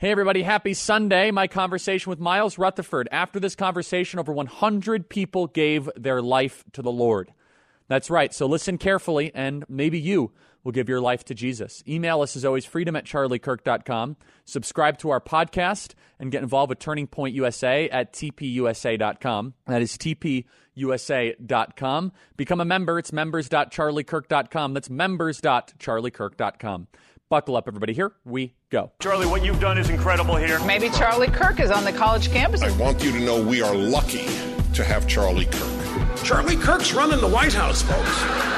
Hey, 0.00 0.12
everybody, 0.12 0.44
happy 0.44 0.74
Sunday. 0.74 1.32
My 1.32 1.48
conversation 1.48 2.08
with 2.08 2.20
Myles 2.20 2.56
Rutherford. 2.56 3.08
After 3.10 3.40
this 3.40 3.56
conversation, 3.56 4.20
over 4.20 4.32
100 4.32 5.08
people 5.08 5.48
gave 5.48 5.90
their 5.96 6.22
life 6.22 6.62
to 6.74 6.82
the 6.82 6.92
Lord. 6.92 7.32
That's 7.88 8.08
right. 8.08 8.32
So 8.32 8.46
listen 8.46 8.78
carefully, 8.78 9.32
and 9.34 9.64
maybe 9.68 9.98
you 9.98 10.30
will 10.62 10.70
give 10.70 10.88
your 10.88 11.00
life 11.00 11.24
to 11.24 11.34
Jesus. 11.34 11.82
Email 11.88 12.20
us 12.20 12.36
as 12.36 12.44
always, 12.44 12.64
freedom 12.64 12.94
at 12.94 13.06
charliekirk.com. 13.06 14.16
Subscribe 14.44 14.98
to 14.98 15.10
our 15.10 15.20
podcast 15.20 15.94
and 16.20 16.30
get 16.30 16.44
involved 16.44 16.70
with 16.70 16.78
Turning 16.78 17.08
Point 17.08 17.34
USA 17.34 17.88
at 17.88 18.12
tpusa.com. 18.12 19.54
That 19.66 19.82
is 19.82 19.98
tpusa.com. 19.98 22.12
Become 22.36 22.60
a 22.60 22.64
member. 22.64 23.00
It's 23.00 23.12
members.charliekirk.com. 23.12 24.74
That's 24.74 24.90
members.charliekirk.com. 24.90 26.86
Buckle 27.30 27.56
up, 27.56 27.68
everybody. 27.68 27.92
Here 27.92 28.12
we 28.24 28.54
go. 28.70 28.90
Charlie, 29.02 29.26
what 29.26 29.44
you've 29.44 29.60
done 29.60 29.76
is 29.76 29.90
incredible 29.90 30.36
here. 30.36 30.58
Maybe 30.64 30.88
Charlie 30.88 31.28
Kirk 31.28 31.60
is 31.60 31.70
on 31.70 31.84
the 31.84 31.92
college 31.92 32.30
campus. 32.30 32.62
I 32.62 32.74
want 32.78 33.04
you 33.04 33.12
to 33.12 33.20
know 33.20 33.42
we 33.42 33.60
are 33.60 33.74
lucky 33.74 34.24
to 34.72 34.82
have 34.82 35.06
Charlie 35.06 35.44
Kirk. 35.44 36.16
Charlie 36.24 36.56
Kirk's 36.56 36.94
running 36.94 37.20
the 37.20 37.28
White 37.28 37.52
House, 37.52 37.82
folks. 37.82 38.57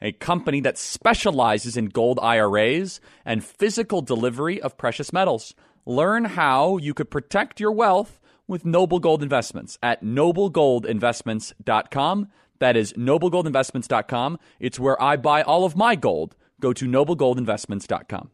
a 0.00 0.12
company 0.12 0.60
that 0.60 0.78
specializes 0.78 1.76
in 1.76 1.86
gold 1.86 2.20
IRAs 2.22 3.00
and 3.24 3.44
physical 3.44 4.02
delivery 4.02 4.60
of 4.60 4.76
precious 4.76 5.12
metals. 5.12 5.54
Learn 5.84 6.24
how 6.24 6.76
you 6.76 6.94
could 6.94 7.10
protect 7.10 7.58
your 7.60 7.72
wealth 7.72 8.20
with 8.48 8.64
Noble 8.64 8.98
Gold 8.98 9.22
Investments 9.22 9.78
at 9.82 10.02
noblegoldinvestments.com. 10.04 12.28
That 12.58 12.76
is 12.76 12.92
noblegoldinvestments.com. 12.94 14.38
It's 14.60 14.80
where 14.80 15.02
I 15.02 15.16
buy 15.16 15.42
all 15.42 15.64
of 15.64 15.76
my 15.76 15.94
gold. 15.94 16.34
Go 16.60 16.72
to 16.72 16.86
noblegoldinvestments.com. 16.86 18.30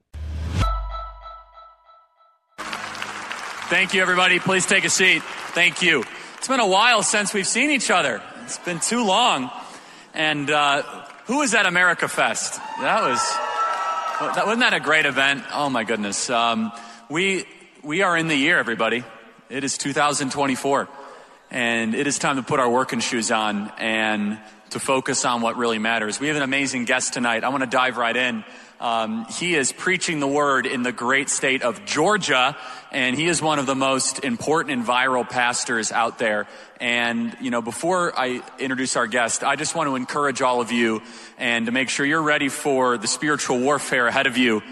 Thank 3.68 3.94
you, 3.94 4.02
everybody. 4.02 4.38
Please 4.38 4.66
take 4.66 4.84
a 4.84 4.90
seat. 4.90 5.22
Thank 5.54 5.82
you. 5.82 6.04
It's 6.36 6.48
been 6.48 6.60
a 6.60 6.66
while 6.66 7.02
since 7.02 7.32
we've 7.32 7.46
seen 7.46 7.70
each 7.70 7.90
other. 7.90 8.22
It's 8.44 8.58
been 8.58 8.80
too 8.80 9.04
long. 9.04 9.50
And 10.12 10.50
uh, 10.50 11.01
who 11.26 11.38
was 11.38 11.54
at 11.54 11.66
America 11.66 12.08
Fest? 12.08 12.60
That 12.80 13.02
was, 13.02 13.20
that, 14.34 14.44
wasn't 14.44 14.60
that 14.60 14.74
a 14.74 14.80
great 14.80 15.06
event? 15.06 15.44
Oh 15.52 15.70
my 15.70 15.84
goodness. 15.84 16.28
Um, 16.30 16.72
we, 17.08 17.44
we 17.82 18.02
are 18.02 18.16
in 18.16 18.28
the 18.28 18.34
year, 18.34 18.58
everybody. 18.58 19.04
It 19.48 19.64
is 19.64 19.78
2024. 19.78 20.88
And 21.50 21.94
it 21.94 22.06
is 22.06 22.18
time 22.18 22.36
to 22.36 22.42
put 22.42 22.58
our 22.58 22.70
working 22.70 23.00
shoes 23.00 23.30
on 23.30 23.70
and 23.78 24.40
to 24.70 24.80
focus 24.80 25.24
on 25.24 25.42
what 25.42 25.56
really 25.56 25.78
matters. 25.78 26.18
We 26.18 26.28
have 26.28 26.36
an 26.36 26.42
amazing 26.42 26.86
guest 26.86 27.12
tonight. 27.12 27.44
I 27.44 27.50
want 27.50 27.62
to 27.62 27.68
dive 27.68 27.98
right 27.98 28.16
in. 28.16 28.44
Um, 28.82 29.26
he 29.26 29.54
is 29.54 29.70
preaching 29.70 30.18
the 30.18 30.26
word 30.26 30.66
in 30.66 30.82
the 30.82 30.90
great 30.90 31.30
state 31.30 31.62
of 31.62 31.84
Georgia, 31.84 32.56
and 32.90 33.14
he 33.14 33.28
is 33.28 33.40
one 33.40 33.60
of 33.60 33.66
the 33.66 33.76
most 33.76 34.24
important 34.24 34.72
and 34.72 34.84
viral 34.84 35.26
pastors 35.26 35.92
out 35.92 36.18
there. 36.18 36.48
And, 36.80 37.36
you 37.40 37.52
know, 37.52 37.62
before 37.62 38.12
I 38.18 38.42
introduce 38.58 38.96
our 38.96 39.06
guest, 39.06 39.44
I 39.44 39.54
just 39.54 39.76
want 39.76 39.88
to 39.88 39.94
encourage 39.94 40.42
all 40.42 40.60
of 40.60 40.72
you 40.72 41.00
and 41.38 41.66
to 41.66 41.72
make 41.72 41.90
sure 41.90 42.04
you're 42.04 42.24
ready 42.24 42.48
for 42.48 42.98
the 42.98 43.06
spiritual 43.06 43.60
warfare 43.60 44.08
ahead 44.08 44.26
of 44.26 44.36
you 44.36 44.62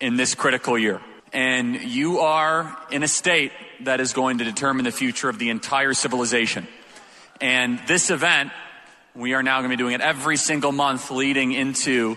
in 0.00 0.16
this 0.16 0.34
critical 0.34 0.78
year. 0.78 1.02
And 1.34 1.78
you 1.82 2.20
are 2.20 2.74
in 2.90 3.02
a 3.02 3.08
state 3.08 3.52
that 3.80 4.00
is 4.00 4.14
going 4.14 4.38
to 4.38 4.44
determine 4.44 4.86
the 4.86 4.92
future 4.92 5.28
of 5.28 5.38
the 5.38 5.50
entire 5.50 5.92
civilization. 5.92 6.66
And 7.38 7.80
this 7.86 8.08
event, 8.08 8.50
we 9.14 9.34
are 9.34 9.42
now 9.42 9.58
going 9.58 9.70
to 9.70 9.76
be 9.76 9.82
doing 9.82 9.92
it 9.92 10.00
every 10.00 10.38
single 10.38 10.72
month 10.72 11.10
leading 11.10 11.52
into 11.52 12.16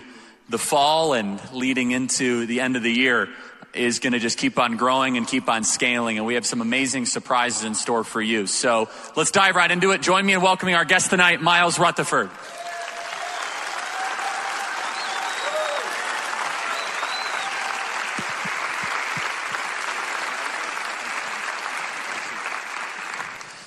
the 0.52 0.58
fall 0.58 1.14
and 1.14 1.40
leading 1.54 1.92
into 1.92 2.44
the 2.44 2.60
end 2.60 2.76
of 2.76 2.82
the 2.82 2.92
year 2.92 3.30
is 3.72 4.00
going 4.00 4.12
to 4.12 4.18
just 4.18 4.36
keep 4.36 4.58
on 4.58 4.76
growing 4.76 5.16
and 5.16 5.26
keep 5.26 5.48
on 5.48 5.64
scaling. 5.64 6.18
And 6.18 6.26
we 6.26 6.34
have 6.34 6.44
some 6.44 6.60
amazing 6.60 7.06
surprises 7.06 7.64
in 7.64 7.74
store 7.74 8.04
for 8.04 8.20
you. 8.20 8.46
So 8.46 8.90
let's 9.16 9.30
dive 9.30 9.56
right 9.56 9.70
into 9.70 9.92
it. 9.92 10.02
Join 10.02 10.26
me 10.26 10.34
in 10.34 10.42
welcoming 10.42 10.74
our 10.74 10.84
guest 10.84 11.08
tonight, 11.08 11.40
Myles 11.40 11.78
Rutherford. 11.78 12.28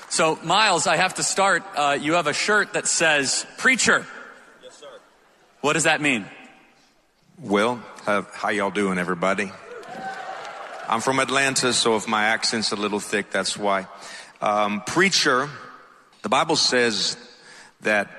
So, 0.10 0.40
Myles, 0.44 0.86
I 0.86 0.98
have 0.98 1.16
to 1.16 1.24
start. 1.24 1.64
Uh, 1.76 1.98
you 2.00 2.14
have 2.14 2.28
a 2.28 2.34
shirt 2.34 2.74
that 2.74 2.88
says 2.88 3.46
preacher. 3.58 4.06
Yes, 4.64 4.78
sir. 4.78 4.88
What 5.62 5.74
does 5.74 5.84
that 5.84 6.00
mean? 6.00 6.26
Well, 7.42 7.84
how, 8.06 8.26
how 8.32 8.48
y'all 8.50 8.72
doing, 8.72 8.98
everybody? 8.98 9.52
I'm 10.88 11.02
from 11.02 11.20
Atlanta, 11.20 11.74
so 11.74 11.98
if 11.98 12.08
my 12.08 12.28
accent's 12.28 12.72
a 12.72 12.78
little 12.78 13.02
thick, 13.02 13.30
that's 13.30 13.58
why. 13.58 13.88
Um, 14.42 14.82
preacher, 14.88 15.50
the 16.22 16.30
Bible 16.30 16.56
says 16.56 17.18
that 17.82 18.10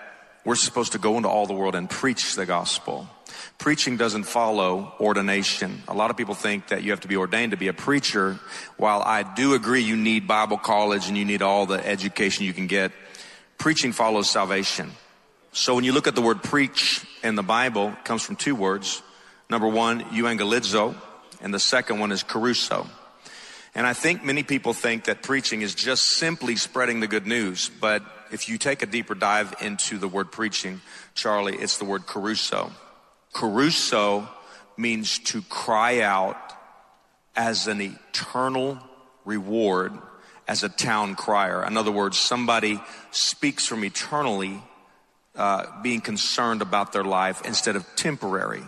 we're 0.45 0.55
supposed 0.55 0.93
to 0.93 0.99
go 0.99 1.17
into 1.17 1.31
all 1.31 1.47
the 1.47 1.55
world 1.55 1.75
and 1.75 1.89
preach 1.89 2.35
the 2.35 2.45
gospel. 2.45 3.09
Preaching 3.57 3.97
doesn't 3.97 4.25
follow 4.25 4.93
ordination. 5.01 5.83
A 5.89 5.95
lot 5.95 6.11
of 6.11 6.19
people 6.19 6.35
think 6.35 6.69
that 6.69 6.83
you 6.83 6.91
have 6.91 7.01
to 7.01 7.09
be 7.09 7.17
ordained 7.17 7.53
to 7.53 7.57
be 7.57 7.69
a 7.69 7.73
preacher. 7.73 8.39
While 8.77 9.01
I 9.01 9.23
do 9.23 9.55
agree 9.55 9.81
you 9.81 9.97
need 9.97 10.29
Bible 10.29 10.59
college 10.59 11.09
and 11.09 11.17
you 11.17 11.25
need 11.25 11.41
all 11.41 11.65
the 11.65 11.85
education 11.85 12.45
you 12.45 12.53
can 12.53 12.67
get, 12.67 12.93
preaching 13.57 13.93
follows 13.93 14.29
salvation. 14.29 14.93
So 15.53 15.75
when 15.75 15.85
you 15.85 15.93
look 15.93 16.07
at 16.07 16.15
the 16.15 16.21
word 16.21 16.43
preach 16.43 17.03
in 17.25 17.35
the 17.35 17.43
Bible, 17.43 17.89
it 17.89 18.05
comes 18.05 18.23
from 18.23 18.37
two 18.37 18.55
words. 18.55 19.03
Number 19.49 19.69
one, 19.69 20.03
euangelizo, 20.11 20.95
and 21.41 21.55
the 21.55 21.61
second 21.61 22.01
one 22.01 22.13
is 22.13 22.25
kerusso. 22.25 22.89
And 23.75 23.87
I 23.87 23.93
think 23.93 24.25
many 24.25 24.43
people 24.43 24.73
think 24.73 25.05
that 25.05 25.23
preaching 25.23 25.63
is 25.63 25.75
just 25.75 26.05
simply 26.05 26.57
spreading 26.57 27.01
the 27.01 27.07
good 27.07 27.27
news. 27.27 27.71
But 27.81 28.03
if 28.33 28.49
you 28.49 28.59
take 28.59 28.83
a 28.83 28.87
deeper 28.87 29.15
dive 29.15 29.55
into 29.61 29.99
the 29.99 30.09
word 30.09 30.33
preaching, 30.33 30.81
Charlie, 31.15 31.57
it's 31.57 31.79
the 31.79 31.85
word 31.85 32.07
kerusso. 32.07 32.73
kerusso 33.35 34.29
means 34.77 35.19
to 35.21 35.43
cry 35.43 36.01
out 36.01 36.37
as 37.37 37.67
an 37.67 37.81
eternal 37.81 38.79
reward 39.25 39.93
as 40.49 40.63
a 40.63 40.69
town 40.69 41.15
crier. 41.15 41.65
In 41.65 41.77
other 41.77 41.91
words, 41.91 42.19
somebody 42.19 42.81
speaks 43.11 43.67
from 43.67 43.85
eternally 43.85 44.63
uh, 45.35 45.83
being 45.83 46.01
concerned 46.01 46.63
about 46.63 46.93
their 46.93 47.05
life 47.05 47.43
instead 47.45 47.77
of 47.77 47.85
temporary. 47.97 48.63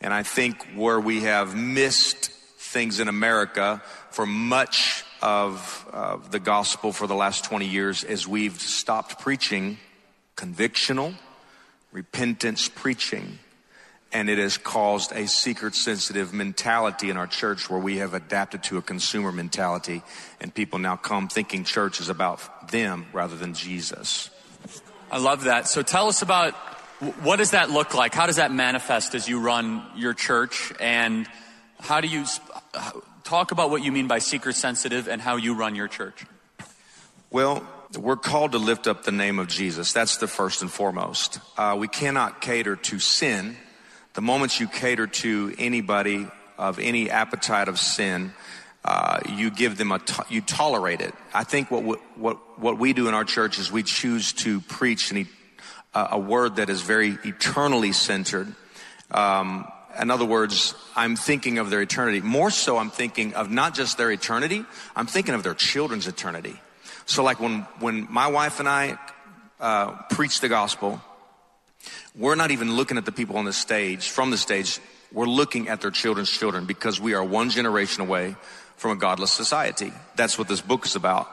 And 0.00 0.14
I 0.14 0.22
think 0.22 0.66
where 0.74 0.98
we 0.98 1.22
have 1.22 1.54
missed 1.54 2.30
things 2.30 3.00
in 3.00 3.08
America 3.08 3.82
for 4.10 4.24
much 4.24 5.04
of 5.20 5.86
uh, 5.92 6.16
the 6.30 6.38
gospel 6.38 6.92
for 6.92 7.06
the 7.06 7.14
last 7.14 7.44
20 7.44 7.66
years 7.66 8.04
is 8.04 8.26
we've 8.26 8.60
stopped 8.60 9.18
preaching 9.20 9.78
convictional, 10.36 11.14
repentance 11.92 12.68
preaching. 12.68 13.38
And 14.12 14.28
it 14.28 14.38
has 14.38 14.56
caused 14.56 15.12
a 15.12 15.28
seeker 15.28 15.70
sensitive 15.70 16.32
mentality 16.32 17.10
in 17.10 17.16
our 17.16 17.26
church 17.26 17.68
where 17.68 17.78
we 17.78 17.98
have 17.98 18.14
adapted 18.14 18.62
to 18.64 18.78
a 18.78 18.82
consumer 18.82 19.30
mentality 19.30 20.02
and 20.40 20.52
people 20.52 20.78
now 20.78 20.96
come 20.96 21.28
thinking 21.28 21.62
church 21.62 22.00
is 22.00 22.08
about 22.08 22.70
them 22.70 23.06
rather 23.12 23.36
than 23.36 23.54
Jesus. 23.54 24.30
I 25.12 25.18
love 25.18 25.44
that. 25.44 25.68
So 25.68 25.82
tell 25.82 26.08
us 26.08 26.22
about 26.22 26.54
what 27.00 27.36
does 27.36 27.52
that 27.52 27.70
look 27.70 27.94
like? 27.94 28.14
How 28.14 28.26
does 28.26 28.36
that 28.36 28.52
manifest 28.52 29.14
as 29.14 29.28
you 29.28 29.40
run 29.40 29.82
your 29.96 30.12
church? 30.12 30.72
And 30.78 31.26
how 31.78 32.00
do 32.00 32.08
you 32.08 32.24
talk 33.24 33.52
about 33.52 33.70
what 33.70 33.82
you 33.82 33.90
mean 33.90 34.06
by 34.06 34.18
seeker 34.18 34.52
sensitive 34.52 35.08
and 35.08 35.20
how 35.20 35.36
you 35.36 35.54
run 35.54 35.74
your 35.74 35.88
church? 35.88 36.26
Well, 37.30 37.66
we're 37.98 38.16
called 38.16 38.52
to 38.52 38.58
lift 38.58 38.86
up 38.86 39.04
the 39.04 39.12
name 39.12 39.38
of 39.38 39.48
Jesus. 39.48 39.92
That's 39.92 40.18
the 40.18 40.28
first 40.28 40.62
and 40.62 40.70
foremost. 40.70 41.38
Uh, 41.56 41.76
we 41.78 41.88
cannot 41.88 42.40
cater 42.40 42.76
to 42.76 42.98
sin. 42.98 43.56
The 44.12 44.20
moment 44.22 44.60
you 44.60 44.68
cater 44.68 45.06
to 45.06 45.54
anybody 45.58 46.26
of 46.58 46.78
any 46.78 47.08
appetite 47.08 47.68
of 47.68 47.78
sin, 47.78 48.34
uh, 48.84 49.20
you 49.28 49.50
give 49.50 49.78
them 49.78 49.92
a 49.92 49.98
to- 50.00 50.26
you 50.28 50.40
tolerate 50.40 51.00
it. 51.00 51.14
I 51.32 51.44
think 51.44 51.70
what 51.70 52.00
what 52.18 52.58
what 52.58 52.78
we 52.78 52.92
do 52.92 53.08
in 53.08 53.14
our 53.14 53.24
church 53.24 53.58
is 53.58 53.72
we 53.72 53.82
choose 53.82 54.32
to 54.34 54.60
preach 54.60 55.10
and 55.94 56.08
a 56.12 56.18
word 56.18 56.56
that 56.56 56.70
is 56.70 56.82
very 56.82 57.18
eternally 57.24 57.92
centered. 57.92 58.54
Um, 59.10 59.66
in 60.00 60.10
other 60.10 60.24
words, 60.24 60.74
I'm 60.94 61.16
thinking 61.16 61.58
of 61.58 61.70
their 61.70 61.82
eternity. 61.82 62.20
More 62.20 62.50
so, 62.50 62.78
I'm 62.78 62.90
thinking 62.90 63.34
of 63.34 63.50
not 63.50 63.74
just 63.74 63.98
their 63.98 64.10
eternity, 64.10 64.64
I'm 64.94 65.06
thinking 65.06 65.34
of 65.34 65.42
their 65.42 65.54
children's 65.54 66.06
eternity. 66.06 66.60
So, 67.06 67.24
like 67.24 67.40
when, 67.40 67.62
when 67.80 68.06
my 68.10 68.28
wife 68.28 68.60
and 68.60 68.68
I 68.68 68.98
uh, 69.58 69.92
preach 70.10 70.40
the 70.40 70.48
gospel, 70.48 71.00
we're 72.14 72.36
not 72.36 72.50
even 72.50 72.76
looking 72.76 72.98
at 72.98 73.04
the 73.04 73.12
people 73.12 73.36
on 73.36 73.44
the 73.44 73.52
stage, 73.52 74.08
from 74.08 74.30
the 74.30 74.38
stage. 74.38 74.80
We're 75.12 75.26
looking 75.26 75.68
at 75.68 75.80
their 75.80 75.90
children's 75.90 76.30
children 76.30 76.66
because 76.66 77.00
we 77.00 77.14
are 77.14 77.24
one 77.24 77.50
generation 77.50 78.02
away 78.02 78.36
from 78.76 78.92
a 78.92 78.96
godless 78.96 79.32
society. 79.32 79.92
That's 80.14 80.38
what 80.38 80.46
this 80.46 80.60
book 80.60 80.86
is 80.86 80.94
about. 80.94 81.28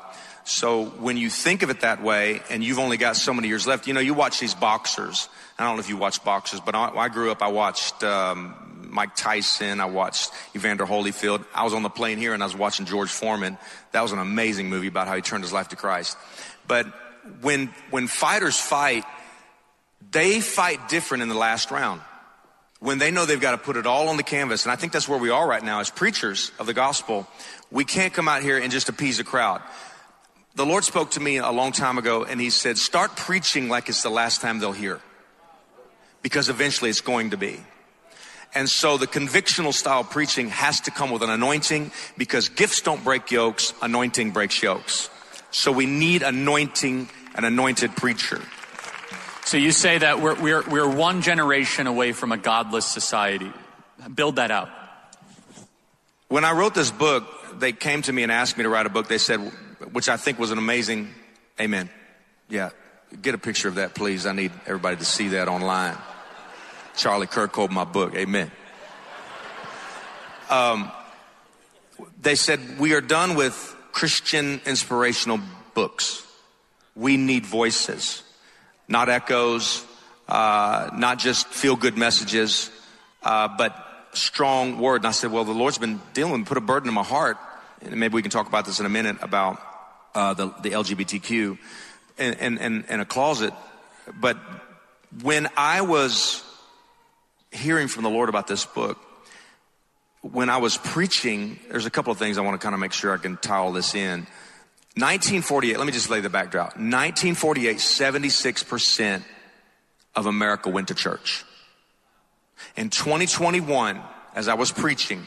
So 0.48 0.86
when 0.86 1.18
you 1.18 1.30
think 1.30 1.62
of 1.62 1.70
it 1.70 1.82
that 1.82 2.02
way 2.02 2.42
and 2.50 2.64
you've 2.64 2.80
only 2.80 2.96
got 2.96 3.18
so 3.18 3.34
many 3.34 3.50
years 3.50 3.68
left, 3.68 3.86
you 3.86 3.94
know, 3.94 4.00
you 4.00 4.14
watch 4.14 4.40
these 4.40 4.56
boxers. 4.56 5.28
I 5.60 5.66
don't 5.66 5.76
know 5.76 5.82
if 5.82 5.90
you 5.90 5.98
watch 5.98 6.24
boxers, 6.24 6.62
but 6.62 6.74
I, 6.74 6.88
I 6.88 7.10
grew 7.10 7.32
up, 7.32 7.42
I 7.42 7.50
watched 7.50 8.02
um, 8.02 8.88
Mike 8.90 9.14
Tyson, 9.14 9.82
I 9.82 9.86
watched 9.88 10.32
Evander 10.56 10.86
Holyfield. 10.86 11.46
I 11.54 11.66
was 11.66 11.74
on 11.74 11.84
the 11.84 11.90
plane 11.90 12.18
here 12.18 12.34
and 12.34 12.42
I 12.42 12.46
was 12.46 12.56
watching 12.56 12.86
George 12.86 13.10
Foreman. 13.10 13.58
That 13.92 14.04
was 14.04 14.14
an 14.14 14.20
amazing 14.20 14.70
movie 14.70 14.88
about 14.88 15.10
how 15.10 15.18
he 15.18 15.22
turned 15.22 15.44
his 15.44 15.52
life 15.52 15.68
to 15.70 15.76
Christ. 15.76 16.18
But 16.66 16.88
when, 17.42 17.68
when 17.90 18.08
fighters 18.08 18.58
fight, 18.58 19.04
they 20.12 20.40
fight 20.40 20.88
different 20.88 21.24
in 21.24 21.30
the 21.30 21.36
last 21.36 21.72
round. 21.72 22.00
When 22.80 23.00
they 23.00 23.12
know 23.12 23.26
they've 23.26 23.42
got 23.42 23.52
to 23.52 23.58
put 23.58 23.76
it 23.76 23.86
all 23.86 24.08
on 24.08 24.16
the 24.16 24.24
canvas, 24.24 24.64
and 24.64 24.72
I 24.72 24.78
think 24.78 24.94
that's 24.94 25.10
where 25.10 25.20
we 25.20 25.30
are 25.30 25.46
right 25.46 25.64
now 25.64 25.82
as 25.82 25.90
preachers 25.90 26.54
of 26.58 26.68
the 26.68 26.74
gospel. 26.74 27.28
We 27.70 27.84
can't 27.84 28.14
come 28.14 28.30
out 28.30 28.44
here 28.44 28.58
and 28.58 28.72
just 28.72 28.88
appease 28.88 29.20
a 29.20 29.26
crowd 29.26 29.62
the 30.58 30.66
Lord 30.66 30.84
spoke 30.84 31.12
to 31.12 31.20
me 31.20 31.38
a 31.38 31.52
long 31.52 31.72
time 31.72 32.00
ago 32.00 32.24
and 32.24 32.42
he 32.42 32.50
said, 32.50 32.80
start 32.80 33.16
preaching 33.16 33.70
like 33.70 33.90
it's 33.90 34.02
the 34.02 34.10
last 34.10 34.42
time 34.42 34.58
they'll 34.58 34.72
hear. 34.72 35.00
Because 36.24 36.50
eventually 36.50 36.90
it's 36.90 37.00
going 37.00 37.30
to 37.30 37.38
be. 37.38 37.60
And 38.56 38.68
so 38.68 38.98
the 38.98 39.06
convictional 39.06 39.72
style 39.72 40.04
preaching 40.04 40.50
has 40.50 40.82
to 40.82 40.92
come 40.92 41.12
with 41.12 41.22
an 41.22 41.30
anointing 41.30 41.92
because 42.18 42.50
gifts 42.50 42.82
don't 42.82 43.04
break 43.04 43.30
yokes, 43.30 43.76
anointing 43.84 44.32
breaks 44.32 44.64
yokes. 44.64 45.12
So 45.52 45.72
we 45.72 45.86
need 45.86 46.24
anointing, 46.24 47.08
an 47.36 47.44
anointed 47.44 47.96
preacher. 47.96 48.42
So 49.46 49.58
you 49.58 49.72
say 49.72 50.00
that 50.00 50.22
we're, 50.22 50.42
we're, 50.42 50.68
we're 50.68 50.90
one 50.90 51.22
generation 51.22 51.86
away 51.86 52.14
from 52.14 52.32
a 52.32 52.38
godless 52.38 52.88
society. 52.88 53.54
Build 54.16 54.38
that 54.38 54.50
out. 54.50 54.70
When 56.30 56.44
I 56.44 56.54
wrote 56.54 56.74
this 56.74 56.90
book, 56.90 57.60
they 57.60 57.74
came 57.74 58.02
to 58.02 58.12
me 58.12 58.24
and 58.24 58.32
asked 58.32 58.58
me 58.58 58.64
to 58.64 58.70
write 58.70 58.88
a 58.88 58.90
book. 58.90 59.08
They 59.08 59.20
said, 59.20 59.52
which 59.92 60.10
I 60.10 60.18
think 60.18 60.40
was 60.40 60.52
an 60.52 60.58
amazing, 60.58 61.14
amen. 61.60 61.90
Yeah, 62.50 62.70
get 63.22 63.36
a 63.36 63.38
picture 63.38 63.68
of 63.68 63.76
that, 63.76 63.96
please. 63.96 64.26
I 64.26 64.34
need 64.34 64.52
everybody 64.66 64.98
to 64.98 65.06
see 65.06 65.30
that 65.30 65.48
online. 65.48 65.98
Charlie 66.96 67.28
Kirk 67.28 67.52
called 67.52 67.72
my 67.72 67.84
book, 67.84 68.16
amen. 68.16 68.52
Um, 70.50 70.92
they 72.22 72.36
said, 72.36 72.80
We 72.80 72.94
are 72.94 73.02
done 73.02 73.36
with 73.36 73.76
Christian 73.92 74.62
inspirational 74.66 75.40
books. 75.74 76.24
We 76.96 77.18
need 77.18 77.46
voices, 77.46 78.24
not 78.88 79.10
echoes, 79.10 79.86
uh, 80.28 80.90
not 80.94 81.20
just 81.20 81.48
feel 81.48 81.76
good 81.76 81.98
messages, 81.98 82.72
uh, 83.24 83.50
but 83.58 83.76
strong 84.14 84.80
word. 84.80 85.02
And 85.02 85.08
I 85.08 85.12
said, 85.12 85.32
Well, 85.32 85.44
the 85.44 85.52
Lord's 85.52 85.78
been 85.78 86.02
dealing 86.14 86.46
put 86.46 86.58
a 86.58 86.62
burden 86.62 86.88
in 86.88 86.94
my 86.94 87.04
heart. 87.04 87.38
And 87.82 88.00
maybe 88.00 88.16
we 88.16 88.22
can 88.22 88.32
talk 88.32 88.48
about 88.48 88.66
this 88.66 88.80
in 88.80 88.86
a 88.86 88.90
minute 88.90 89.18
about 89.22 89.62
uh, 90.18 90.34
the, 90.34 90.48
the 90.64 90.72
LGBTQ 90.72 91.60
and, 92.18 92.36
in, 92.40 92.58
in, 92.58 92.86
in 92.90 93.00
a 93.00 93.06
closet. 93.06 93.54
But 94.20 94.38
when 95.22 95.48
I 95.56 95.82
was 95.82 96.44
hearing 97.52 97.88
from 97.88 98.02
the 98.04 98.10
Lord 98.10 98.28
about 98.28 98.48
this 98.48 98.66
book, 98.66 98.98
when 100.22 100.50
I 100.50 100.58
was 100.58 100.76
preaching, 100.76 101.60
there's 101.70 101.86
a 101.86 101.92
couple 101.92 102.12
of 102.12 102.18
things 102.18 102.40
I 102.40 102.42
want 102.42 102.60
to 102.60 102.66
kind 102.66 102.74
of 102.74 102.82
make 102.82 102.94
sure 102.94 103.14
I 103.14 103.18
can 103.18 103.38
tie 103.38 103.58
all 103.58 103.72
this 103.72 103.94
in. 103.94 104.22
1948, 104.96 105.78
let 105.78 105.86
me 105.86 105.94
just 105.94 106.10
lay 106.10 106.20
the 106.20 106.30
backdrop. 106.30 106.70
1948, 106.70 107.78
76% 107.78 109.24
of 110.16 110.26
America 110.26 110.70
went 110.70 110.88
to 110.88 110.96
church. 110.96 111.46
In 112.76 112.90
2021, 112.90 114.02
as 114.34 114.48
I 114.48 114.56
was 114.56 114.72
preaching, 114.72 115.22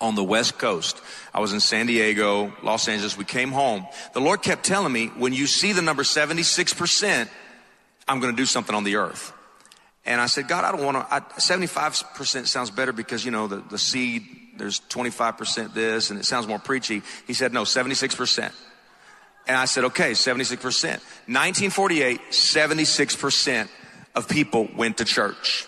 on 0.00 0.14
the 0.14 0.24
West 0.24 0.58
Coast. 0.58 1.00
I 1.32 1.40
was 1.40 1.52
in 1.52 1.60
San 1.60 1.86
Diego, 1.86 2.52
Los 2.62 2.88
Angeles. 2.88 3.16
We 3.16 3.24
came 3.24 3.50
home. 3.50 3.86
The 4.12 4.20
Lord 4.20 4.42
kept 4.42 4.64
telling 4.64 4.92
me, 4.92 5.06
when 5.08 5.32
you 5.32 5.46
see 5.46 5.72
the 5.72 5.82
number 5.82 6.02
76%, 6.02 7.28
I'm 8.06 8.20
going 8.20 8.34
to 8.34 8.36
do 8.36 8.46
something 8.46 8.74
on 8.74 8.84
the 8.84 8.96
earth. 8.96 9.32
And 10.04 10.20
I 10.20 10.26
said, 10.26 10.48
God, 10.48 10.64
I 10.64 10.70
don't 10.70 10.84
want 10.84 11.08
to, 11.08 11.14
75% 11.40 12.46
sounds 12.46 12.70
better 12.70 12.92
because, 12.92 13.24
you 13.24 13.30
know, 13.30 13.48
the, 13.48 13.56
the 13.56 13.78
seed, 13.78 14.24
there's 14.56 14.80
25% 14.80 15.74
this, 15.74 16.10
and 16.10 16.20
it 16.20 16.24
sounds 16.24 16.46
more 16.46 16.60
preachy. 16.60 17.02
He 17.26 17.34
said, 17.34 17.52
no, 17.52 17.62
76%. 17.62 18.52
And 19.48 19.56
I 19.56 19.64
said, 19.64 19.84
okay, 19.84 20.12
76%. 20.12 20.60
1948, 20.60 22.20
76% 22.30 23.68
of 24.14 24.28
people 24.28 24.68
went 24.76 24.98
to 24.98 25.04
church. 25.04 25.66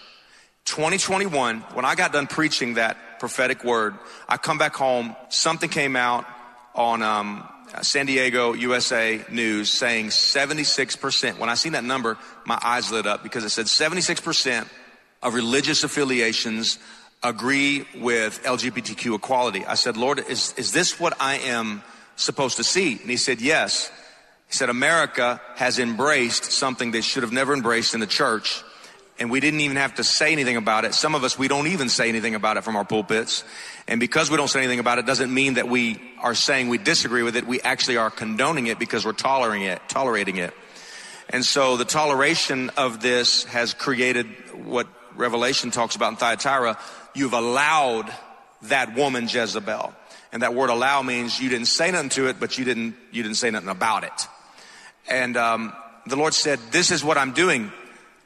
2021, 0.66 1.60
when 1.60 1.84
I 1.84 1.94
got 1.94 2.12
done 2.12 2.26
preaching 2.26 2.74
that 2.74 2.96
prophetic 3.20 3.64
word, 3.64 3.96
I 4.28 4.36
come 4.36 4.58
back 4.58 4.74
home, 4.74 5.16
something 5.28 5.68
came 5.68 5.96
out 5.96 6.26
on 6.74 7.02
um, 7.02 7.48
San 7.82 8.06
Diego 8.06 8.54
USA 8.54 9.24
News 9.30 9.70
saying 9.70 10.06
76%. 10.06 11.38
When 11.38 11.48
I 11.48 11.54
seen 11.54 11.72
that 11.72 11.84
number, 11.84 12.18
my 12.44 12.58
eyes 12.62 12.90
lit 12.90 13.06
up 13.06 13.22
because 13.22 13.44
it 13.44 13.50
said 13.50 13.66
76% 13.66 14.68
of 15.22 15.34
religious 15.34 15.84
affiliations 15.84 16.78
agree 17.22 17.86
with 17.96 18.42
LGBTQ 18.44 19.16
equality. 19.16 19.64
I 19.66 19.74
said, 19.74 19.96
Lord, 19.96 20.20
is, 20.28 20.54
is 20.56 20.72
this 20.72 21.00
what 21.00 21.14
I 21.20 21.38
am 21.38 21.82
supposed 22.16 22.56
to 22.56 22.64
see? 22.64 22.92
And 23.00 23.10
he 23.10 23.16
said, 23.16 23.40
yes. 23.40 23.90
He 24.46 24.54
said, 24.54 24.70
America 24.70 25.40
has 25.56 25.78
embraced 25.78 26.44
something 26.44 26.90
they 26.90 27.00
should 27.00 27.22
have 27.22 27.32
never 27.32 27.52
embraced 27.52 27.94
in 27.94 28.00
the 28.00 28.06
church 28.06 28.62
and 29.18 29.30
we 29.30 29.40
didn't 29.40 29.60
even 29.60 29.76
have 29.76 29.94
to 29.96 30.04
say 30.04 30.32
anything 30.32 30.56
about 30.56 30.84
it. 30.84 30.94
Some 30.94 31.14
of 31.14 31.24
us, 31.24 31.38
we 31.38 31.48
don't 31.48 31.66
even 31.66 31.88
say 31.88 32.08
anything 32.08 32.34
about 32.34 32.56
it 32.56 32.64
from 32.64 32.76
our 32.76 32.84
pulpits. 32.84 33.44
And 33.88 33.98
because 33.98 34.30
we 34.30 34.36
don't 34.36 34.48
say 34.48 34.60
anything 34.60 34.78
about 34.78 34.98
it 34.98 35.06
doesn't 35.06 35.32
mean 35.32 35.54
that 35.54 35.68
we 35.68 36.00
are 36.20 36.34
saying 36.34 36.68
we 36.68 36.78
disagree 36.78 37.22
with 37.22 37.36
it. 37.36 37.46
We 37.46 37.60
actually 37.60 37.96
are 37.96 38.10
condoning 38.10 38.68
it 38.68 38.78
because 38.78 39.04
we're 39.04 39.12
tolerating 39.12 39.66
it, 39.66 39.80
tolerating 39.88 40.36
it. 40.36 40.54
And 41.30 41.44
so 41.44 41.76
the 41.76 41.84
toleration 41.84 42.70
of 42.76 43.00
this 43.00 43.44
has 43.44 43.74
created 43.74 44.26
what 44.64 44.86
Revelation 45.16 45.70
talks 45.70 45.96
about 45.96 46.12
in 46.12 46.16
Thyatira. 46.16 46.78
You've 47.14 47.32
allowed 47.32 48.12
that 48.62 48.94
woman 48.94 49.28
Jezebel. 49.28 49.94
And 50.32 50.42
that 50.42 50.54
word 50.54 50.70
allow 50.70 51.02
means 51.02 51.40
you 51.40 51.48
didn't 51.48 51.66
say 51.66 51.90
nothing 51.90 52.10
to 52.10 52.28
it, 52.28 52.38
but 52.38 52.56
you 52.58 52.64
didn't, 52.64 52.94
you 53.10 53.22
didn't 53.22 53.36
say 53.36 53.50
nothing 53.50 53.68
about 53.68 54.04
it. 54.04 54.26
And, 55.08 55.36
um, 55.36 55.72
the 56.08 56.16
Lord 56.16 56.34
said, 56.34 56.58
this 56.70 56.90
is 56.90 57.04
what 57.04 57.18
I'm 57.18 57.32
doing. 57.32 57.72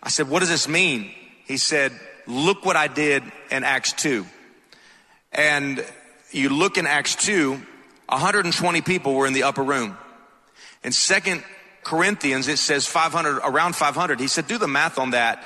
I 0.03 0.09
said, 0.09 0.29
what 0.29 0.41
does 0.41 0.49
this 0.49 0.69
mean? 0.69 1.11
He 1.47 1.57
said, 1.57 1.93
look 2.27 2.65
what 2.65 2.77
I 2.77 2.89
did 2.89 3.23
in 3.51 3.65
Acts 3.65 3.93
2. 3.93 4.27
And 5.33 5.85
you 6.31 6.49
look 6.49 6.77
in 6.77 6.87
Acts 6.87 7.15
2, 7.17 7.53
120 8.09 8.81
people 8.83 9.15
were 9.15 9.27
in 9.27 9.33
the 9.33 9.45
upper 9.45 9.63
room. 9.63 9.97
In 10.83 10.93
second 10.93 11.45
Corinthians, 11.85 12.49
it 12.49 12.59
says 12.59 12.87
500, 12.87 13.41
around 13.45 13.77
500. 13.77 14.21
He 14.21 14.29
said, 14.29 14.47
do 14.47 14.59
the 14.59 14.69
math 14.69 14.99
on 14.99 15.11
that. 15.11 15.45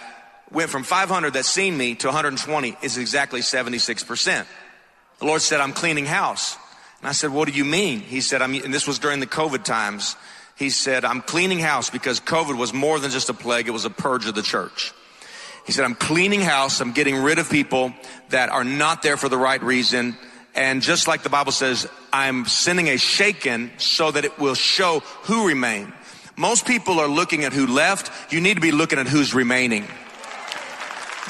Went 0.50 0.70
from 0.70 0.84
500 0.84 1.34
that 1.34 1.44
seen 1.44 1.76
me 1.76 1.94
to 1.96 2.08
120 2.08 2.76
is 2.82 2.98
exactly 2.98 3.40
76%. 3.40 4.46
The 5.18 5.24
Lord 5.24 5.42
said, 5.42 5.60
I'm 5.60 5.72
cleaning 5.72 6.06
house. 6.06 6.56
And 7.00 7.08
I 7.08 7.12
said, 7.12 7.30
what 7.30 7.48
do 7.48 7.54
you 7.54 7.64
mean? 7.64 8.00
He 8.00 8.20
said, 8.20 8.42
I'm, 8.42 8.54
and 8.54 8.72
this 8.72 8.86
was 8.86 8.98
during 8.98 9.20
the 9.20 9.26
COVID 9.26 9.64
times 9.64 10.16
he 10.56 10.70
said, 10.70 11.04
I'm 11.04 11.20
cleaning 11.20 11.58
house 11.58 11.90
because 11.90 12.18
COVID 12.18 12.56
was 12.56 12.72
more 12.72 12.98
than 12.98 13.10
just 13.10 13.28
a 13.28 13.34
plague. 13.34 13.68
It 13.68 13.72
was 13.72 13.84
a 13.84 13.90
purge 13.90 14.26
of 14.26 14.34
the 14.34 14.42
church. 14.42 14.92
He 15.66 15.72
said, 15.72 15.84
I'm 15.84 15.94
cleaning 15.94 16.40
house. 16.40 16.80
I'm 16.80 16.92
getting 16.92 17.16
rid 17.16 17.38
of 17.38 17.50
people 17.50 17.92
that 18.30 18.48
are 18.48 18.64
not 18.64 19.02
there 19.02 19.16
for 19.16 19.28
the 19.28 19.36
right 19.36 19.62
reason. 19.62 20.16
And 20.54 20.80
just 20.80 21.06
like 21.06 21.22
the 21.22 21.28
Bible 21.28 21.52
says, 21.52 21.86
I'm 22.12 22.46
sending 22.46 22.88
a 22.88 22.96
shaken 22.96 23.70
so 23.76 24.10
that 24.10 24.24
it 24.24 24.38
will 24.38 24.54
show 24.54 25.00
who 25.24 25.46
remain. 25.46 25.92
Most 26.36 26.66
people 26.66 27.00
are 27.00 27.08
looking 27.08 27.44
at 27.44 27.52
who 27.52 27.66
left. 27.66 28.32
You 28.32 28.40
need 28.40 28.54
to 28.54 28.60
be 28.60 28.72
looking 28.72 28.98
at 28.98 29.08
who's 29.08 29.34
remaining. 29.34 29.86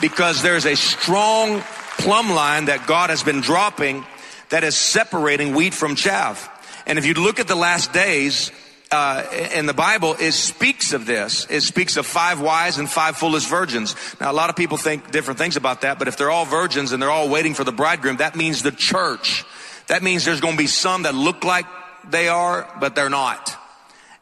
Because 0.01 0.43
there's 0.43 0.67
a 0.67 0.77
strong 0.77 1.63
plumb 1.99 2.31
line 2.31 2.67
that 2.67 2.87
God 2.87 3.11
has 3.11 3.25
been 3.25 3.41
dropping 3.41 4.05
that 4.51 4.63
is 4.63 4.77
separating 4.77 5.55
wheat 5.55 5.75
from 5.75 5.97
chaff. 5.97 6.49
And 6.87 6.99
if 6.99 7.07
you 7.07 7.15
look 7.15 7.41
at 7.41 7.49
the 7.49 7.57
last 7.57 7.93
days, 7.93 8.53
uh, 8.93 9.25
in 9.55 9.67
the 9.67 9.75
Bible 9.75 10.17
it 10.19 10.33
speaks 10.33 10.93
of 10.93 11.07
this. 11.07 11.47
It 11.51 11.63
speaks 11.63 11.97
of 11.97 12.07
five 12.07 12.41
wise 12.41 12.79
and 12.79 12.89
five 12.89 13.17
foolish 13.17 13.47
virgins. 13.47 13.95
Now, 14.21 14.31
a 14.31 14.35
lot 14.35 14.51
of 14.51 14.57
people 14.57 14.77
think 14.77 15.11
different 15.11 15.39
things 15.39 15.57
about 15.57 15.81
that, 15.83 15.99
but 15.99 16.09
if 16.09 16.17
they're 16.17 16.31
all 16.31 16.45
virgins 16.45 16.93
and 16.93 17.03
they're 17.03 17.11
all 17.11 17.29
waiting 17.29 17.55
for 17.55 17.65
the 17.65 17.73
bridegroom, 17.73 18.19
that 18.19 18.37
means 18.37 18.63
the 18.63 18.73
church. 18.73 19.45
That 19.89 20.03
means 20.03 20.25
there's 20.25 20.41
going 20.41 20.55
to 20.55 20.59
be 20.59 20.67
some 20.67 21.03
that 21.03 21.15
look 21.15 21.45
like 21.45 21.67
they 22.09 22.29
are, 22.29 22.69
but 22.81 22.95
they're 22.95 23.11
not. 23.11 23.57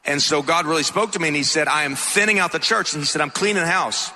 And 0.05 0.21
so 0.21 0.43
God 0.43 0.67
really 0.67 0.83
spoke 0.83 1.13
to 1.13 1.19
me 1.19 1.29
and 1.29 1.37
he 1.37 1.45
said, 1.45 1.69
I 1.69 1.85
am 1.85 1.97
thinning 1.97 2.39
out 2.39 2.53
the 2.53 2.59
church. 2.59 2.93
And 2.93 3.03
he 3.03 3.07
said, 3.07 3.23
I'm 3.23 3.31
cleaning 3.31 3.65
house. 3.65 4.11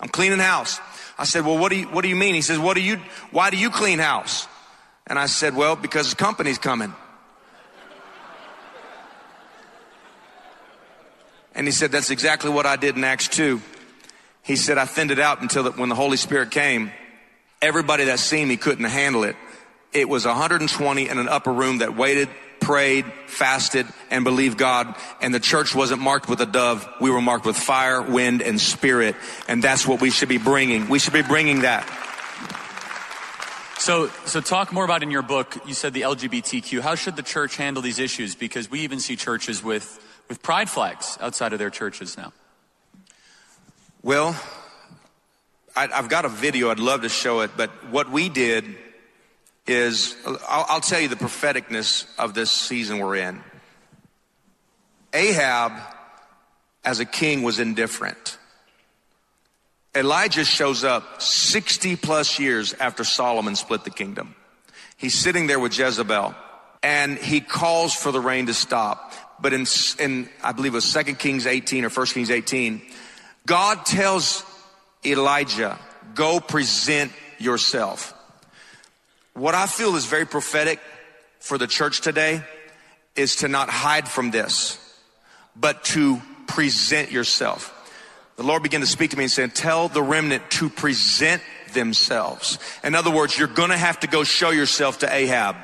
I'm 0.00 0.08
cleaning 0.08 0.38
house. 0.38 0.78
I 1.18 1.24
said, 1.24 1.44
well, 1.44 1.56
what 1.56 1.70
do 1.70 1.78
you, 1.78 1.86
what 1.86 2.02
do 2.02 2.08
you 2.08 2.16
mean? 2.16 2.34
He 2.34 2.42
says, 2.42 2.58
what 2.58 2.74
do 2.74 2.82
you, 2.82 3.00
why 3.30 3.50
do 3.50 3.56
you 3.56 3.70
clean 3.70 3.98
house? 3.98 4.46
And 5.06 5.18
I 5.18 5.26
said, 5.26 5.54
well, 5.54 5.76
because 5.76 6.10
the 6.10 6.16
company's 6.16 6.58
coming. 6.58 6.94
And 11.54 11.66
he 11.66 11.72
said, 11.72 11.92
That's 11.92 12.10
exactly 12.10 12.50
what 12.50 12.66
I 12.66 12.76
did 12.76 12.96
in 12.96 13.04
Acts 13.04 13.28
2. 13.28 13.60
He 14.42 14.56
said, 14.56 14.78
I 14.78 14.86
thinned 14.86 15.10
it 15.10 15.20
out 15.20 15.40
until 15.40 15.64
that 15.64 15.78
when 15.78 15.88
the 15.88 15.94
Holy 15.94 16.16
Spirit 16.16 16.50
came, 16.50 16.90
everybody 17.60 18.04
that 18.04 18.18
seen 18.18 18.48
me 18.48 18.56
couldn't 18.56 18.84
handle 18.84 19.24
it. 19.24 19.36
It 19.92 20.08
was 20.08 20.26
120 20.26 21.08
in 21.08 21.18
an 21.18 21.28
upper 21.28 21.52
room 21.52 21.78
that 21.78 21.96
waited, 21.96 22.28
prayed, 22.60 23.04
fasted, 23.26 23.86
and 24.10 24.24
believed 24.24 24.58
God. 24.58 24.94
And 25.20 25.34
the 25.34 25.40
church 25.40 25.74
wasn't 25.74 26.00
marked 26.00 26.28
with 26.28 26.40
a 26.40 26.46
dove. 26.46 26.88
We 27.00 27.10
were 27.10 27.20
marked 27.20 27.44
with 27.44 27.56
fire, 27.56 28.02
wind, 28.02 28.42
and 28.42 28.60
spirit. 28.60 29.14
And 29.48 29.62
that's 29.62 29.86
what 29.86 30.00
we 30.00 30.10
should 30.10 30.28
be 30.28 30.38
bringing. 30.38 30.88
We 30.88 30.98
should 30.98 31.12
be 31.12 31.22
bringing 31.22 31.60
that. 31.60 31.86
So, 33.78 34.08
so 34.26 34.40
talk 34.40 34.72
more 34.72 34.84
about 34.84 35.02
in 35.02 35.10
your 35.10 35.22
book. 35.22 35.56
You 35.66 35.74
said 35.74 35.92
the 35.92 36.02
LGBTQ. 36.02 36.80
How 36.80 36.94
should 36.94 37.16
the 37.16 37.22
church 37.22 37.56
handle 37.56 37.82
these 37.82 37.98
issues? 37.98 38.34
Because 38.34 38.70
we 38.70 38.80
even 38.80 39.00
see 39.00 39.16
churches 39.16 39.62
with 39.62 40.00
with 40.32 40.42
pride 40.42 40.70
flags 40.70 41.18
outside 41.20 41.52
of 41.52 41.58
their 41.58 41.68
churches 41.68 42.16
now. 42.16 42.32
Well, 44.02 44.34
I, 45.76 45.88
have 45.88 46.08
got 46.08 46.24
a 46.24 46.30
video. 46.30 46.70
I'd 46.70 46.78
love 46.78 47.02
to 47.02 47.10
show 47.10 47.40
it. 47.40 47.50
But 47.54 47.68
what 47.90 48.10
we 48.10 48.30
did 48.30 48.64
is, 49.66 50.16
I'll, 50.48 50.64
I'll 50.70 50.80
tell 50.80 51.00
you 51.00 51.08
the 51.08 51.16
propheticness 51.16 52.06
of 52.18 52.32
this 52.32 52.50
season 52.50 52.98
we're 52.98 53.16
in. 53.16 53.42
Ahab, 55.12 55.72
as 56.82 56.98
a 56.98 57.04
king, 57.04 57.42
was 57.42 57.58
indifferent. 57.58 58.38
Elijah 59.94 60.46
shows 60.46 60.82
up 60.82 61.20
60 61.20 61.96
plus 61.96 62.38
years 62.38 62.72
after 62.72 63.04
Solomon 63.04 63.54
split 63.54 63.84
the 63.84 63.90
kingdom. 63.90 64.34
He's 64.96 65.12
sitting 65.12 65.46
there 65.46 65.60
with 65.60 65.78
Jezebel 65.78 66.34
and 66.82 67.18
he 67.18 67.40
calls 67.40 67.94
for 67.94 68.10
the 68.12 68.20
rain 68.20 68.46
to 68.46 68.54
stop. 68.54 69.12
But 69.42 69.52
in, 69.52 69.66
in 69.98 70.28
I 70.42 70.52
believe 70.52 70.72
it 70.72 70.76
was 70.76 70.92
2 70.92 71.02
Kings 71.16 71.46
18 71.46 71.84
or 71.84 71.90
1 71.90 72.06
Kings 72.06 72.30
18, 72.30 72.80
God 73.44 73.84
tells 73.84 74.44
Elijah, 75.04 75.78
go 76.14 76.40
present 76.40 77.12
yourself. 77.38 78.14
What 79.34 79.54
I 79.54 79.66
feel 79.66 79.96
is 79.96 80.06
very 80.06 80.26
prophetic 80.26 80.78
for 81.40 81.58
the 81.58 81.66
church 81.66 82.00
today 82.00 82.42
is 83.16 83.36
to 83.36 83.48
not 83.48 83.68
hide 83.68 84.08
from 84.08 84.30
this, 84.30 84.78
but 85.56 85.84
to 85.84 86.22
present 86.46 87.10
yourself 87.10 87.78
the 88.36 88.42
Lord 88.48 88.62
began 88.62 88.80
to 88.80 88.86
speak 88.86 89.10
to 89.10 89.16
me 89.16 89.24
and 89.24 89.30
said, 89.30 89.54
tell 89.54 89.88
the 89.88 90.02
remnant 90.02 90.50
to 90.52 90.68
present 90.68 91.42
themselves. 91.74 92.58
In 92.82 92.94
other 92.94 93.10
words, 93.10 93.38
you're 93.38 93.48
gonna 93.48 93.76
have 93.76 94.00
to 94.00 94.06
go 94.06 94.24
show 94.24 94.50
yourself 94.50 94.98
to 95.00 95.14
Ahab. 95.14 95.56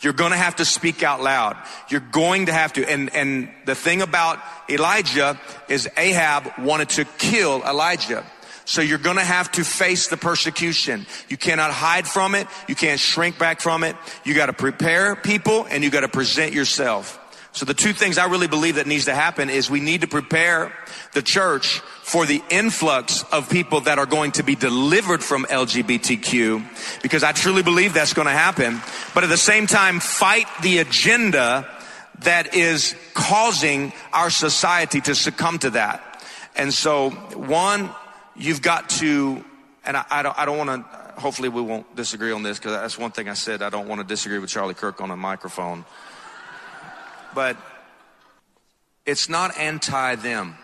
You're 0.00 0.12
gonna 0.12 0.36
have 0.36 0.56
to 0.56 0.64
speak 0.64 1.02
out 1.02 1.22
loud. 1.22 1.56
You're 1.88 2.00
going 2.00 2.46
to 2.46 2.52
have 2.52 2.72
to. 2.74 2.88
And, 2.88 3.14
and 3.14 3.48
the 3.64 3.74
thing 3.74 4.02
about 4.02 4.38
Elijah 4.68 5.40
is 5.68 5.88
Ahab 5.96 6.52
wanted 6.58 6.90
to 6.90 7.04
kill 7.18 7.62
Elijah. 7.62 8.24
So 8.66 8.82
you're 8.82 8.98
gonna 8.98 9.24
have 9.24 9.50
to 9.52 9.64
face 9.64 10.08
the 10.08 10.16
persecution. 10.16 11.06
You 11.28 11.36
cannot 11.36 11.70
hide 11.70 12.06
from 12.06 12.34
it. 12.34 12.48
You 12.68 12.74
can't 12.74 13.00
shrink 13.00 13.38
back 13.38 13.60
from 13.60 13.84
it. 13.84 13.96
You 14.24 14.34
gotta 14.34 14.52
prepare 14.52 15.16
people 15.16 15.66
and 15.70 15.84
you 15.84 15.90
gotta 15.90 16.08
present 16.08 16.52
yourself. 16.52 17.20
So 17.56 17.64
the 17.64 17.72
two 17.72 17.94
things 17.94 18.18
I 18.18 18.26
really 18.26 18.48
believe 18.48 18.74
that 18.74 18.86
needs 18.86 19.06
to 19.06 19.14
happen 19.14 19.48
is 19.48 19.70
we 19.70 19.80
need 19.80 20.02
to 20.02 20.06
prepare 20.06 20.70
the 21.14 21.22
church 21.22 21.78
for 22.02 22.26
the 22.26 22.42
influx 22.50 23.24
of 23.32 23.48
people 23.48 23.80
that 23.80 23.98
are 23.98 24.04
going 24.04 24.32
to 24.32 24.42
be 24.42 24.54
delivered 24.54 25.24
from 25.24 25.46
LGBTQ 25.46 27.00
because 27.02 27.24
I 27.24 27.32
truly 27.32 27.62
believe 27.62 27.94
that's 27.94 28.12
going 28.12 28.26
to 28.26 28.32
happen. 28.32 28.82
But 29.14 29.24
at 29.24 29.30
the 29.30 29.38
same 29.38 29.66
time, 29.66 30.00
fight 30.00 30.46
the 30.60 30.80
agenda 30.80 31.66
that 32.18 32.54
is 32.54 32.94
causing 33.14 33.94
our 34.12 34.28
society 34.28 35.00
to 35.00 35.14
succumb 35.14 35.58
to 35.60 35.70
that. 35.70 36.22
And 36.56 36.74
so 36.74 37.08
one, 37.08 37.88
you've 38.36 38.60
got 38.60 38.90
to, 39.00 39.42
and 39.82 39.96
I, 39.96 40.04
I 40.10 40.22
don't, 40.22 40.38
I 40.38 40.44
don't 40.44 40.58
want 40.58 40.84
to, 40.84 41.20
hopefully 41.22 41.48
we 41.48 41.62
won't 41.62 41.96
disagree 41.96 42.32
on 42.32 42.42
this 42.42 42.58
because 42.58 42.72
that's 42.72 42.98
one 42.98 43.12
thing 43.12 43.30
I 43.30 43.34
said. 43.34 43.62
I 43.62 43.70
don't 43.70 43.88
want 43.88 44.02
to 44.02 44.06
disagree 44.06 44.40
with 44.40 44.50
Charlie 44.50 44.74
Kirk 44.74 45.00
on 45.00 45.10
a 45.10 45.16
microphone. 45.16 45.86
But 47.36 47.58
it's 49.04 49.28
not 49.28 49.58
anti 49.58 50.14
them. 50.14 50.56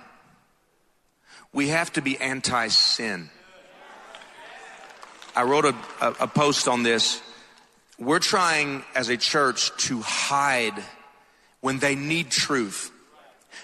We 1.53 1.69
have 1.69 1.93
to 1.93 2.01
be 2.01 2.17
anti 2.17 2.69
sin. 2.69 3.29
I 5.37 5.43
wrote 5.43 5.67
a, 5.67 5.77
a, 6.01 6.15
a, 6.21 6.27
post 6.27 6.69
on 6.69 6.83
this. 6.83 7.21
We're 7.99 8.21
trying 8.21 8.85
as 8.95 9.11
a 9.11 9.19
church 9.19 9.71
to 9.89 10.01
hide 10.01 10.83
when 11.61 11.79
they 11.79 11.95
need 11.95 12.31
truth. 12.31 12.91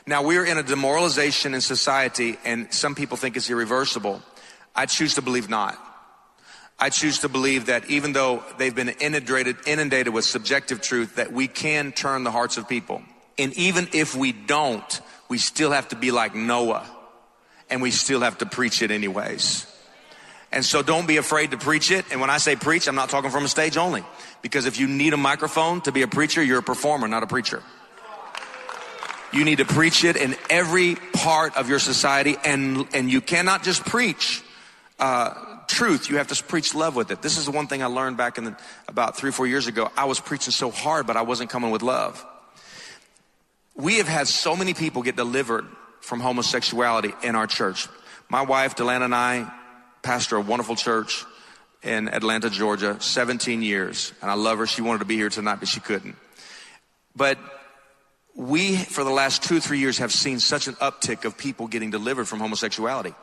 Now 0.07 0.23
we're 0.23 0.45
in 0.45 0.59
a 0.59 0.62
demoralization 0.62 1.55
in 1.55 1.62
society 1.62 2.37
and 2.45 2.71
some 2.75 2.95
people 2.95 3.17
think 3.17 3.38
it's 3.38 3.49
irreversible. 3.49 4.23
I 4.77 4.85
choose 4.85 5.15
to 5.15 5.23
believe 5.23 5.49
not. 5.49 5.88
I 6.81 6.91
choose 6.91 7.21
to 7.21 7.29
believe 7.29 7.67
that 7.67 7.91
even 7.91 8.13
though 8.13 8.45
they've 8.57 8.75
been 8.75 8.89
inundated, 8.89 9.57
inundated 9.67 10.13
with 10.13 10.25
subjective 10.25 10.81
truth, 10.81 11.17
that 11.17 11.33
we 11.33 11.49
can 11.49 11.93
turn 11.93 12.23
the 12.23 12.31
hearts 12.31 12.57
of 12.57 12.69
people. 12.69 13.03
And 13.37 13.53
even 13.55 13.89
if 13.93 14.15
we 14.15 14.33
don't, 14.33 15.01
we 15.29 15.39
still 15.39 15.73
have 15.73 15.89
to 15.89 15.97
be 15.97 16.11
like 16.11 16.35
Noah 16.35 16.87
and 17.71 17.83
we 17.83 17.91
still 17.91 18.21
have 18.21 18.39
to 18.39 18.47
preach 18.47 18.81
it 18.83 18.91
anyways. 18.91 19.67
And 20.51 20.65
so 20.65 20.83
don't 20.83 21.07
be 21.07 21.19
afraid 21.19 21.51
to 21.51 21.59
preach 21.59 21.91
it. 21.91 22.07
And 22.11 22.21
when 22.21 22.31
I 22.31 22.39
say 22.39 22.57
preach, 22.57 22.89
I'm 22.89 22.95
not 22.95 23.11
talking 23.11 23.31
from 23.31 23.45
a 23.45 23.49
stage 23.49 23.77
only. 23.77 24.03
Because 24.41 24.67
if 24.67 24.79
you 24.81 24.87
need 24.87 25.13
a 25.13 25.19
microphone 25.19 25.81
to 25.83 25.93
be 25.93 26.03
a 26.03 26.09
preacher, 26.09 26.43
you're 26.43 26.61
a 26.61 26.63
performer, 26.63 27.07
not 27.07 27.23
a 27.23 27.27
preacher. 27.27 27.63
You 29.31 29.45
need 29.45 29.59
to 29.59 29.67
preach 29.67 30.05
it 30.05 30.17
in 30.17 30.37
every 30.49 30.95
part 31.13 31.57
of 31.57 31.69
your 31.69 31.79
society 31.79 32.37
and, 32.45 32.89
and 32.95 33.11
you 33.11 33.21
cannot 33.21 33.63
just 33.63 33.85
preach, 33.85 34.43
uh, 34.99 35.35
truth, 35.69 36.11
you 36.11 36.17
have 36.17 36.29
to 36.29 36.45
preach 36.45 36.75
love 36.75 36.97
with 36.97 37.11
it. 37.11 37.23
This 37.23 37.37
is 37.37 37.45
the 37.45 37.53
one 37.53 37.69
thing 37.69 37.83
I 37.83 37.87
learned 37.87 38.17
back 38.17 38.39
in 38.39 38.45
the, 38.45 38.57
about 38.89 39.17
three 39.17 39.29
or 39.29 39.33
four 39.33 39.47
years 39.47 39.67
ago. 39.67 39.91
I 39.97 40.07
was 40.07 40.19
preaching 40.19 40.53
so 40.53 40.71
hard, 40.71 41.07
but 41.07 41.17
I 41.17 41.23
wasn't 41.23 41.51
coming 41.51 41.71
with 41.71 41.83
love. 41.83 42.25
We 43.77 43.99
have 43.99 44.09
had 44.09 44.27
so 44.27 44.57
many 44.57 44.75
people 44.75 45.03
get 45.03 45.15
delivered 45.15 45.67
from 46.01 46.21
homosexuality 46.21 47.13
in 47.23 47.37
our 47.37 47.47
church. 47.47 47.87
My 48.29 48.43
wife, 48.43 48.75
Delana, 48.75 49.05
and 49.05 49.15
I 49.15 49.53
pastor 50.03 50.37
a 50.37 50.41
wonderful 50.41 50.75
church 50.75 51.25
in 51.83 52.09
Atlanta, 52.09 52.51
Georgia, 52.51 52.97
17 53.01 53.63
years. 53.63 54.13
And 54.21 54.31
I 54.31 54.35
love 54.35 54.59
her. 54.59 54.67
She 54.67 54.83
wanted 54.83 55.01
to 55.01 55.05
be 55.05 55.17
here 55.17 55.29
tonight, 55.29 55.57
but 55.61 55.69
she 55.69 55.81
couldn't. 55.81 56.17
But 57.15 57.39
we, 58.35 58.77
for 58.77 59.05
the 59.05 59.11
last 59.11 59.43
two 59.45 59.59
or 59.59 59.61
three 59.61 59.79
years, 59.79 59.99
have 59.99 60.13
seen 60.13 60.41
such 60.41 60.67
an 60.67 60.75
uptick 60.75 61.25
of 61.25 61.39
people 61.39 61.69
getting 61.69 61.91
delivered 61.91 62.27
from 62.27 62.41
homosexuality 62.41 63.15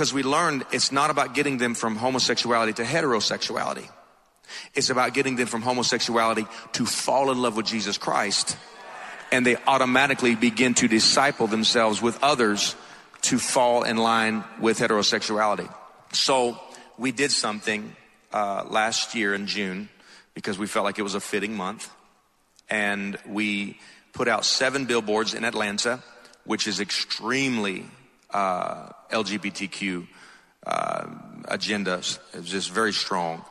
because 0.00 0.14
we 0.14 0.22
learned 0.22 0.64
it's 0.72 0.90
not 0.90 1.10
about 1.10 1.34
getting 1.34 1.58
them 1.58 1.74
from 1.74 1.94
homosexuality 1.94 2.72
to 2.72 2.84
heterosexuality. 2.84 3.86
It's 4.74 4.88
about 4.88 5.12
getting 5.12 5.36
them 5.36 5.46
from 5.46 5.60
homosexuality 5.60 6.46
to 6.72 6.86
fall 6.86 7.30
in 7.30 7.42
love 7.42 7.54
with 7.54 7.66
Jesus 7.66 7.98
Christ. 7.98 8.56
And 9.30 9.44
they 9.44 9.56
automatically 9.66 10.36
begin 10.36 10.72
to 10.76 10.88
disciple 10.88 11.48
themselves 11.48 12.00
with 12.00 12.18
others 12.22 12.74
to 13.28 13.38
fall 13.38 13.82
in 13.82 13.98
line 13.98 14.42
with 14.58 14.78
heterosexuality. 14.78 15.70
So 16.14 16.58
we 16.96 17.12
did 17.12 17.30
something 17.30 17.94
uh, 18.32 18.64
last 18.70 19.14
year 19.14 19.34
in 19.34 19.46
June 19.46 19.90
because 20.32 20.58
we 20.58 20.66
felt 20.66 20.86
like 20.86 20.98
it 20.98 21.02
was 21.02 21.14
a 21.14 21.20
fitting 21.20 21.54
month. 21.54 21.90
And 22.70 23.18
we 23.28 23.78
put 24.14 24.28
out 24.28 24.46
seven 24.46 24.86
billboards 24.86 25.34
in 25.34 25.44
Atlanta, 25.44 26.02
which 26.44 26.66
is 26.66 26.80
extremely 26.80 27.84
uh, 28.32 28.88
LGBTQ 29.10 30.06
uh, 30.66 31.06
agenda 31.46 31.94
is 31.94 32.18
just 32.44 32.70
very 32.70 32.92
strong. 32.92 33.44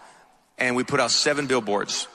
And 0.57 0.75
we 0.75 0.83
put 0.83 1.00
out 1.00 1.12
seven 1.12 1.48
billboards. 1.48 2.07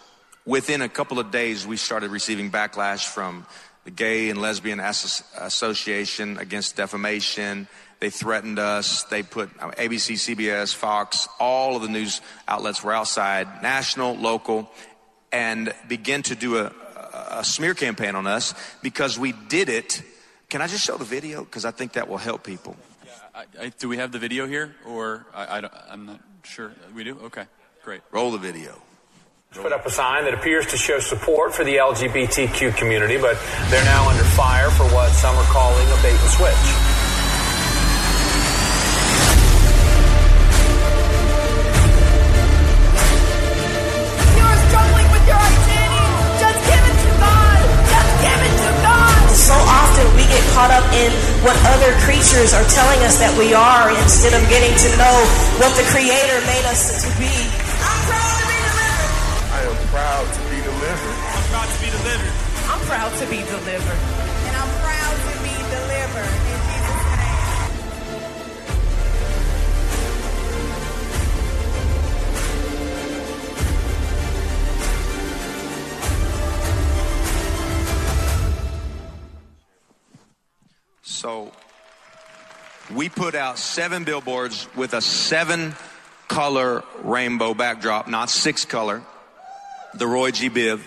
Within 0.47 0.83
a 0.83 0.89
couple 0.89 1.19
of 1.19 1.31
days, 1.31 1.67
we 1.67 1.77
started 1.77 2.11
receiving 2.11 2.51
backlash 2.51 3.07
from 3.07 3.47
the 3.85 3.91
Gay 3.91 4.31
and 4.31 4.41
Lesbian 4.41 4.81
Association 4.81 6.39
against 6.39 6.77
defamation. 6.77 7.69
They 8.01 8.11
threatened 8.11 8.59
us. 8.59 9.05
They 9.05 9.23
put 9.23 9.51
uh, 9.61 9.71
ABC, 9.73 10.37
CBS, 10.37 10.75
Fox, 10.75 11.29
all 11.41 11.77
of 11.77 11.83
the 11.83 11.89
news 11.89 12.21
outlets 12.47 12.83
were 12.83 12.93
outside, 12.93 13.63
national, 13.63 14.17
local, 14.17 14.71
and 15.33 15.75
began 15.89 16.23
to 16.25 16.35
do 16.35 16.59
a, 16.59 16.73
a 17.31 17.45
smear 17.45 17.75
campaign 17.75 18.15
on 18.15 18.27
us 18.27 18.55
because 18.83 19.19
we 19.19 19.33
did 19.33 19.69
it 19.69 20.03
can 20.55 20.63
I 20.63 20.69
just 20.69 20.85
show 20.87 20.97
the 20.97 21.05
video? 21.05 21.43
Because 21.43 21.65
I 21.65 21.73
think 21.73 21.95
that 21.95 22.09
will 22.09 22.17
help 22.17 22.45
people. 22.45 22.77
Yeah, 23.05 23.11
I, 23.35 23.65
I, 23.65 23.69
do 23.71 23.89
we 23.89 23.97
have 23.97 24.13
the 24.13 24.21
video 24.21 24.47
here? 24.47 24.77
Or 24.87 25.27
I, 25.35 25.69
am 25.91 26.07
not 26.07 26.21
sure. 26.45 26.71
We 26.95 27.03
do? 27.03 27.19
Okay, 27.25 27.43
great. 27.83 28.03
Roll 28.13 28.31
the 28.31 28.39
video. 28.39 28.81
Put 29.51 29.73
up 29.73 29.85
a 29.85 29.91
sign 29.91 30.23
that 30.27 30.35
appears 30.35 30.65
to 30.67 30.77
show 30.77 31.01
support 31.01 31.53
for 31.57 31.65
the 31.65 31.75
LGBTQ 31.79 32.77
community, 32.77 33.17
but 33.17 33.37
they're 33.69 33.85
now 33.85 34.09
under 34.09 34.23
fire 34.23 34.71
for 34.71 34.85
what 34.95 35.11
some 35.11 35.35
are 35.35 35.51
calling 35.51 35.89
a 35.89 36.03
bait 36.05 36.15
and 36.15 36.31
switch. 36.31 36.94
In 51.03 51.11
what 51.43 51.57
other 51.75 51.91
creatures 52.07 52.55
are 52.55 52.67
telling 52.71 53.01
us 53.03 53.19
that 53.19 53.35
we 53.35 53.51
are 53.55 53.91
instead 54.03 54.35
of 54.35 54.43
getting 54.47 54.71
to 54.71 54.89
know 54.95 55.17
what 55.59 55.75
the 55.75 55.87
Creator 55.91 56.39
made 56.47 56.67
us 56.71 57.03
to 57.03 57.09
be. 57.19 57.35
I'm 57.83 58.01
proud 58.07 58.39
to 58.39 58.47
be 58.47 58.59
delivered. 58.63 59.15
I 59.51 59.61
am 59.67 59.79
proud 59.91 60.27
to 60.31 60.41
be 60.49 60.59
delivered. 60.63 61.17
I'm 61.35 61.45
proud 61.51 61.69
to 61.69 61.79
be 61.83 61.89
delivered. 61.91 62.35
I'm 62.71 62.83
proud 62.87 63.11
to 63.19 63.27
be 63.27 63.41
delivered. 63.43 64.01
And 64.47 64.55
I'm 64.55 64.73
proud 64.83 65.17
to 65.19 65.35
be 65.43 65.55
delivered 65.73 66.44
So 81.15 81.53
we 82.93 83.09
put 83.09 83.37
out 83.37 83.57
seven 83.57 84.03
billboards 84.03 84.67
with 84.75 84.95
a 84.95 85.01
seven 85.01 85.77
color 86.27 86.83
rainbow 87.05 87.55
backdrop, 87.55 88.09
not 88.09 88.31
six 88.31 88.65
color, 88.65 89.01
the 89.95 90.09
Roy 90.09 90.33
G. 90.33 90.51
Biv. 90.51 90.83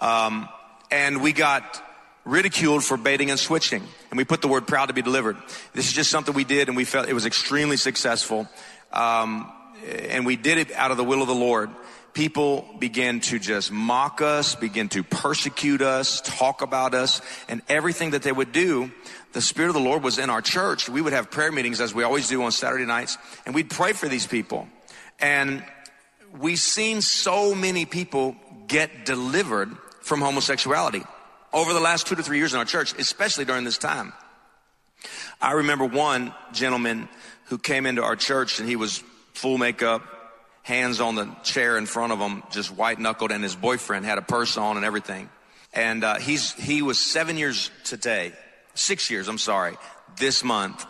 Um, 0.00 0.48
and 0.90 1.22
we 1.22 1.32
got 1.32 1.80
ridiculed 2.24 2.82
for 2.82 2.96
baiting 2.96 3.30
and 3.30 3.38
switching. 3.38 3.84
And 4.10 4.18
we 4.18 4.24
put 4.24 4.42
the 4.42 4.48
word 4.48 4.66
proud 4.66 4.86
to 4.86 4.92
be 4.92 5.02
delivered. 5.02 5.36
This 5.72 5.86
is 5.86 5.92
just 5.92 6.10
something 6.10 6.34
we 6.34 6.44
did 6.44 6.66
and 6.66 6.76
we 6.76 6.84
felt 6.84 7.08
it 7.08 7.14
was 7.14 7.24
extremely 7.24 7.76
successful. 7.76 8.48
Um, 8.92 9.52
and 9.86 10.26
we 10.26 10.34
did 10.34 10.58
it 10.58 10.72
out 10.72 10.90
of 10.90 10.96
the 10.96 11.04
will 11.04 11.22
of 11.22 11.28
the 11.28 11.34
Lord. 11.34 11.70
People 12.12 12.68
began 12.78 13.20
to 13.20 13.38
just 13.38 13.70
mock 13.70 14.20
us, 14.20 14.54
begin 14.54 14.88
to 14.90 15.02
persecute 15.02 15.80
us, 15.80 16.20
talk 16.20 16.60
about 16.60 16.92
us, 16.92 17.22
and 17.48 17.62
everything 17.68 18.10
that 18.10 18.22
they 18.22 18.32
would 18.32 18.52
do, 18.52 18.90
the 19.32 19.40
Spirit 19.40 19.68
of 19.68 19.74
the 19.74 19.80
Lord 19.80 20.02
was 20.02 20.18
in 20.18 20.28
our 20.28 20.42
church. 20.42 20.88
We 20.88 21.00
would 21.00 21.12
have 21.12 21.30
prayer 21.30 21.52
meetings 21.52 21.80
as 21.80 21.94
we 21.94 22.02
always 22.02 22.28
do 22.28 22.42
on 22.42 22.50
Saturday 22.50 22.84
nights, 22.84 23.16
and 23.46 23.54
we'd 23.54 23.70
pray 23.70 23.92
for 23.92 24.08
these 24.08 24.26
people. 24.26 24.68
And 25.20 25.64
we've 26.38 26.58
seen 26.58 27.00
so 27.00 27.54
many 27.54 27.86
people 27.86 28.36
get 28.66 29.04
delivered 29.04 29.70
from 30.00 30.20
homosexuality 30.20 31.04
over 31.52 31.72
the 31.72 31.80
last 31.80 32.06
two 32.06 32.16
to 32.16 32.22
three 32.22 32.38
years 32.38 32.52
in 32.54 32.58
our 32.58 32.64
church, 32.64 32.94
especially 32.98 33.44
during 33.44 33.64
this 33.64 33.78
time. 33.78 34.12
I 35.40 35.52
remember 35.52 35.84
one 35.84 36.34
gentleman 36.52 37.08
who 37.46 37.58
came 37.58 37.86
into 37.86 38.02
our 38.02 38.16
church 38.16 38.60
and 38.60 38.68
he 38.68 38.76
was 38.76 39.02
full 39.32 39.58
makeup, 39.58 40.02
hands 40.62 41.00
on 41.00 41.14
the 41.14 41.26
chair 41.42 41.78
in 41.78 41.86
front 41.86 42.12
of 42.12 42.18
him, 42.18 42.42
just 42.50 42.70
white 42.70 42.98
knuckled, 42.98 43.32
and 43.32 43.42
his 43.42 43.56
boyfriend 43.56 44.04
had 44.04 44.18
a 44.18 44.22
purse 44.22 44.56
on 44.56 44.76
and 44.76 44.84
everything. 44.84 45.28
And 45.72 46.02
uh, 46.04 46.18
he's 46.18 46.52
he 46.54 46.82
was 46.82 46.98
seven 46.98 47.36
years 47.36 47.70
today, 47.84 48.32
six 48.74 49.10
years. 49.10 49.28
I'm 49.28 49.38
sorry. 49.38 49.76
This 50.18 50.42
month, 50.42 50.84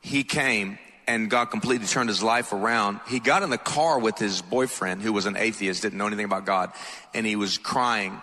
he 0.00 0.24
came 0.24 0.78
and 1.06 1.30
God 1.30 1.46
completely 1.46 1.86
turned 1.86 2.08
his 2.08 2.22
life 2.22 2.52
around. 2.52 3.00
He 3.08 3.20
got 3.20 3.42
in 3.42 3.50
the 3.50 3.58
car 3.58 3.98
with 3.98 4.18
his 4.18 4.42
boyfriend, 4.42 5.02
who 5.02 5.12
was 5.12 5.26
an 5.26 5.36
atheist, 5.36 5.82
didn't 5.82 5.98
know 5.98 6.06
anything 6.06 6.24
about 6.24 6.46
God, 6.46 6.72
and 7.12 7.26
he 7.26 7.36
was 7.36 7.58
crying. 7.58 8.20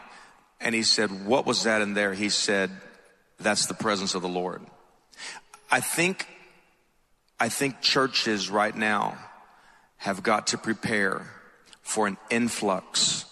And 0.60 0.76
he 0.76 0.84
said, 0.84 1.26
"What 1.26 1.46
was 1.46 1.64
that 1.64 1.82
in 1.82 1.94
there?" 1.94 2.14
He 2.14 2.30
said, 2.30 2.72
"That's 3.40 3.68
the 3.68 3.74
presence 3.74 4.16
of 4.16 4.22
the 4.22 4.30
Lord." 4.30 4.62
I 5.70 5.80
think, 5.80 6.28
I 7.40 7.50
think 7.50 7.82
churches 7.82 8.50
right 8.50 8.76
now 8.76 9.18
have 10.02 10.24
got 10.24 10.48
to 10.48 10.58
prepare 10.58 11.28
for 11.84 12.08
an 12.08 12.18
influx 12.32 13.26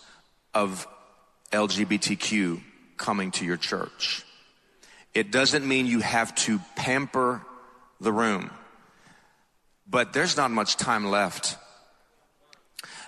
of 0.54 0.88
LGBTQ 1.52 2.62
coming 2.96 3.32
to 3.32 3.44
your 3.44 3.58
church. 3.58 4.24
It 5.16 5.32
doesn't 5.32 5.68
mean 5.68 5.88
you 5.88 6.02
have 6.02 6.36
to 6.46 6.60
pamper 6.76 7.42
the 8.00 8.12
room, 8.12 8.52
but 9.90 10.14
there's 10.14 10.38
not 10.38 10.52
much 10.52 10.78
time 10.78 11.08
left. 11.08 11.58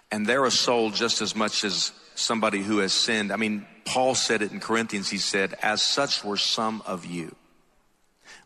And 0.09 0.25
they're 0.25 0.45
a 0.45 0.51
soul 0.51 0.89
just 0.89 1.21
as 1.21 1.36
much 1.36 1.63
as 1.63 1.91
somebody 2.15 2.63
who 2.63 2.79
has 2.79 2.93
sinned. 2.93 3.31
I 3.31 3.36
mean, 3.36 3.67
Paul 3.86 4.15
said 4.15 4.41
it 4.41 4.51
in 4.51 4.59
Corinthians. 4.59 5.07
He 5.07 5.19
said, 5.19 5.53
as 5.62 5.83
such 5.83 6.23
were 6.23 6.36
some 6.36 6.81
of 6.88 7.05
you, 7.05 7.36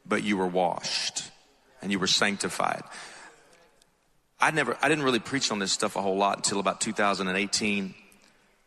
but 0.05 0.23
you 0.23 0.35
were 0.35 0.45
washed 0.45 1.31
and 1.81 1.89
you 1.89 1.99
were 1.99 2.05
sanctified. 2.05 2.83
I 4.45 4.51
never, 4.51 4.77
I 4.79 4.89
didn't 4.89 5.03
really 5.03 5.17
preach 5.17 5.51
on 5.51 5.57
this 5.57 5.71
stuff 5.71 5.95
a 5.95 6.03
whole 6.03 6.17
lot 6.17 6.37
until 6.37 6.59
about 6.59 6.79
2018. 6.79 7.95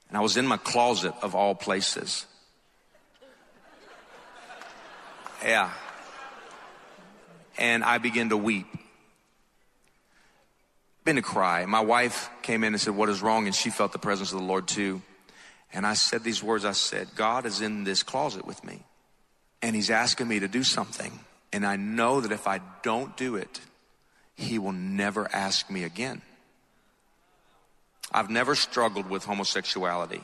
And 0.09 0.17
I 0.17 0.21
was 0.21 0.37
in 0.37 0.45
my 0.45 0.57
closet 0.57 1.15
of 1.23 1.37
all 1.37 1.55
places. 1.55 2.27
Yeah. 5.41 5.71
And 7.59 7.85
I 7.85 7.99
began 7.99 8.31
to 8.31 8.37
weep. 8.37 8.67
Been 11.05 11.15
to 11.15 11.23
cry. 11.23 11.65
My 11.65 11.83
wife 11.83 12.29
came 12.43 12.65
in 12.65 12.75
and 12.75 12.81
said, 12.81 12.97
What 12.97 13.09
is 13.09 13.23
wrong? 13.23 13.47
And 13.47 13.55
she 13.55 13.71
felt 13.71 13.93
the 13.93 14.01
presence 14.01 14.33
of 14.33 14.41
the 14.41 14.45
Lord 14.45 14.67
too. 14.67 15.01
And 15.73 15.87
I 15.87 15.95
said 15.95 16.25
these 16.25 16.43
words 16.43 16.65
I 16.65 16.73
said, 16.73 17.07
God 17.15 17.47
is 17.47 17.61
in 17.61 17.85
this 17.85 18.03
closet 18.03 18.45
with 18.45 18.65
me. 18.65 18.83
And 19.63 19.77
He's 19.77 19.91
asking 19.91 20.27
me 20.27 20.41
to 20.41 20.49
do 20.49 20.65
something. 20.65 21.21
And 21.53 21.65
I 21.65 21.77
know 21.77 22.21
that 22.21 22.33
if 22.33 22.49
I 22.49 22.61
don't 22.83 23.17
do 23.17 23.37
it, 23.37 23.61
He 24.39 24.61
will 24.61 24.73
never 24.73 25.29
ask 25.33 25.69
me 25.69 25.83
again. 25.83 26.23
I've 28.13 28.31
never 28.31 28.55
struggled 28.55 29.11
with 29.11 29.25
homosexuality. 29.25 30.23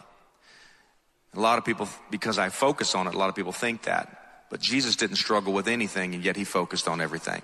A 1.35 1.40
lot 1.40 1.59
of 1.59 1.64
people, 1.64 1.88
because 2.12 2.38
I 2.38 2.48
focus 2.48 2.94
on 2.94 3.09
it, 3.09 3.14
a 3.14 3.18
lot 3.18 3.29
of 3.29 3.35
people 3.35 3.50
think 3.50 3.83
that. 3.83 4.46
But 4.50 4.61
Jesus 4.61 4.94
didn't 4.94 5.16
struggle 5.16 5.53
with 5.53 5.66
anything, 5.66 6.14
and 6.14 6.24
yet 6.24 6.37
He 6.37 6.44
focused 6.44 6.87
on 6.87 7.00
everything. 7.00 7.42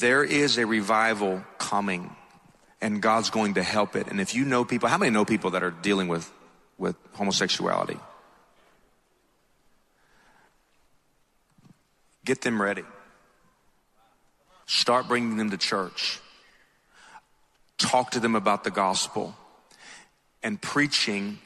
There 0.00 0.22
is 0.22 0.58
a 0.58 0.66
revival 0.66 1.42
coming, 1.56 2.14
and 2.82 3.00
God's 3.00 3.30
going 3.30 3.54
to 3.54 3.62
help 3.62 3.96
it. 3.96 4.08
And 4.08 4.20
if 4.20 4.34
you 4.34 4.44
know 4.44 4.66
people, 4.66 4.90
how 4.90 4.98
many 4.98 5.10
know 5.10 5.24
people 5.24 5.52
that 5.52 5.62
are 5.62 5.70
dealing 5.70 6.08
with, 6.08 6.30
with 6.76 6.94
homosexuality? 7.14 7.98
Get 12.26 12.42
them 12.42 12.60
ready. 12.60 12.84
Start 14.66 15.08
bringing 15.08 15.36
them 15.36 15.50
to 15.50 15.56
church. 15.56 16.20
Talk 17.78 18.12
to 18.12 18.20
them 18.20 18.34
about 18.34 18.64
the 18.64 18.70
gospel. 18.70 19.34
And 20.42 20.60
preaching 20.60 21.38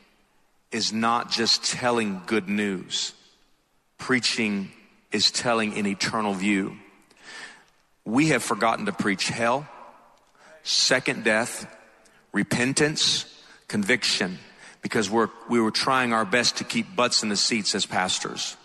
is 0.72 0.92
not 0.92 1.30
just 1.30 1.64
telling 1.64 2.22
good 2.26 2.48
news. 2.48 3.12
Preaching 3.98 4.70
is 5.12 5.30
telling 5.30 5.74
an 5.74 5.86
eternal 5.86 6.32
view. 6.32 6.76
We 8.04 8.28
have 8.28 8.42
forgotten 8.42 8.86
to 8.86 8.92
preach 8.92 9.28
hell, 9.28 9.68
second 10.62 11.24
death, 11.24 11.66
repentance, 12.32 13.26
conviction, 13.68 14.38
because 14.82 15.10
we're, 15.10 15.28
we 15.48 15.60
were 15.60 15.70
trying 15.70 16.12
our 16.12 16.24
best 16.24 16.56
to 16.56 16.64
keep 16.64 16.96
butts 16.96 17.22
in 17.22 17.28
the 17.28 17.36
seats 17.36 17.74
as 17.74 17.84
pastors. 17.84 18.56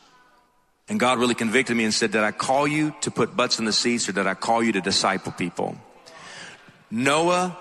And 0.88 1.00
God 1.00 1.20
really 1.20 1.36
convicted 1.36 1.76
me 1.76 1.84
and 1.84 1.94
said, 1.94 2.12
Did 2.12 2.22
I 2.22 2.32
call 2.32 2.68
you 2.68 2.94
to 3.02 3.12
put 3.12 3.36
butts 3.36 3.60
in 3.60 3.66
the 3.66 3.74
seats 3.74 4.08
or 4.08 4.12
did 4.12 4.28
I 4.28 4.36
call 4.36 4.62
you 4.64 4.72
to 4.74 4.82
disciple 4.82 5.32
people? 5.32 5.76
Noah 6.92 7.58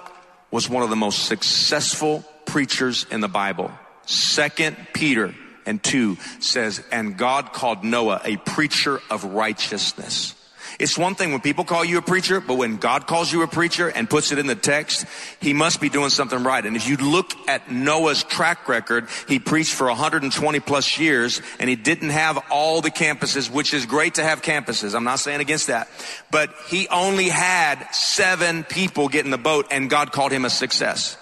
was 0.51 0.69
one 0.69 0.83
of 0.83 0.91
the 0.91 0.97
most 0.97 1.25
successful 1.25 2.25
preachers 2.45 3.07
in 3.11 3.21
the 3.21 3.29
Bible. 3.29 3.71
Second 4.07 4.77
Peter 4.93 5.35
and 5.67 5.83
2 5.83 6.19
says, 6.41 6.83
And 6.93 7.17
God 7.17 7.53
called 7.53 7.83
Noah 7.83 8.21
a 8.25 8.37
preacher 8.37 9.01
of 9.11 9.25
righteousness. 9.25 10.34
It's 10.79 10.99
one 10.99 11.15
thing 11.15 11.31
when 11.33 11.41
people 11.41 11.65
call 11.65 11.85
you 11.85 11.99
a 11.99 12.03
preacher, 12.03 12.41
but 12.41 12.55
when 12.55 12.77
God 12.77 13.07
calls 13.07 13.33
you 13.33 13.43
a 13.43 13.47
preacher 13.47 13.89
and 13.89 14.11
puts 14.11 14.33
it 14.33 14.39
in 14.39 14.47
the 14.47 14.55
text, 14.55 15.07
he 15.41 15.53
must 15.53 15.81
be 15.81 15.89
doing 15.89 16.11
something 16.11 16.43
right. 16.43 16.65
And 16.65 16.77
if 16.77 16.89
you 16.89 16.97
look 16.97 17.33
at 17.49 17.71
Noah's 17.71 18.25
track 18.25 18.69
record, 18.69 19.09
he 19.29 19.39
preached 19.39 19.75
for 19.75 19.87
120 19.87 20.61
plus 20.61 20.99
years 20.99 21.41
and 21.61 21.71
he 21.71 21.77
didn't 21.77 22.11
have 22.11 22.43
all 22.51 22.81
the 22.81 22.91
campuses, 22.91 23.51
which 23.51 23.73
is 23.73 23.87
great 23.87 24.15
to 24.15 24.25
have 24.25 24.43
campuses. 24.43 24.95
I'm 24.95 25.05
not 25.05 25.21
saying 25.21 25.41
against 25.41 25.69
that, 25.69 25.89
but 26.31 26.51
he 26.69 26.89
only 26.89 27.29
had 27.29 27.87
seven 27.93 28.65
people 28.65 29.09
get 29.09 29.25
in 29.25 29.31
the 29.31 29.39
boat 29.39 29.69
and 29.71 29.89
God 29.89 30.13
called 30.13 30.33
him 30.33 30.45
a 30.45 30.51
success. 30.51 31.17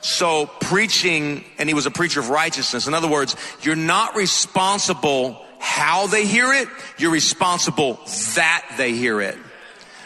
So 0.00 0.46
preaching, 0.60 1.44
and 1.56 1.66
he 1.66 1.74
was 1.74 1.86
a 1.86 1.90
preacher 1.90 2.20
of 2.20 2.28
righteousness. 2.28 2.86
In 2.86 2.92
other 2.92 3.08
words, 3.08 3.36
you're 3.62 3.74
not 3.74 4.14
responsible 4.16 5.42
how 5.64 6.06
they 6.06 6.26
hear 6.26 6.52
it, 6.52 6.68
you're 6.98 7.10
responsible 7.10 7.98
that 8.34 8.74
they 8.76 8.92
hear 8.92 9.22
it. 9.22 9.38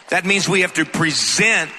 That 0.07 0.25
means 0.25 0.47
we 0.47 0.61
have 0.61 0.73
to 0.75 0.85
present 0.85 1.69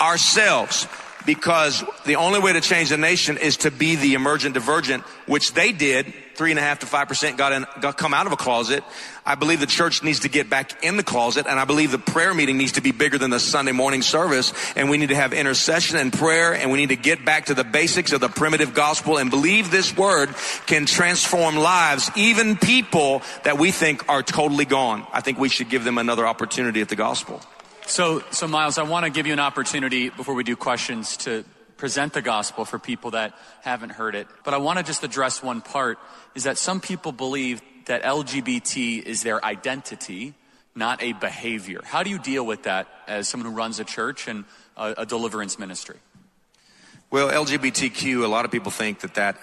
ourselves 0.00 0.86
because 1.26 1.82
the 2.06 2.16
only 2.16 2.38
way 2.38 2.52
to 2.52 2.60
change 2.60 2.90
the 2.90 2.96
nation 2.96 3.36
is 3.36 3.56
to 3.58 3.72
be 3.72 3.96
the 3.96 4.14
emergent 4.14 4.54
divergent, 4.54 5.02
which 5.26 5.52
they 5.52 5.72
did 5.72 6.14
three 6.36 6.50
and 6.50 6.58
a 6.58 6.62
half 6.62 6.80
to 6.80 6.86
five 6.86 7.08
percent 7.08 7.38
got 7.38 7.52
in, 7.52 7.66
got 7.80 7.96
come 7.96 8.14
out 8.14 8.26
of 8.26 8.32
a 8.32 8.36
closet. 8.36 8.84
I 9.26 9.36
believe 9.36 9.60
the 9.60 9.66
church 9.66 10.02
needs 10.02 10.20
to 10.20 10.28
get 10.28 10.50
back 10.50 10.84
in 10.84 10.96
the 10.96 11.02
closet, 11.02 11.46
and 11.46 11.58
I 11.58 11.64
believe 11.64 11.90
the 11.90 11.98
prayer 11.98 12.34
meeting 12.34 12.58
needs 12.58 12.72
to 12.72 12.82
be 12.82 12.92
bigger 12.92 13.16
than 13.16 13.30
the 13.30 13.40
Sunday 13.40 13.72
morning 13.72 14.02
service. 14.02 14.52
And 14.76 14.90
we 14.90 14.98
need 14.98 15.08
to 15.08 15.14
have 15.14 15.32
intercession 15.32 15.96
and 15.96 16.12
prayer, 16.12 16.54
and 16.54 16.70
we 16.70 16.78
need 16.78 16.90
to 16.90 16.96
get 16.96 17.24
back 17.24 17.46
to 17.46 17.54
the 17.54 17.64
basics 17.64 18.12
of 18.12 18.20
the 18.20 18.28
primitive 18.28 18.74
gospel 18.74 19.16
and 19.16 19.30
believe 19.30 19.70
this 19.70 19.96
word 19.96 20.34
can 20.66 20.86
transform 20.86 21.56
lives, 21.56 22.10
even 22.16 22.56
people 22.56 23.22
that 23.44 23.58
we 23.58 23.70
think 23.70 24.08
are 24.08 24.22
totally 24.22 24.64
gone. 24.64 25.06
I 25.12 25.20
think 25.20 25.38
we 25.38 25.48
should 25.48 25.70
give 25.70 25.84
them 25.84 25.98
another 25.98 26.26
opportunity 26.26 26.80
at 26.80 26.88
the 26.88 26.96
gospel. 26.96 27.40
So, 27.86 28.22
so 28.30 28.46
Myles, 28.46 28.78
I 28.78 28.82
want 28.82 29.04
to 29.04 29.10
give 29.10 29.26
you 29.26 29.32
an 29.34 29.40
opportunity 29.40 30.08
before 30.08 30.34
we 30.34 30.42
do 30.42 30.56
questions 30.56 31.16
to 31.18 31.44
present 31.76 32.12
the 32.12 32.22
gospel 32.22 32.64
for 32.64 32.78
people 32.78 33.12
that 33.12 33.34
haven't 33.62 33.90
heard 33.90 34.14
it. 34.14 34.26
But 34.44 34.54
I 34.54 34.58
want 34.58 34.78
to 34.78 34.84
just 34.84 35.02
address 35.02 35.42
one 35.42 35.60
part 35.60 35.98
is 36.34 36.44
that 36.44 36.58
some 36.58 36.80
people 36.80 37.12
believe 37.12 37.60
that 37.86 38.02
LGBT 38.02 39.02
is 39.02 39.22
their 39.22 39.44
identity, 39.44 40.34
not 40.74 41.02
a 41.02 41.12
behavior. 41.12 41.80
How 41.84 42.02
do 42.02 42.10
you 42.10 42.18
deal 42.18 42.46
with 42.46 42.64
that 42.64 42.88
as 43.06 43.28
someone 43.28 43.50
who 43.50 43.56
runs 43.56 43.78
a 43.80 43.84
church 43.84 44.28
and 44.28 44.44
a, 44.76 44.94
a 44.98 45.06
deliverance 45.06 45.58
ministry? 45.58 45.96
Well, 47.10 47.28
LGBTQ, 47.28 48.24
a 48.24 48.28
lot 48.28 48.44
of 48.44 48.50
people 48.50 48.70
think 48.70 49.00
that 49.00 49.14
that 49.14 49.36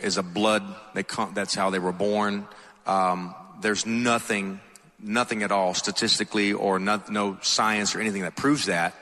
is 0.00 0.16
a 0.16 0.22
blood, 0.22 0.62
they 0.94 1.04
that's 1.34 1.54
how 1.54 1.70
they 1.70 1.78
were 1.78 1.92
born. 1.92 2.46
Um, 2.86 3.34
there's 3.60 3.84
nothing 3.84 4.60
nothing 5.00 5.42
at 5.42 5.52
all 5.52 5.74
statistically 5.74 6.52
or 6.52 6.78
not, 6.78 7.10
no 7.10 7.38
science 7.42 7.94
or 7.94 8.00
anything 8.00 8.22
that 8.22 8.36
proves 8.36 8.66
that. 8.66 8.94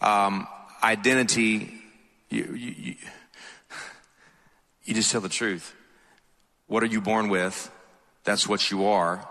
Um, 0.00 0.46
identity, 0.82 1.72
you, 2.32 2.54
you, 2.54 2.74
you, 2.76 2.94
you 4.84 4.94
just 4.94 5.12
tell 5.12 5.20
the 5.20 5.28
truth. 5.28 5.74
What 6.66 6.82
are 6.82 6.86
you 6.86 7.00
born 7.00 7.28
with? 7.28 7.70
That's 8.24 8.48
what 8.48 8.70
you 8.70 8.86
are. 8.86 9.28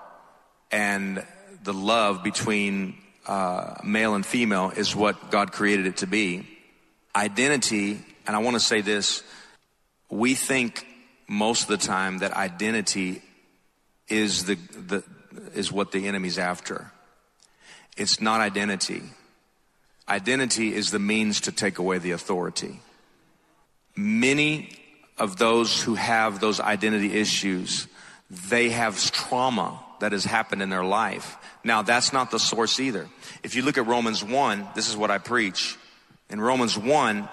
And 0.71 1.25
the 1.63 1.73
love 1.73 2.23
between 2.23 2.97
uh, 3.27 3.75
male 3.83 4.15
and 4.15 4.25
female 4.25 4.71
is 4.75 4.95
what 4.95 5.31
God 5.31 5.51
created 5.51 5.87
it 5.87 5.97
to 5.97 6.07
be. 6.07 6.47
Identity, 7.15 7.99
and 8.27 8.35
I 8.35 8.39
want 8.39 8.55
to 8.55 8.59
say 8.59 8.81
this, 8.81 9.23
we 10.09 10.35
think 10.35 10.85
most 11.27 11.63
of 11.63 11.67
the 11.69 11.77
time 11.77 12.19
that 12.19 12.33
identity 12.33 13.21
is 14.07 14.45
the, 14.45 14.55
the, 14.55 15.03
is 15.55 15.71
what 15.71 15.91
the 15.91 16.07
enemy's 16.07 16.37
after. 16.37 16.91
It's 17.97 18.21
not 18.21 18.41
identity. 18.41 19.03
Identity 20.07 20.73
is 20.73 20.91
the 20.91 20.99
means 20.99 21.41
to 21.41 21.51
take 21.51 21.77
away 21.77 21.97
the 21.97 22.11
authority. 22.11 22.79
Many 23.95 24.69
of 25.17 25.37
those 25.37 25.81
who 25.81 25.95
have 25.95 26.39
those 26.39 26.59
identity 26.59 27.13
issues, 27.13 27.87
they 28.29 28.69
have 28.69 28.99
trauma 29.11 29.83
that 29.99 30.11
has 30.11 30.25
happened 30.25 30.61
in 30.61 30.69
their 30.69 30.83
life. 30.83 31.37
Now, 31.63 31.81
that's 31.83 32.11
not 32.11 32.31
the 32.31 32.39
source 32.39 32.79
either. 32.79 33.07
If 33.43 33.55
you 33.55 33.61
look 33.61 33.77
at 33.77 33.85
Romans 33.85 34.23
1, 34.23 34.69
this 34.75 34.89
is 34.89 34.97
what 34.97 35.11
I 35.11 35.19
preach. 35.19 35.77
In 36.29 36.41
Romans 36.41 36.77
1, 36.77 37.29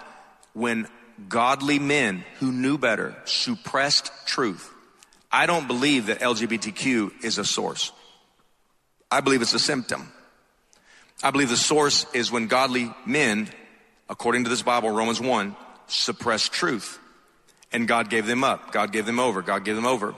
when 0.52 0.86
godly 1.28 1.78
men 1.78 2.24
who 2.38 2.52
knew 2.52 2.78
better 2.78 3.16
suppressed 3.24 4.10
truth, 4.26 4.72
I 5.30 5.46
don't 5.46 5.66
believe 5.66 6.06
that 6.06 6.20
LGBTQ 6.20 7.24
is 7.24 7.38
a 7.38 7.44
source. 7.44 7.92
I 9.10 9.20
believe 9.20 9.40
it's 9.42 9.54
a 9.54 9.58
symptom. 9.58 10.12
I 11.22 11.30
believe 11.30 11.48
the 11.48 11.56
source 11.56 12.06
is 12.12 12.30
when 12.30 12.46
godly 12.46 12.92
men, 13.06 13.48
according 14.08 14.44
to 14.44 14.50
this 14.50 14.62
Bible, 14.62 14.90
Romans 14.90 15.20
1, 15.20 15.56
suppressed 15.88 16.52
truth. 16.52 16.98
And 17.72 17.86
God 17.86 18.08
gave 18.08 18.26
them 18.26 18.44
up. 18.44 18.72
God 18.72 18.92
gave 18.92 19.04
them 19.04 19.20
over. 19.20 19.42
God 19.42 19.64
gave 19.64 19.76
them 19.76 19.86
over. 19.86 20.14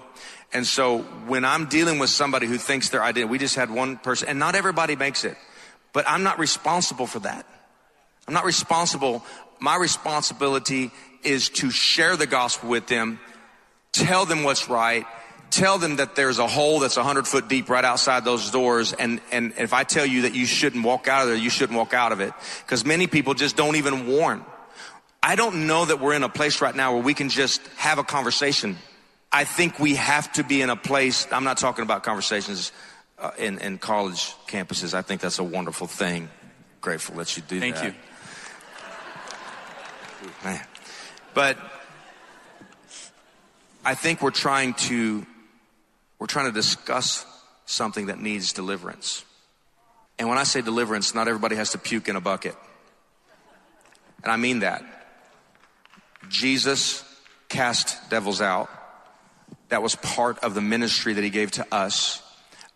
And 0.53 0.67
so 0.67 0.99
when 1.27 1.45
I'm 1.45 1.67
dealing 1.67 1.99
with 1.99 2.11
somebody 2.11 2.47
who 2.47 2.59
thinks 2.59 2.89
their 2.89 3.03
idea, 3.03 3.27
we 3.27 3.39
just 3.39 3.55
had 3.55 3.71
one 3.71 3.97
person, 3.97 4.29
and 4.29 4.39
not 4.39 4.55
everybody 4.55 4.97
makes 4.97 5.25
it, 5.25 5.37
but 5.93 6.05
I'm 6.09 6.23
not 6.23 6.39
responsible 6.39 7.07
for 7.07 7.21
that. 7.21 7.47
I'm 8.27 8.35
not 8.35 8.45
responsible. 8.45 9.25
My 9.61 9.77
responsibility 9.77 10.91
is 11.23 11.49
to 11.51 11.71
share 11.71 12.17
the 12.17 12.27
gospel 12.27 12.69
with 12.69 12.87
them, 12.87 13.21
tell 13.93 14.25
them 14.27 14.43
what's 14.43 14.69
right, 14.69 15.05
tell 15.51 15.79
them 15.79 15.97
that 15.97 16.17
there's 16.17 16.39
a 16.39 16.47
hole 16.47 16.81
that's 16.81 16.97
100 16.97 17.27
foot 17.27 17.49
deep 17.49 17.69
right 17.69 17.85
outside 17.85 18.25
those 18.25 18.51
doors. 18.51 18.93
And, 18.93 19.21
and 19.31 19.53
if 19.59 19.73
I 19.73 19.85
tell 19.85 20.07
you 20.07 20.23
that 20.23 20.35
you 20.35 20.47
shouldn't 20.47 20.85
walk 20.85 21.09
out 21.09 21.23
of 21.23 21.29
there, 21.29 21.37
you 21.37 21.51
shouldn't 21.51 21.77
walk 21.77 21.93
out 21.93 22.13
of 22.13 22.21
it. 22.21 22.33
Because 22.65 22.85
many 22.85 23.07
people 23.07 23.35
just 23.35 23.57
don't 23.57 23.77
even 23.77 24.07
warn. 24.07 24.45
I 25.23 25.37
don't 25.37 25.67
know 25.67 25.85
that 25.85 26.01
we're 26.01 26.15
in 26.15 26.23
a 26.23 26.29
place 26.29 26.61
right 26.61 26.75
now 26.75 26.95
where 26.95 27.03
we 27.03 27.15
can 27.15 27.29
just 27.29 27.61
have 27.77 27.99
a 27.99 28.05
conversation. 28.05 28.79
I 29.31 29.45
think 29.45 29.79
we 29.79 29.95
have 29.97 30.33
to 30.33 30.43
be 30.43 30.63
in 30.63 30.71
a 30.71 30.77
place, 30.77 31.27
I'm 31.31 31.45
not 31.45 31.59
talking 31.59 31.83
about 31.83 32.03
conversations 32.03 32.73
uh, 33.19 33.31
in, 33.39 33.59
in 33.59 33.79
college 33.79 34.35
campuses. 34.49 34.95
I 34.95 35.03
think 35.03 35.21
that's 35.21 35.39
a 35.39 35.45
wonderful 35.45 35.87
thing. 35.87 36.31
Grateful 36.81 37.17
that 37.17 37.37
you 37.37 37.43
do 37.47 37.61
Thank 37.61 37.77
that. 37.77 37.83
Thank 37.83 37.95
you. 40.23 40.31
Man. 40.45 40.67
But 41.35 41.59
I 43.85 43.95
think 43.95 44.23
we're 44.23 44.31
trying 44.31 44.75
to 44.75 45.27
we're 46.19 46.27
trying 46.27 46.47
to 46.47 46.53
discuss 46.53 47.25
something 47.65 48.07
that 48.07 48.19
needs 48.19 48.53
deliverance. 48.53 49.25
And 50.19 50.29
when 50.29 50.37
I 50.37 50.43
say 50.43 50.61
deliverance, 50.61 51.15
not 51.15 51.29
everybody 51.29 51.57
has 51.57 51.71
to 51.71 51.79
puke 51.79 52.09
in 52.09 52.17
a 52.17 52.21
bucket. 52.21 52.55
And 54.23 54.31
I 54.31 54.37
mean 54.37 54.59
that. 54.59 55.00
Jesus 56.31 57.05
cast 57.49 58.09
devils 58.09 58.41
out. 58.41 58.71
That 59.69 59.83
was 59.83 59.97
part 59.97 60.39
of 60.39 60.55
the 60.55 60.61
ministry 60.61 61.13
that 61.13 61.25
he 61.25 61.31
gave 61.31 61.51
to 61.53 61.67
us. 61.73 62.23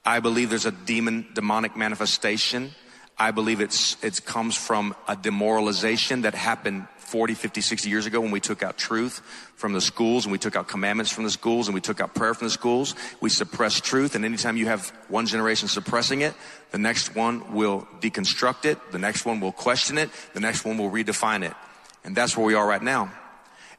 I 0.05 0.21
believe 0.21 0.51
there's 0.51 0.67
a 0.67 0.73
demon, 0.73 1.27
demonic 1.35 1.77
manifestation. 1.77 2.73
I 3.17 3.31
believe 3.31 3.61
it's, 3.61 3.97
it 4.03 4.25
comes 4.25 4.57
from 4.57 4.95
a 5.09 5.17
demoralization 5.17 6.23
that 6.23 6.35
happened 6.35 6.89
40, 6.99 7.35
50, 7.35 7.61
60 7.61 7.89
years 7.89 8.07
ago 8.07 8.21
when 8.21 8.33
we 8.33 8.41
took 8.41 8.63
out 8.63 8.77
truth 8.77 9.21
from 9.55 9.73
the 9.73 9.81
schools 9.81 10.25
and 10.25 10.33
we 10.33 10.39
took 10.39 10.57
out 10.57 10.67
commandments 10.67 11.13
from 11.13 11.23
the 11.23 11.31
schools 11.31 11.69
and 11.69 11.75
we 11.75 11.81
took 11.81 12.01
out 12.01 12.15
prayer 12.15 12.35
from 12.35 12.49
the 12.49 12.53
schools. 12.53 12.97
We 13.21 13.31
suppressed 13.31 13.85
truth. 13.85 14.17
And 14.17 14.25
anytime 14.25 14.57
you 14.57 14.67
have 14.67 14.89
one 15.09 15.27
generation 15.27 15.69
suppressing 15.69 16.23
it, 16.23 16.35
the 16.73 16.79
next 16.79 17.15
one 17.15 17.55
will 17.55 17.87
deconstruct 18.01 18.65
it. 18.65 18.79
The 18.91 18.99
next 18.99 19.25
one 19.25 19.39
will 19.39 19.53
question 19.53 19.97
it. 19.97 20.11
The 20.33 20.41
next 20.41 20.65
one 20.65 20.77
will 20.77 20.91
redefine 20.91 21.45
it. 21.45 21.55
And 22.03 22.17
that's 22.17 22.37
where 22.37 22.45
we 22.45 22.55
are 22.55 22.67
right 22.67 22.83
now. 22.83 23.13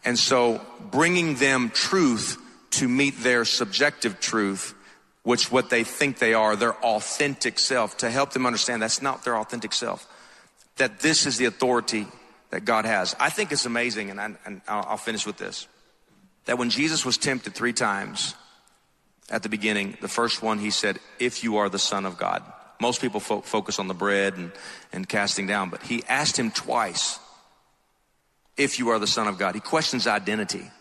And 0.06 0.18
so 0.18 0.62
bringing 0.92 1.36
them 1.36 1.72
truth 1.72 2.38
to 2.72 2.88
meet 2.88 3.18
their 3.20 3.44
subjective 3.44 4.20
truth, 4.20 4.74
which 5.24 5.52
what 5.52 5.70
they 5.70 5.84
think 5.84 6.20
they 6.20 6.34
are, 6.34 6.56
their 6.56 6.76
authentic 6.76 7.60
self, 7.60 7.98
to 7.98 8.10
help 8.10 8.32
them 8.32 8.46
understand 8.46 8.82
that's 8.82 9.02
not 9.02 9.26
their 9.26 9.38
authentic 9.38 9.74
self. 9.74 10.08
That 10.78 11.00
this 11.00 11.26
is 11.26 11.38
the 11.38 11.46
authority 11.46 12.06
that 12.52 12.66
God 12.66 12.86
has. 12.86 13.16
I 13.20 13.30
think 13.30 13.52
it's 13.52 13.66
amazing, 13.66 14.12
and, 14.12 14.22
I, 14.22 14.36
and 14.46 14.62
I'll 14.68 14.98
finish 14.98 15.26
with 15.26 15.38
this 15.38 15.68
that 16.46 16.58
when 16.60 16.70
Jesus 16.70 17.04
was 17.04 17.18
tempted 17.18 17.54
three 17.54 17.74
times 17.74 18.36
at 19.30 19.44
the 19.44 19.50
beginning, 19.50 19.98
the 20.02 20.08
first 20.08 20.42
one 20.42 20.60
he 20.60 20.70
said, 20.70 21.00
If 21.20 21.44
you 21.44 21.58
are 21.58 21.70
the 21.70 21.80
Son 21.80 22.06
of 22.06 22.18
God. 22.18 22.44
Most 22.80 23.02
people 23.02 23.20
fo- 23.20 23.42
focus 23.42 23.80
on 23.80 23.88
the 23.88 23.94
bread 23.94 24.36
and, 24.36 24.52
and 24.94 25.08
casting 25.08 25.48
down, 25.48 25.70
but 25.70 25.82
he 25.82 26.04
asked 26.08 26.38
him 26.38 26.52
twice, 26.52 27.20
If 28.58 28.80
you 28.80 28.90
are 28.90 29.00
the 29.00 29.08
Son 29.08 29.28
of 29.28 29.38
God. 29.38 29.56
He 29.56 29.62
questions 29.62 30.08
identity. 30.08 30.72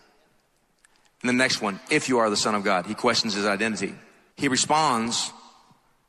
And 1.23 1.29
the 1.29 1.33
next 1.33 1.63
one, 1.63 1.81
If 1.91 2.09
you 2.09 2.19
are 2.19 2.31
the 2.31 2.37
Son 2.37 2.55
of 2.55 2.65
God, 2.65 2.87
he 2.87 2.95
questions 2.95 3.35
his 3.35 3.47
identity. 3.47 3.95
He 4.37 4.49
responds 4.49 5.33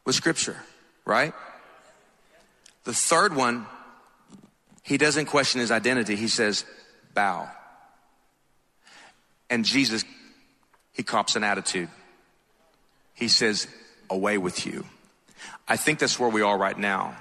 with 0.05 0.15
Scripture, 0.15 0.57
right? 1.05 1.33
The 2.83 2.93
third 2.93 3.35
one, 3.35 3.65
he 4.83 4.97
doesn't 4.97 5.25
question 5.25 5.61
his 5.61 5.71
identity. 5.71 6.15
He 6.15 6.27
says, 6.27 6.65
bow. 7.13 7.49
And 9.49 9.65
Jesus, 9.65 10.03
he 10.91 11.01
cops 11.01 11.35
an 11.35 11.43
attitude. 11.43 11.89
He 13.13 13.27
says, 13.27 13.67
away 14.09 14.37
with 14.37 14.65
you. 14.65 14.85
I 15.67 15.77
think 15.77 15.99
that's 15.99 16.19
where 16.19 16.29
we 16.29 16.41
are 16.41 16.57
right 16.57 16.77
now. 16.77 17.15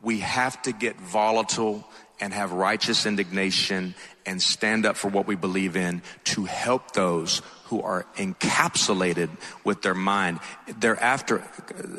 We 0.00 0.20
have 0.20 0.60
to 0.62 0.72
get 0.72 1.00
volatile 1.00 1.86
and 2.20 2.32
have 2.32 2.52
righteous 2.52 3.06
indignation 3.06 3.94
and 4.24 4.42
stand 4.42 4.84
up 4.84 4.96
for 4.96 5.08
what 5.08 5.26
we 5.26 5.36
believe 5.36 5.76
in 5.76 6.02
to 6.24 6.44
help 6.44 6.92
those 6.92 7.42
who 7.66 7.82
are 7.82 8.06
encapsulated 8.16 9.28
with 9.64 9.82
their 9.82 9.94
mind. 9.94 10.40
They're 10.78 11.00
after, 11.00 11.44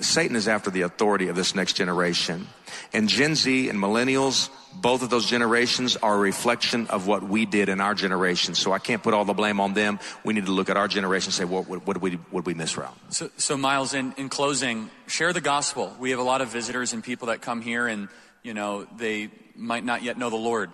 Satan 0.01 0.36
is 0.36 0.47
after 0.47 0.69
the 0.69 0.82
authority 0.82 1.27
of 1.27 1.36
this 1.36 1.56
next 1.56 1.73
generation. 1.73 2.47
And 2.93 3.10
Gen 3.10 3.36
Z 3.36 3.69
and 3.69 3.77
millennials, 3.80 4.49
both 4.73 5.03
of 5.03 5.10
those 5.10 5.25
generations 5.25 5.97
are 5.97 6.15
a 6.15 6.19
reflection 6.19 6.88
of 6.88 7.08
what 7.08 7.23
we 7.23 7.45
did 7.45 7.69
in 7.69 7.82
our 7.82 7.93
generation. 7.93 8.56
So 8.56 8.71
I 8.71 8.80
can't 8.80 9.03
put 9.03 9.13
all 9.13 9.25
the 9.25 9.34
blame 9.34 9.60
on 9.60 9.73
them. 9.73 9.99
We 10.23 10.34
need 10.34 10.45
to 10.45 10.51
look 10.51 10.69
at 10.69 10.77
our 10.77 10.88
generation 10.88 11.30
and 11.30 11.34
say, 11.34 11.45
what, 11.45 11.67
what, 11.67 11.86
what 11.86 11.93
did 11.93 12.01
we, 12.01 12.12
what 12.32 12.45
did 12.45 12.47
we 12.47 12.53
miss 12.53 12.77
around? 12.77 12.97
So, 13.10 13.30
so 13.38 13.58
Myles, 13.58 13.93
in, 13.93 14.13
in 14.17 14.30
closing, 14.30 14.89
share 15.08 15.34
the 15.34 15.41
gospel. 15.41 15.95
We 15.99 16.12
have 16.12 16.19
a 16.19 16.23
lot 16.23 16.41
of 16.41 16.49
visitors 16.49 16.93
and 16.93 17.03
people 17.03 17.27
that 17.27 17.41
come 17.41 17.62
here 17.62 17.88
and, 17.88 18.10
you 18.47 18.53
know, 18.53 18.88
they 18.95 19.29
might 19.57 19.83
not 19.83 20.03
yet 20.03 20.17
know 20.17 20.29
the 20.29 20.38
Lord. 20.38 20.71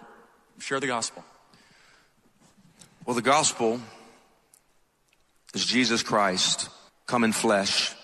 Share 0.60 0.80
the 0.80 0.86
gospel. 0.86 1.24
Well, 3.04 3.16
the 3.16 3.24
gospel 3.24 3.80
is 5.56 5.66
Jesus 5.66 6.04
Christ 6.04 6.70
come 7.08 7.24
in 7.24 7.34
flesh. 7.34 7.96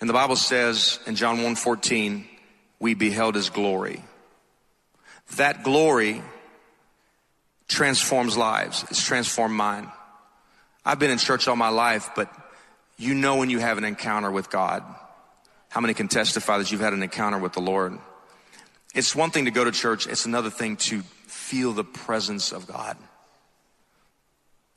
And 0.00 0.08
the 0.08 0.14
Bible 0.14 0.34
says 0.34 0.98
in 1.06 1.14
John 1.14 1.40
1:14, 1.40 2.26
we 2.80 2.94
beheld 2.94 3.34
his 3.34 3.50
glory. 3.50 4.02
That 5.36 5.62
glory 5.62 6.22
transforms 7.68 8.34
lives. 8.34 8.82
It's 8.90 9.04
transformed 9.04 9.54
mine. 9.54 9.92
I've 10.86 10.98
been 10.98 11.10
in 11.10 11.18
church 11.18 11.48
all 11.48 11.56
my 11.56 11.68
life, 11.68 12.08
but 12.16 12.34
you 12.96 13.14
know 13.14 13.36
when 13.36 13.50
you 13.50 13.58
have 13.58 13.76
an 13.76 13.84
encounter 13.84 14.30
with 14.30 14.48
God. 14.48 14.82
How 15.68 15.82
many 15.82 15.92
can 15.92 16.08
testify 16.08 16.56
that 16.56 16.72
you've 16.72 16.80
had 16.80 16.94
an 16.94 17.02
encounter 17.02 17.36
with 17.36 17.52
the 17.52 17.60
Lord? 17.60 17.98
It's 18.96 19.14
one 19.14 19.30
thing 19.30 19.44
to 19.44 19.50
go 19.50 19.62
to 19.62 19.70
church, 19.72 20.06
it's 20.06 20.24
another 20.24 20.48
thing 20.48 20.78
to 20.78 21.02
feel 21.26 21.74
the 21.74 21.84
presence 21.84 22.50
of 22.50 22.66
God. 22.66 22.96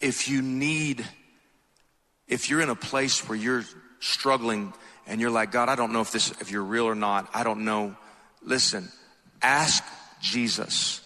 If 0.01 0.27
you 0.27 0.41
need, 0.41 1.07
if 2.27 2.49
you're 2.49 2.59
in 2.59 2.69
a 2.69 2.75
place 2.75 3.29
where 3.29 3.37
you're 3.37 3.63
struggling 4.01 4.73
and 5.07 5.21
you're 5.21 5.31
like, 5.31 5.53
God, 5.53 5.69
I 5.69 5.75
don't 5.75 5.93
know 5.93 6.01
if 6.01 6.11
this, 6.11 6.31
if 6.41 6.51
you're 6.51 6.65
real 6.65 6.83
or 6.83 6.95
not, 6.95 7.29
I 7.33 7.45
don't 7.45 7.63
know. 7.63 7.95
Listen, 8.43 8.89
ask 9.41 9.85
Jesus 10.19 10.99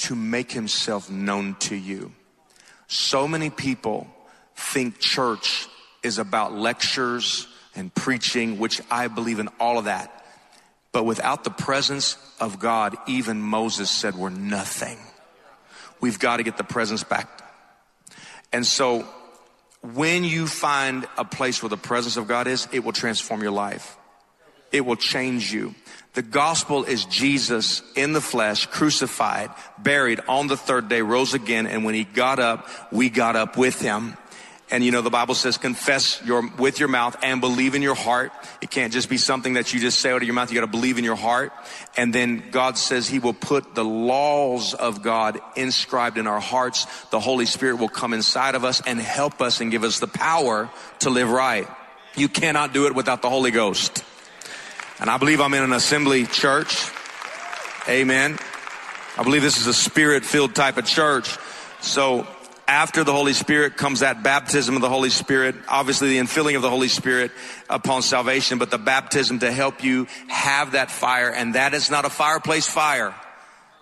to 0.00 0.14
make 0.14 0.52
himself 0.52 1.08
known 1.10 1.54
to 1.60 1.74
you. 1.74 2.12
So 2.86 3.26
many 3.26 3.48
people 3.48 4.06
think 4.54 4.98
church 4.98 5.68
is 6.02 6.18
about 6.18 6.52
lectures 6.52 7.48
and 7.74 7.94
preaching, 7.94 8.58
which 8.58 8.82
I 8.90 9.08
believe 9.08 9.38
in 9.38 9.48
all 9.58 9.78
of 9.78 9.86
that. 9.86 10.18
But 10.98 11.04
without 11.04 11.44
the 11.44 11.50
presence 11.50 12.16
of 12.40 12.58
God, 12.58 12.96
even 13.06 13.40
Moses 13.40 13.88
said 13.88 14.16
we're 14.16 14.30
nothing. 14.30 14.98
We've 16.00 16.18
got 16.18 16.38
to 16.38 16.42
get 16.42 16.56
the 16.56 16.64
presence 16.64 17.04
back. 17.04 17.40
And 18.52 18.66
so 18.66 19.06
when 19.80 20.24
you 20.24 20.48
find 20.48 21.06
a 21.16 21.24
place 21.24 21.62
where 21.62 21.70
the 21.70 21.76
presence 21.76 22.16
of 22.16 22.26
God 22.26 22.48
is, 22.48 22.66
it 22.72 22.82
will 22.82 22.90
transform 22.90 23.42
your 23.42 23.52
life. 23.52 23.96
It 24.72 24.80
will 24.80 24.96
change 24.96 25.52
you. 25.52 25.76
The 26.14 26.22
gospel 26.22 26.82
is 26.82 27.04
Jesus 27.04 27.80
in 27.94 28.12
the 28.12 28.20
flesh, 28.20 28.66
crucified, 28.66 29.50
buried 29.78 30.18
on 30.26 30.48
the 30.48 30.56
third 30.56 30.88
day, 30.88 31.00
rose 31.00 31.32
again, 31.32 31.68
and 31.68 31.84
when 31.84 31.94
he 31.94 32.02
got 32.02 32.40
up, 32.40 32.68
we 32.90 33.08
got 33.08 33.36
up 33.36 33.56
with 33.56 33.80
him. 33.80 34.16
And 34.70 34.84
you 34.84 34.90
know, 34.90 35.00
the 35.00 35.10
Bible 35.10 35.34
says 35.34 35.56
confess 35.56 36.22
your, 36.24 36.46
with 36.58 36.78
your 36.78 36.88
mouth 36.88 37.16
and 37.22 37.40
believe 37.40 37.74
in 37.74 37.80
your 37.80 37.94
heart. 37.94 38.32
It 38.60 38.70
can't 38.70 38.92
just 38.92 39.08
be 39.08 39.16
something 39.16 39.54
that 39.54 39.72
you 39.72 39.80
just 39.80 39.98
say 40.00 40.10
out 40.10 40.18
of 40.18 40.24
your 40.24 40.34
mouth. 40.34 40.50
You 40.50 40.60
got 40.60 40.66
to 40.66 40.70
believe 40.70 40.98
in 40.98 41.04
your 41.04 41.16
heart. 41.16 41.52
And 41.96 42.14
then 42.14 42.50
God 42.50 42.76
says 42.76 43.08
he 43.08 43.18
will 43.18 43.32
put 43.32 43.74
the 43.74 43.84
laws 43.84 44.74
of 44.74 45.02
God 45.02 45.40
inscribed 45.56 46.18
in 46.18 46.26
our 46.26 46.40
hearts. 46.40 46.86
The 47.10 47.20
Holy 47.20 47.46
Spirit 47.46 47.76
will 47.76 47.88
come 47.88 48.12
inside 48.12 48.54
of 48.54 48.64
us 48.64 48.82
and 48.86 49.00
help 49.00 49.40
us 49.40 49.60
and 49.60 49.70
give 49.70 49.84
us 49.84 50.00
the 50.00 50.06
power 50.06 50.70
to 51.00 51.10
live 51.10 51.30
right. 51.30 51.66
You 52.14 52.28
cannot 52.28 52.74
do 52.74 52.86
it 52.86 52.94
without 52.94 53.22
the 53.22 53.30
Holy 53.30 53.50
Ghost. 53.50 54.04
And 55.00 55.08
I 55.08 55.16
believe 55.16 55.40
I'm 55.40 55.54
in 55.54 55.62
an 55.62 55.72
assembly 55.72 56.26
church. 56.26 56.90
Amen. 57.88 58.38
I 59.16 59.22
believe 59.22 59.42
this 59.42 59.58
is 59.58 59.66
a 59.66 59.74
spirit 59.74 60.24
filled 60.24 60.54
type 60.54 60.76
of 60.76 60.84
church. 60.84 61.36
So 61.80 62.26
after 62.68 63.02
the 63.02 63.12
Holy 63.12 63.32
Spirit 63.32 63.78
comes 63.78 64.00
that 64.00 64.22
baptism 64.22 64.76
of 64.76 64.82
the 64.82 64.90
Holy 64.90 65.08
Spirit, 65.08 65.56
obviously 65.66 66.10
the 66.10 66.18
infilling 66.18 66.54
of 66.54 66.60
the 66.60 66.68
Holy 66.68 66.88
Spirit 66.88 67.32
upon 67.70 68.02
salvation, 68.02 68.58
but 68.58 68.70
the 68.70 68.78
baptism 68.78 69.38
to 69.38 69.50
help 69.50 69.82
you 69.82 70.06
have 70.28 70.72
that 70.72 70.90
fire. 70.90 71.30
And 71.30 71.54
that 71.54 71.72
is 71.72 71.90
not 71.90 72.04
a 72.04 72.10
fireplace 72.10 72.68
fire. 72.68 73.14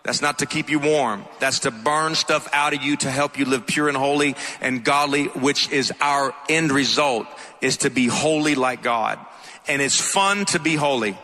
That's 0.04 0.22
not 0.22 0.38
to 0.38 0.46
keep 0.46 0.70
you 0.70 0.78
warm. 0.78 1.24
That's 1.40 1.58
to 1.60 1.72
burn 1.72 2.14
stuff 2.14 2.48
out 2.52 2.74
of 2.74 2.82
you 2.82 2.96
to 2.98 3.10
help 3.10 3.36
you 3.36 3.44
live 3.44 3.66
pure 3.66 3.88
and 3.88 3.96
holy 3.96 4.36
and 4.60 4.84
godly, 4.84 5.24
which 5.24 5.68
is 5.72 5.92
our 6.00 6.32
end 6.48 6.70
result 6.70 7.26
is 7.60 7.78
to 7.78 7.90
be 7.90 8.06
holy 8.06 8.54
like 8.54 8.84
God. 8.84 9.18
And 9.66 9.82
it's 9.82 10.00
fun 10.00 10.44
to 10.46 10.60
be 10.60 10.76
holy. 10.76 11.18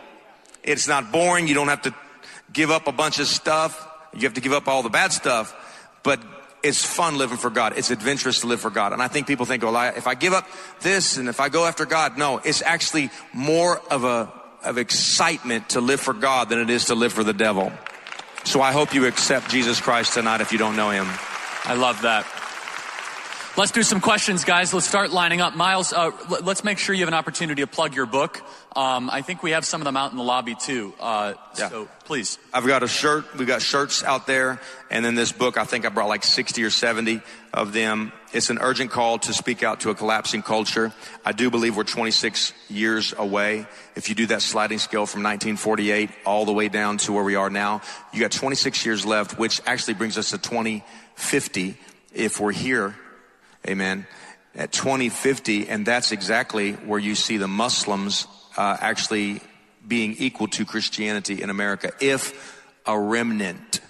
It's 0.63 0.89
not 0.89 1.13
boring. 1.13 1.47
You 1.47 1.53
don't 1.53 1.69
have 1.69 1.83
to 1.83 1.95
give 2.51 2.71
up 2.71 2.87
a 2.87 2.91
bunch 2.91 3.19
of 3.19 3.27
stuff. 3.27 3.89
You 4.13 4.23
have 4.23 4.33
to 4.33 4.41
give 4.41 4.51
up 4.51 4.67
all 4.67 4.83
the 4.83 4.89
bad 4.89 5.13
stuff. 5.13 5.55
But 6.03 6.19
it's 6.63 6.83
fun 6.83 7.17
living 7.17 7.37
for 7.37 7.49
God. 7.49 7.77
It's 7.77 7.91
adventurous 7.91 8.41
to 8.41 8.47
live 8.47 8.61
for 8.61 8.69
God. 8.69 8.93
And 8.93 9.01
I 9.01 9.09
think 9.09 9.27
people 9.27 9.45
think, 9.45 9.63
well, 9.63 9.93
if 9.95 10.07
I 10.07 10.15
give 10.15 10.33
up 10.33 10.47
this 10.79 11.17
and 11.17 11.27
if 11.27 11.39
I 11.39 11.49
go 11.49 11.65
after 11.65 11.85
God, 11.85 12.17
no, 12.17 12.37
it's 12.37 12.61
actually 12.61 13.09
more 13.33 13.79
of 13.91 14.05
a, 14.05 14.31
of 14.63 14.77
excitement 14.77 15.69
to 15.69 15.81
live 15.81 15.99
for 15.99 16.13
God 16.13 16.49
than 16.49 16.59
it 16.59 16.69
is 16.69 16.85
to 16.85 16.95
live 16.95 17.11
for 17.11 17.23
the 17.23 17.33
devil. 17.33 17.71
So 18.45 18.61
I 18.61 18.71
hope 18.71 18.93
you 18.93 19.05
accept 19.05 19.49
Jesus 19.49 19.79
Christ 19.81 20.13
tonight 20.13 20.41
if 20.41 20.51
you 20.51 20.57
don't 20.57 20.75
know 20.75 20.89
him. 20.89 21.07
I 21.65 21.75
love 21.75 22.01
that. 22.01 22.25
Let's 23.55 23.69
do 23.69 23.83
some 23.83 24.01
questions, 24.01 24.45
guys. 24.45 24.73
Let's 24.73 24.87
start 24.87 25.11
lining 25.11 25.39
up. 25.39 25.55
Myles, 25.55 25.93
uh, 25.93 26.09
let's 26.41 26.63
make 26.63 26.79
sure 26.79 26.95
you 26.95 27.01
have 27.01 27.07
an 27.07 27.13
opportunity 27.13 27.61
to 27.61 27.67
plug 27.67 27.93
your 27.93 28.07
book. 28.07 28.41
Um, 28.75 29.11
I 29.11 29.21
think 29.21 29.43
we 29.43 29.51
have 29.51 29.63
some 29.63 29.79
of 29.79 29.85
them 29.85 29.95
out 29.95 30.09
in 30.09 30.17
the 30.17 30.23
lobby 30.23 30.55
too. 30.55 30.91
Uh, 30.99 31.35
yeah. 31.59 31.69
So 31.69 31.87
please. 32.05 32.39
I've 32.51 32.65
got 32.65 32.81
a 32.81 32.87
shirt. 32.87 33.25
We've 33.37 33.47
got 33.47 33.61
shirts 33.61 34.03
out 34.03 34.25
there. 34.25 34.59
And 34.89 35.05
then 35.05 35.13
this 35.13 35.31
book, 35.31 35.59
I 35.59 35.65
think 35.65 35.85
I 35.85 35.89
brought 35.89 36.07
like 36.07 36.23
60 36.23 36.63
or 36.63 36.71
70 36.71 37.21
of 37.53 37.73
them. 37.73 38.11
It's 38.33 38.49
an 38.49 38.57
urgent 38.59 38.89
call 38.89 39.19
to 39.19 39.33
speak 39.33 39.61
out 39.61 39.81
to 39.81 39.91
a 39.91 39.95
collapsing 39.95 40.41
culture. 40.41 40.91
I 41.23 41.31
do 41.31 41.51
believe 41.51 41.77
we're 41.77 41.83
26 41.83 42.53
years 42.71 43.13
away. 43.15 43.67
If 43.95 44.09
you 44.09 44.15
do 44.15 44.25
that 44.27 44.41
sliding 44.41 44.79
scale 44.79 45.05
from 45.05 45.21
1948 45.21 46.09
all 46.25 46.45
the 46.45 46.53
way 46.53 46.69
down 46.69 46.97
to 46.97 47.13
where 47.13 47.23
we 47.23 47.35
are 47.35 47.51
now, 47.51 47.81
you 48.13 48.19
got 48.19 48.31
26 48.31 48.83
years 48.83 49.05
left, 49.05 49.37
which 49.37 49.61
actually 49.67 49.93
brings 49.93 50.17
us 50.17 50.31
to 50.31 50.39
2050 50.39 51.77
if 52.15 52.39
we're 52.39 52.51
here 52.51 52.95
Amen. 53.67 54.07
At 54.55 54.71
2050, 54.71 55.69
and 55.69 55.85
that's 55.85 56.11
exactly 56.11 56.73
where 56.73 56.99
you 56.99 57.15
see 57.15 57.37
the 57.37 57.47
Muslims 57.47 58.27
uh, 58.57 58.77
actually 58.79 59.41
being 59.87 60.15
equal 60.17 60.47
to 60.47 60.65
Christianity 60.65 61.41
in 61.41 61.49
America 61.49 61.91
if 61.99 62.61
a 62.85 62.97
remnant 62.99 63.81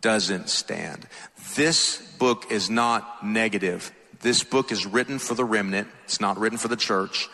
doesn't 0.00 0.48
stand. 0.48 1.06
This 1.54 1.98
book 2.18 2.50
is 2.50 2.68
not 2.68 3.24
negative. 3.24 3.92
This 4.20 4.42
book 4.42 4.72
is 4.72 4.86
written 4.86 5.18
for 5.18 5.34
the 5.34 5.44
remnant. 5.44 5.88
It's 6.04 6.20
not 6.20 6.38
written 6.38 6.58
for 6.58 6.68
the 6.68 6.76
church. 6.76 7.28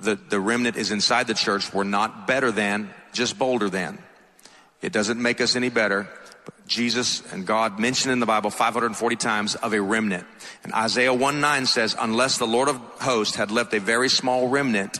The, 0.00 0.16
the 0.16 0.40
remnant 0.40 0.76
is 0.76 0.90
inside 0.90 1.26
the 1.26 1.34
church. 1.34 1.72
We're 1.72 1.84
not 1.84 2.26
better 2.26 2.50
than, 2.50 2.90
just 3.12 3.38
bolder 3.38 3.68
than. 3.68 3.98
It 4.80 4.92
doesn't 4.92 5.20
make 5.20 5.40
us 5.40 5.54
any 5.54 5.68
better. 5.68 6.08
Jesus 6.66 7.22
and 7.32 7.46
God 7.46 7.78
mentioned 7.78 8.12
in 8.12 8.20
the 8.20 8.26
Bible 8.26 8.50
540 8.50 9.16
times 9.16 9.54
of 9.56 9.72
a 9.72 9.80
remnant. 9.80 10.26
And 10.64 10.72
Isaiah 10.72 11.14
1 11.14 11.40
9 11.40 11.66
says, 11.66 11.96
unless 11.98 12.38
the 12.38 12.46
Lord 12.46 12.68
of 12.68 12.76
hosts 13.00 13.36
had 13.36 13.50
left 13.50 13.74
a 13.74 13.80
very 13.80 14.08
small 14.08 14.48
remnant, 14.48 14.98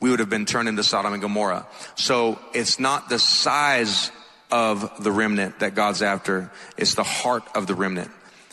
we 0.00 0.10
would 0.10 0.20
have 0.20 0.30
been 0.30 0.46
turned 0.46 0.68
into 0.68 0.84
Sodom 0.84 1.12
and 1.12 1.22
Gomorrah. 1.22 1.66
So 1.94 2.38
it's 2.52 2.78
not 2.78 3.08
the 3.08 3.18
size 3.18 4.12
of 4.50 5.02
the 5.02 5.10
remnant 5.10 5.60
that 5.60 5.74
God's 5.74 6.02
after. 6.02 6.50
It's 6.76 6.94
the 6.94 7.02
heart 7.02 7.44
of 7.54 7.66
the 7.66 7.74
remnant. 7.74 8.10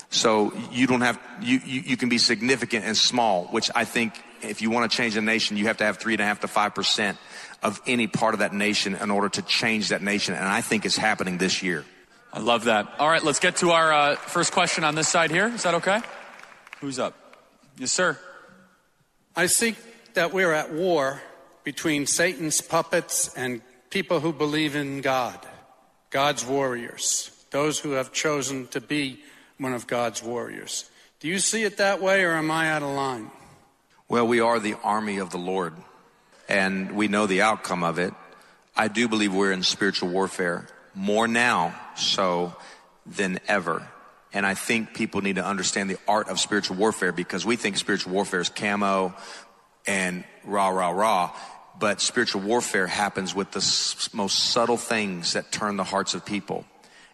So 0.10 0.54
you 0.72 0.88
don't 0.88 1.02
have, 1.02 1.20
you, 1.42 1.60
you, 1.66 1.82
you 1.82 1.98
can 1.98 2.08
be 2.08 2.18
significant 2.18 2.86
and 2.86 2.96
small, 2.96 3.46
which 3.46 3.70
I 3.76 3.84
think 3.84 4.14
if 4.42 4.62
you 4.62 4.70
want 4.70 4.90
to 4.90 4.96
change 4.96 5.18
a 5.18 5.22
nation, 5.22 5.58
you 5.58 5.66
have 5.68 5.78
to 5.78 5.86
have 5.86 5.98
three 5.98 6.14
and 6.14 6.22
a 6.22 6.26
half 6.26 6.42
to 6.42 6.48
five 6.48 6.76
percent 6.76 7.18
of 7.62 7.82
any 7.88 8.08
part 8.08 8.34
of 8.34 8.40
that 8.40 8.54
nation 8.54 8.96
in 8.96 9.10
order 9.10 9.30
to 9.30 9.42
change 9.42 9.90
that 9.90 10.02
nation. 10.02 10.36
And 10.36 10.46
I 10.46 10.62
think 10.62 10.86
it's 10.86 10.98
happening 10.98 11.38
this 11.38 11.64
year. 11.64 11.86
I 12.34 12.39
love 12.39 12.63
that. 12.63 12.96
All 12.98 13.08
right, 13.08 13.24
let's 13.24 13.39
get 13.39 13.58
to 13.58 13.69
our 13.72 13.93
uh, 13.93 14.15
first 14.15 14.54
question 14.54 14.84
on 14.84 14.96
this 14.96 15.08
side 15.08 15.30
here. 15.30 15.48
Is 15.50 15.62
that 15.63 15.76
okay? 15.76 16.02
Who's 16.82 16.98
up? 16.98 17.13
Yes, 17.78 17.91
sir. 17.91 18.17
I 19.36 19.46
think 19.46 19.78
that 20.15 20.34
we're 20.34 20.52
at 20.52 20.74
war 20.74 21.22
between 21.63 22.08
Satan's 22.08 22.60
puppets 22.60 23.32
and 23.36 23.62
people 23.91 24.19
who 24.19 24.34
believe 24.34 24.76
in 24.76 25.02
God, 25.02 25.39
God's 26.10 26.43
warriors, 26.43 27.30
those 27.52 27.78
who 27.78 27.91
have 27.91 28.12
chosen 28.12 28.65
to 28.69 28.82
be 28.82 29.19
one 29.60 29.74
of 29.74 29.86
God's 29.86 30.24
warriors. 30.24 30.89
Do 31.19 31.28
you 31.28 31.38
see 31.38 31.62
it 31.62 31.78
that 31.78 32.02
way, 32.02 32.24
or 32.24 32.32
am 32.32 32.50
I 32.50 32.72
out 32.72 32.82
of 32.82 32.89
line? 32.89 33.30
Well, 34.10 34.28
we 34.28 34.39
are 34.39 34.60
the 34.60 34.76
army 34.84 35.19
of 35.19 35.30
the 35.30 35.38
Lord 35.38 35.74
and 36.50 36.96
we 36.96 37.08
know 37.08 37.28
the 37.28 37.43
outcome 37.43 37.84
of 37.84 38.00
it. 38.00 38.13
I 38.76 38.88
do 38.88 39.08
believe 39.08 39.36
we're 39.36 39.52
in 39.52 39.62
spiritual 39.62 40.10
warfare 40.10 40.67
more 40.94 41.28
now 41.28 41.76
so 41.96 42.56
than 43.06 43.40
ever. 43.48 43.88
And 44.34 44.46
I 44.46 44.56
think 44.56 44.94
people 44.94 45.22
need 45.22 45.36
to 45.36 45.46
understand 45.46 45.90
the 45.90 45.98
art 46.08 46.28
of 46.28 46.40
spiritual 46.40 46.78
warfare 46.78 47.12
because 47.12 47.46
we 47.46 47.56
think 47.56 47.78
spiritual 47.78 48.14
warfare 48.14 48.40
is 48.40 48.50
camo 48.50 49.14
and 49.86 50.24
rah, 50.44 50.70
rah, 50.70 50.90
rah. 50.90 51.32
But 51.80 52.02
spiritual 52.02 52.42
warfare 52.42 52.88
happens 52.88 53.36
with 53.36 53.52
the 53.52 54.16
most 54.16 54.40
subtle 54.40 54.78
things 54.78 55.34
that 55.34 55.52
turn 55.52 55.78
the 55.78 55.84
hearts 55.84 56.14
of 56.14 56.26
people. 56.26 56.66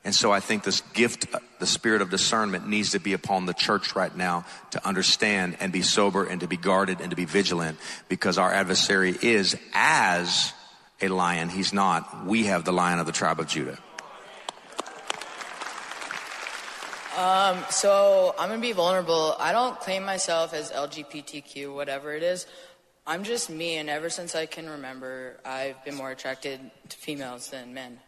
And 0.03 0.15
so 0.15 0.31
I 0.31 0.39
think 0.39 0.63
this 0.63 0.81
gift, 0.93 1.33
uh, 1.33 1.39
the 1.59 1.67
spirit 1.67 2.01
of 2.01 2.09
discernment 2.09 2.67
needs 2.67 2.91
to 2.91 2.99
be 2.99 3.13
upon 3.13 3.45
the 3.45 3.53
church 3.53 3.95
right 3.95 4.15
now 4.15 4.45
to 4.71 4.87
understand 4.87 5.57
and 5.59 5.73
be 5.73 5.81
sober 5.81 6.23
and 6.23 6.39
to 6.39 6.47
be 6.47 6.55
guarded 6.55 7.01
and 7.01 7.09
to 7.09 7.17
be 7.17 7.25
vigilant 7.25 7.77
because 8.07 8.37
our 8.37 8.51
adversary 8.51 9.15
is 9.21 9.57
as 9.73 10.53
a 11.01 11.07
lion. 11.07 11.49
He's 11.49 11.73
not. 11.73 12.25
We 12.25 12.45
have 12.45 12.65
the 12.65 12.73
lion 12.73 12.99
of 12.99 13.05
the 13.05 13.11
tribe 13.11 13.39
of 13.39 13.47
Judah. 13.47 13.77
Um, 17.17 17.57
so 17.69 18.33
I'm 18.39 18.47
gonna 18.49 18.61
be 18.61 18.71
vulnerable. 18.71 19.35
I 19.39 19.51
don't 19.51 19.77
claim 19.79 20.05
myself 20.05 20.53
as 20.53 20.71
LGBTQ, 20.71 21.73
whatever 21.73 22.13
it 22.13 22.23
is. 22.23 22.45
I'm 23.05 23.23
just 23.23 23.49
me, 23.49 23.75
and 23.77 23.89
ever 23.89 24.09
since 24.09 24.35
I 24.35 24.45
can 24.45 24.69
remember, 24.69 25.39
I've 25.43 25.83
been 25.83 25.95
more 25.95 26.11
attracted 26.11 26.59
to 26.89 26.97
females 26.97 27.49
than 27.49 27.73
men. 27.73 27.99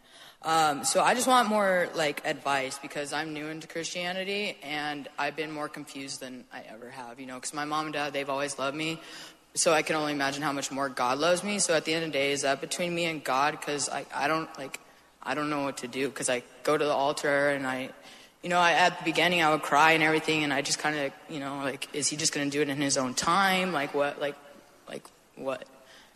Um, 0.44 0.84
so 0.84 1.02
I 1.02 1.14
just 1.14 1.28
want 1.28 1.48
more 1.48 1.88
like 1.94 2.26
advice 2.26 2.78
because 2.78 3.12
I'm 3.12 3.32
new 3.32 3.46
into 3.46 3.68
Christianity 3.68 4.56
and 4.62 5.08
I've 5.16 5.36
been 5.36 5.52
more 5.52 5.68
confused 5.68 6.20
than 6.20 6.44
I 6.52 6.64
ever 6.68 6.90
have. 6.90 7.20
You 7.20 7.26
know, 7.26 7.34
because 7.34 7.54
my 7.54 7.64
mom 7.64 7.86
and 7.86 7.92
dad 7.92 8.12
they've 8.12 8.30
always 8.30 8.58
loved 8.58 8.76
me, 8.76 9.00
so 9.54 9.72
I 9.72 9.82
can 9.82 9.96
only 9.96 10.12
imagine 10.12 10.42
how 10.42 10.52
much 10.52 10.70
more 10.70 10.88
God 10.88 11.18
loves 11.18 11.44
me. 11.44 11.58
So 11.58 11.74
at 11.74 11.84
the 11.84 11.94
end 11.94 12.04
of 12.04 12.12
the 12.12 12.18
day, 12.18 12.32
is 12.32 12.42
that 12.42 12.60
between 12.60 12.94
me 12.94 13.04
and 13.04 13.22
God? 13.22 13.52
Because 13.58 13.88
I 13.88 14.06
I 14.14 14.28
don't 14.28 14.48
like 14.58 14.80
I 15.22 15.34
don't 15.34 15.50
know 15.50 15.64
what 15.64 15.78
to 15.78 15.88
do 15.88 16.08
because 16.08 16.28
I 16.28 16.42
go 16.62 16.76
to 16.76 16.84
the 16.84 16.92
altar 16.92 17.50
and 17.50 17.66
I 17.66 17.90
you 18.42 18.48
know, 18.48 18.58
I, 18.58 18.72
at 18.72 18.98
the 18.98 19.04
beginning 19.04 19.40
I 19.40 19.50
would 19.50 19.62
cry 19.62 19.92
and 19.92 20.02
everything, 20.02 20.42
and 20.42 20.52
I 20.52 20.62
just 20.62 20.80
kind 20.80 20.98
of, 20.98 21.12
you 21.28 21.38
know, 21.38 21.58
like, 21.58 21.88
is 21.94 22.08
he 22.08 22.16
just 22.16 22.34
going 22.34 22.50
to 22.50 22.50
do 22.50 22.60
it 22.60 22.68
in 22.68 22.80
his 22.80 22.98
own 22.98 23.14
time? 23.14 23.72
Like 23.72 23.94
what? 23.94 24.20
Like, 24.20 24.34
like 24.88 25.04
what? 25.36 25.64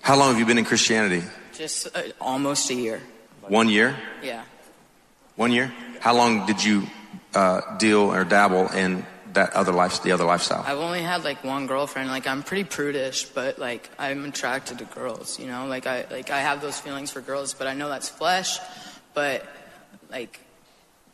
How 0.03 0.17
long 0.17 0.31
have 0.31 0.39
you 0.39 0.47
been 0.47 0.59
in 0.59 0.65
Christianity? 0.65 1.23
Just 1.55 1.87
uh, 1.97 2.03
almost 2.21 2.69
a 2.71 2.75
year. 2.75 3.01
One 3.43 3.69
year? 3.69 3.97
Yeah. 4.23 4.43
One 5.37 5.53
year? 5.53 5.73
How 6.01 6.15
long 6.15 6.47
did 6.47 6.63
you 6.63 6.83
uh, 7.35 7.77
deal 7.77 8.13
or 8.13 8.25
dabble 8.25 8.69
in 8.73 9.07
that 9.37 9.55
other 9.55 9.73
life, 9.73 10.03
the 10.03 10.13
other 10.13 10.25
lifestyle? 10.25 10.65
I've 10.67 10.79
only 10.79 11.01
had 11.01 11.25
like 11.25 11.45
one 11.45 11.67
girlfriend. 11.67 12.11
Like 12.11 12.27
I'm 12.27 12.43
pretty 12.43 12.65
prudish, 12.65 13.25
but 13.25 13.59
like 13.59 13.89
I'm 13.99 14.25
attracted 14.27 14.79
to 14.79 14.85
girls. 14.85 15.39
You 15.39 15.47
know, 15.47 15.67
like 15.67 15.87
I 15.87 16.05
like 16.11 16.31
I 16.31 16.41
have 16.41 16.61
those 16.61 16.79
feelings 16.79 17.11
for 17.11 17.21
girls, 17.21 17.55
but 17.55 17.67
I 17.67 17.75
know 17.75 17.89
that's 17.89 18.09
flesh. 18.09 18.59
But 19.15 19.47
like 20.11 20.41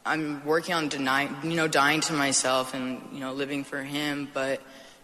I'm 0.04 0.44
working 0.44 0.74
on 0.74 0.88
denying, 0.88 1.36
you 1.44 1.54
know, 1.54 1.68
dying 1.68 2.00
to 2.02 2.12
myself 2.12 2.74
and 2.74 3.00
you 3.12 3.20
know 3.20 3.32
living 3.32 3.64
for 3.64 3.82
Him. 3.82 4.28
But 4.32 4.60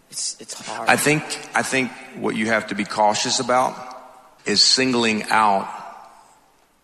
it's 0.09 0.39
it's 0.41 0.53
hard. 0.65 0.89
I 0.89 0.97
think 0.97 1.23
I 1.53 1.61
think 1.61 1.91
what 2.15 2.35
you 2.35 2.47
have 2.47 2.67
to 2.67 2.75
be 2.75 2.85
cautious 2.85 3.39
about 3.39 3.75
is 4.45 4.63
singling 4.63 5.23
out 5.29 5.67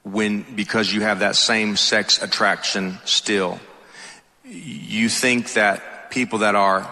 when 0.04 0.44
because 0.56 0.94
you 0.94 1.02
have 1.02 1.20
that 1.20 1.36
same 1.36 1.76
sex 1.76 2.22
attraction 2.22 3.00
still. 3.06 3.60
You 4.46 5.10
think 5.10 5.54
that 5.54 5.82
people 6.16 6.40
that 6.40 6.56
are 6.56 6.92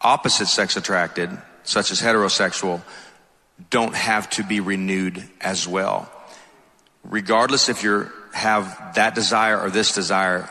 opposite 0.00 0.46
sex 0.46 0.76
attracted, 0.76 1.30
such 1.62 1.92
as 1.92 2.02
heterosexual, 2.02 2.82
don't 3.70 3.94
have 3.94 4.28
to 4.30 4.42
be 4.42 4.58
renewed 4.58 5.22
as 5.40 5.68
well. 5.68 6.10
Regardless 7.04 7.68
if 7.68 7.84
you 7.84 8.10
have 8.32 8.94
that 8.96 9.14
desire 9.14 9.60
or 9.60 9.70
this 9.70 9.94
desire, 9.94 10.50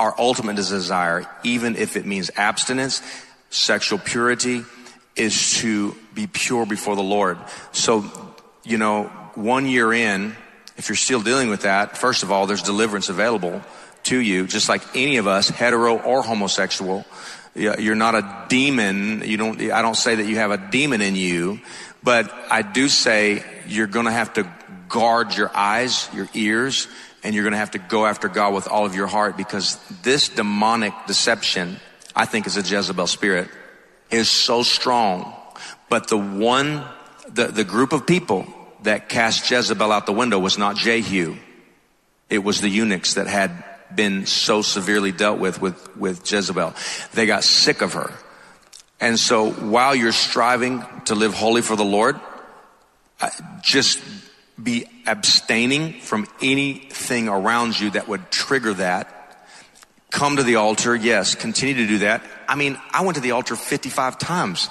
our 0.00 0.12
ultimate 0.18 0.56
desire, 0.56 1.24
even 1.44 1.76
if 1.76 1.96
it 1.96 2.04
means 2.04 2.28
abstinence, 2.34 3.00
sexual 3.50 4.00
purity, 4.00 4.64
is 5.14 5.58
to 5.60 5.94
be 6.12 6.26
pure 6.26 6.66
before 6.66 6.96
the 6.96 7.02
Lord. 7.02 7.38
So, 7.70 8.04
you 8.64 8.78
know, 8.78 9.04
one 9.34 9.66
year 9.66 9.92
in, 9.92 10.34
if 10.76 10.88
you're 10.88 10.96
still 10.96 11.20
dealing 11.20 11.50
with 11.50 11.62
that, 11.62 11.96
first 11.96 12.24
of 12.24 12.32
all, 12.32 12.48
there's 12.48 12.62
deliverance 12.62 13.08
available 13.08 13.62
to 14.04 14.18
you, 14.18 14.46
just 14.46 14.68
like 14.68 14.82
any 14.94 15.16
of 15.16 15.26
us, 15.26 15.48
hetero 15.48 15.98
or 15.98 16.22
homosexual. 16.22 17.04
You're 17.54 17.94
not 17.94 18.14
a 18.14 18.46
demon. 18.48 19.22
You 19.24 19.36
don't, 19.36 19.60
I 19.70 19.82
don't 19.82 19.96
say 19.96 20.14
that 20.14 20.26
you 20.26 20.36
have 20.36 20.50
a 20.50 20.56
demon 20.70 21.02
in 21.02 21.16
you, 21.16 21.60
but 22.02 22.32
I 22.50 22.62
do 22.62 22.88
say 22.88 23.44
you're 23.66 23.86
going 23.86 24.06
to 24.06 24.12
have 24.12 24.32
to 24.34 24.50
guard 24.88 25.36
your 25.36 25.50
eyes, 25.54 26.08
your 26.14 26.28
ears, 26.34 26.88
and 27.22 27.34
you're 27.34 27.44
going 27.44 27.52
to 27.52 27.58
have 27.58 27.72
to 27.72 27.78
go 27.78 28.06
after 28.06 28.28
God 28.28 28.54
with 28.54 28.68
all 28.68 28.86
of 28.86 28.94
your 28.94 29.06
heart 29.06 29.36
because 29.36 29.76
this 30.02 30.28
demonic 30.28 30.92
deception, 31.06 31.78
I 32.16 32.24
think 32.24 32.46
is 32.46 32.56
a 32.56 32.62
Jezebel 32.62 33.06
spirit, 33.06 33.48
is 34.10 34.28
so 34.28 34.62
strong. 34.62 35.34
But 35.88 36.08
the 36.08 36.18
one, 36.18 36.84
the, 37.28 37.46
the 37.46 37.64
group 37.64 37.92
of 37.92 38.06
people 38.06 38.46
that 38.82 39.08
cast 39.08 39.48
Jezebel 39.50 39.92
out 39.92 40.06
the 40.06 40.12
window 40.12 40.38
was 40.38 40.58
not 40.58 40.76
Jehu. 40.76 41.36
It 42.28 42.38
was 42.38 42.60
the 42.60 42.68
eunuchs 42.68 43.14
that 43.14 43.26
had 43.26 43.64
been 43.94 44.26
so 44.26 44.62
severely 44.62 45.12
dealt 45.12 45.38
with 45.38 45.60
with, 45.60 45.96
with 45.96 46.30
Jezebel. 46.30 46.74
They 47.14 47.26
got 47.26 47.44
sick 47.44 47.82
of 47.82 47.94
her. 47.94 48.12
And 49.00 49.18
so 49.18 49.50
while 49.50 49.94
you're 49.94 50.12
striving 50.12 50.84
to 51.06 51.14
live 51.14 51.34
holy 51.34 51.62
for 51.62 51.74
the 51.74 51.84
Lord, 51.84 52.20
uh, 53.20 53.30
just 53.60 53.98
be 54.62 54.86
abstaining 55.06 55.94
from 56.00 56.28
anything 56.40 57.28
around 57.28 57.78
you 57.80 57.90
that 57.90 58.06
would 58.06 58.30
trigger 58.30 58.74
that. 58.74 59.48
Come 60.10 60.36
to 60.36 60.42
the 60.42 60.56
altar. 60.56 60.94
Yes, 60.94 61.34
continue 61.34 61.74
to 61.74 61.86
do 61.86 61.98
that. 61.98 62.22
I 62.46 62.54
mean, 62.54 62.78
I 62.92 63.02
went 63.02 63.16
to 63.16 63.22
the 63.22 63.32
altar 63.32 63.56
55 63.56 64.18
times 64.18 64.68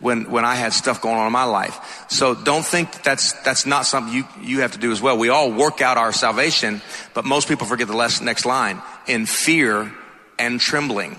when, 0.00 0.30
when 0.30 0.44
I 0.44 0.54
had 0.54 0.72
stuff 0.72 1.00
going 1.00 1.16
on 1.16 1.26
in 1.26 1.32
my 1.32 1.44
life. 1.44 2.06
So 2.10 2.34
don't 2.34 2.64
think 2.64 2.92
that 2.92 3.04
that's, 3.04 3.32
that's 3.42 3.64
not 3.64 3.86
something 3.86 4.12
you, 4.12 4.24
you 4.42 4.60
have 4.60 4.72
to 4.72 4.78
do 4.78 4.92
as 4.92 5.00
well. 5.00 5.16
We 5.16 5.28
all 5.28 5.50
work 5.50 5.80
out 5.80 5.96
our 5.96 6.12
salvation, 6.12 6.82
but 7.14 7.24
most 7.24 7.48
people 7.48 7.66
forget 7.66 7.88
the 7.88 7.96
last, 7.96 8.20
next 8.20 8.44
line 8.44 8.82
in 9.06 9.26
fear 9.26 9.92
and 10.38 10.60
trembling. 10.60 11.18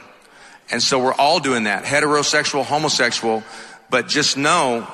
And 0.69 0.81
so 0.81 0.99
we're 1.03 1.13
all 1.13 1.39
doing 1.39 1.63
that, 1.63 1.83
heterosexual, 1.83 2.63
homosexual, 2.63 3.43
but 3.89 4.07
just 4.07 4.37
know 4.37 4.87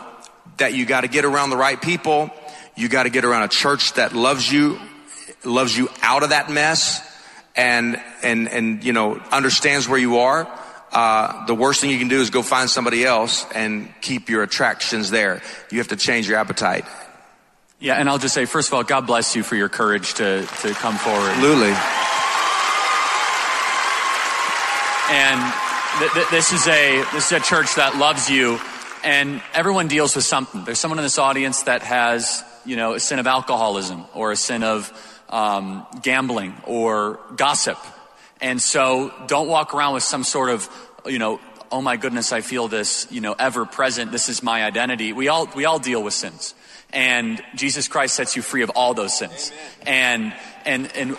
that 0.57 0.73
you 0.73 0.85
got 0.85 1.01
to 1.01 1.07
get 1.07 1.25
around 1.25 1.49
the 1.49 1.57
right 1.57 1.81
people. 1.81 2.29
You 2.75 2.87
got 2.87 3.03
to 3.03 3.09
get 3.09 3.25
around 3.25 3.43
a 3.43 3.47
church 3.47 3.93
that 3.93 4.13
loves 4.13 4.51
you, 4.51 4.79
loves 5.43 5.77
you 5.77 5.89
out 6.01 6.23
of 6.23 6.29
that 6.29 6.49
mess 6.49 7.01
and, 7.55 8.01
and, 8.21 8.47
and, 8.47 8.83
you 8.83 8.93
know, 8.93 9.17
understands 9.31 9.87
where 9.87 9.99
you 9.99 10.19
are 10.19 10.47
uh, 10.91 11.45
the 11.45 11.55
worst 11.55 11.79
thing 11.79 11.89
you 11.89 11.99
can 11.99 12.09
do 12.09 12.19
is 12.19 12.29
go 12.29 12.41
find 12.41 12.69
somebody 12.69 13.05
else 13.05 13.45
and 13.55 13.93
keep 14.01 14.29
your 14.29 14.43
attractions 14.43 15.09
there. 15.09 15.41
You 15.71 15.77
have 15.77 15.87
to 15.89 15.95
change 15.95 16.27
your 16.27 16.37
appetite. 16.37 16.85
Yeah, 17.79 17.95
and 17.95 18.09
I'll 18.09 18.19
just 18.19 18.35
say, 18.35 18.45
first 18.45 18.67
of 18.67 18.73
all, 18.73 18.83
God 18.83 19.07
bless 19.07 19.35
you 19.35 19.41
for 19.41 19.55
your 19.55 19.69
courage 19.69 20.13
to, 20.15 20.45
to 20.45 20.73
come 20.73 20.97
forward. 20.97 21.29
Absolutely. 21.29 21.73
And 25.11 25.53
th- 25.99 26.11
th- 26.13 26.29
this 26.29 26.53
is 26.53 26.67
a 26.67 27.03
this 27.13 27.31
is 27.31 27.31
a 27.31 27.39
church 27.39 27.75
that 27.75 27.97
loves 27.97 28.29
you, 28.29 28.59
and 29.03 29.41
everyone 29.53 29.87
deals 29.87 30.15
with 30.15 30.25
something. 30.25 30.63
There's 30.63 30.79
someone 30.79 30.99
in 30.99 31.03
this 31.03 31.17
audience 31.17 31.63
that 31.63 31.81
has, 31.81 32.43
you 32.65 32.75
know, 32.75 32.93
a 32.93 32.99
sin 32.99 33.19
of 33.19 33.27
alcoholism 33.27 34.05
or 34.13 34.31
a 34.31 34.37
sin 34.37 34.63
of 34.63 34.91
um, 35.29 35.85
gambling 36.01 36.55
or 36.65 37.19
gossip 37.35 37.77
and 38.41 38.61
so 38.61 39.13
don't 39.27 39.47
walk 39.47 39.73
around 39.73 39.93
with 39.93 40.03
some 40.03 40.23
sort 40.23 40.49
of, 40.49 40.69
you 41.05 41.19
know, 41.19 41.39
oh 41.71 41.81
my 41.81 41.95
goodness, 41.95 42.33
I 42.33 42.41
feel 42.41 42.67
this, 42.67 43.07
you 43.11 43.21
know, 43.21 43.33
ever 43.37 43.65
present. 43.65 44.11
This 44.11 44.29
is 44.29 44.43
my 44.43 44.63
identity. 44.63 45.13
We 45.13 45.29
all, 45.29 45.47
we 45.55 45.65
all 45.65 45.79
deal 45.79 46.03
with 46.03 46.13
sins. 46.13 46.53
And 46.91 47.41
Jesus 47.55 47.87
Christ 47.87 48.15
sets 48.15 48.35
you 48.35 48.41
free 48.41 48.63
of 48.63 48.71
all 48.71 48.93
those 48.93 49.17
sins. 49.17 49.51
And, 49.85 50.33
and, 50.65 50.93
and, 50.95 51.17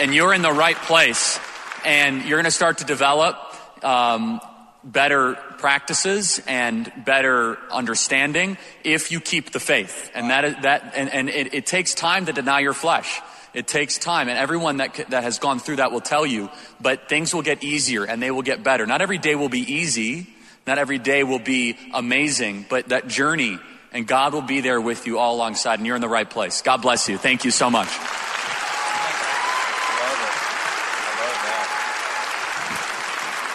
and 0.00 0.14
you're 0.14 0.32
in 0.32 0.42
the 0.42 0.52
right 0.52 0.76
place. 0.76 1.38
And 1.84 2.22
you're 2.24 2.38
going 2.38 2.44
to 2.44 2.50
start 2.50 2.78
to 2.78 2.84
develop, 2.84 3.36
um, 3.84 4.40
better 4.82 5.34
practices 5.58 6.42
and 6.46 6.92
better 7.04 7.58
understanding 7.70 8.58
if 8.84 9.10
you 9.10 9.20
keep 9.20 9.52
the 9.52 9.60
faith. 9.60 10.10
And 10.14 10.30
that, 10.30 10.62
that, 10.62 10.92
and, 10.94 11.10
and 11.10 11.28
it, 11.28 11.54
it 11.54 11.66
takes 11.66 11.94
time 11.94 12.26
to 12.26 12.32
deny 12.32 12.60
your 12.60 12.74
flesh. 12.74 13.20
It 13.54 13.68
takes 13.68 13.98
time, 13.98 14.28
and 14.28 14.36
everyone 14.36 14.78
that, 14.78 14.94
that 15.10 15.22
has 15.22 15.38
gone 15.38 15.60
through 15.60 15.76
that 15.76 15.92
will 15.92 16.00
tell 16.00 16.26
you, 16.26 16.50
but 16.80 17.08
things 17.08 17.32
will 17.32 17.42
get 17.42 17.62
easier 17.62 18.02
and 18.02 18.20
they 18.20 18.32
will 18.32 18.42
get 18.42 18.64
better. 18.64 18.84
Not 18.84 19.00
every 19.00 19.18
day 19.18 19.36
will 19.36 19.48
be 19.48 19.60
easy, 19.60 20.26
not 20.66 20.78
every 20.78 20.98
day 20.98 21.22
will 21.22 21.38
be 21.38 21.76
amazing, 21.92 22.66
but 22.68 22.88
that 22.88 23.06
journey, 23.06 23.60
and 23.92 24.08
God 24.08 24.34
will 24.34 24.42
be 24.42 24.60
there 24.60 24.80
with 24.80 25.06
you 25.06 25.20
all 25.20 25.36
alongside, 25.36 25.78
and 25.78 25.86
you're 25.86 25.94
in 25.94 26.02
the 26.02 26.08
right 26.08 26.28
place. 26.28 26.62
God 26.62 26.82
bless 26.82 27.08
you. 27.08 27.16
Thank 27.16 27.44
you 27.44 27.52
so 27.52 27.70
much. 27.70 27.88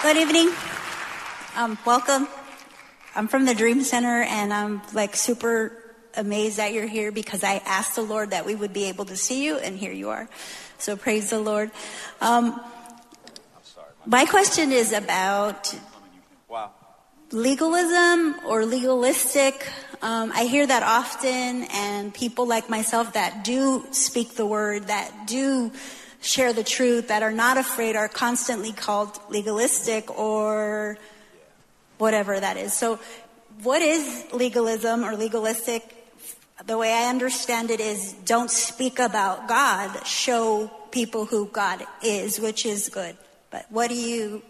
Good 0.02 0.16
evening. 0.16 0.50
Um, 1.58 1.78
welcome. 1.86 2.30
I'm 3.16 3.28
from 3.28 3.44
the 3.44 3.54
Dream 3.54 3.84
Center, 3.84 4.22
and 4.24 4.54
I'm 4.54 4.82
like 4.94 5.14
super 5.18 5.89
amazed 6.16 6.58
that 6.58 6.74
you're 6.74 6.88
here 6.88 7.12
because 7.12 7.44
I 7.44 7.62
asked 7.66 7.96
the 7.96 8.02
Lord 8.02 8.32
that 8.32 8.46
we 8.46 8.56
would 8.56 8.74
be 8.74 8.86
able 8.86 9.06
to 9.06 9.16
see 9.16 9.44
you, 9.44 9.58
and 9.58 9.78
here 9.78 9.92
you 9.92 10.10
are. 10.10 10.30
So 10.78 10.96
praise 10.96 11.30
the 11.30 11.40
Lord. 11.40 11.72
Um, 12.22 12.60
my 14.06 14.26
question 14.26 14.72
is 14.72 14.94
about 14.94 15.76
legalism 17.32 18.36
or 18.46 18.66
legalistic. 18.66 19.68
Um, 20.02 20.32
I 20.34 20.46
hear 20.46 20.66
that 20.66 20.84
often, 20.84 21.66
and 21.72 22.14
people 22.14 22.48
like 22.48 22.70
myself 22.70 23.14
that 23.14 23.44
do 23.44 23.86
speak 23.92 24.36
the 24.36 24.46
word, 24.46 24.88
that 24.88 25.28
do 25.28 25.72
share 26.22 26.54
the 26.54 26.64
truth, 26.64 27.10
that 27.10 27.24
are 27.24 27.32
not 27.32 27.58
afraid, 27.58 27.96
are 27.96 28.08
constantly 28.08 28.72
called 28.72 29.20
legalistic 29.30 30.18
or 30.18 30.98
whatever 31.98 32.40
that 32.40 32.58
is. 32.58 32.74
So, 32.74 33.00
what 33.64 33.82
is 33.82 34.26
legalism 34.32 35.04
or 35.04 35.16
legalistic? 35.16 35.99
The 36.66 36.78
way 36.78 36.92
I 36.92 37.10
understand 37.10 37.72
it 37.72 37.80
is 37.80 38.14
don't 38.26 38.52
speak 38.52 39.00
about 39.00 39.48
God, 39.48 40.06
show 40.06 40.70
people 40.92 41.26
who 41.26 41.48
God 41.48 41.86
is, 42.04 42.40
which 42.40 42.66
is 42.66 42.90
good. 42.90 43.16
But 43.50 43.66
what 43.70 43.90
do 43.90 43.96
you, 43.96 44.42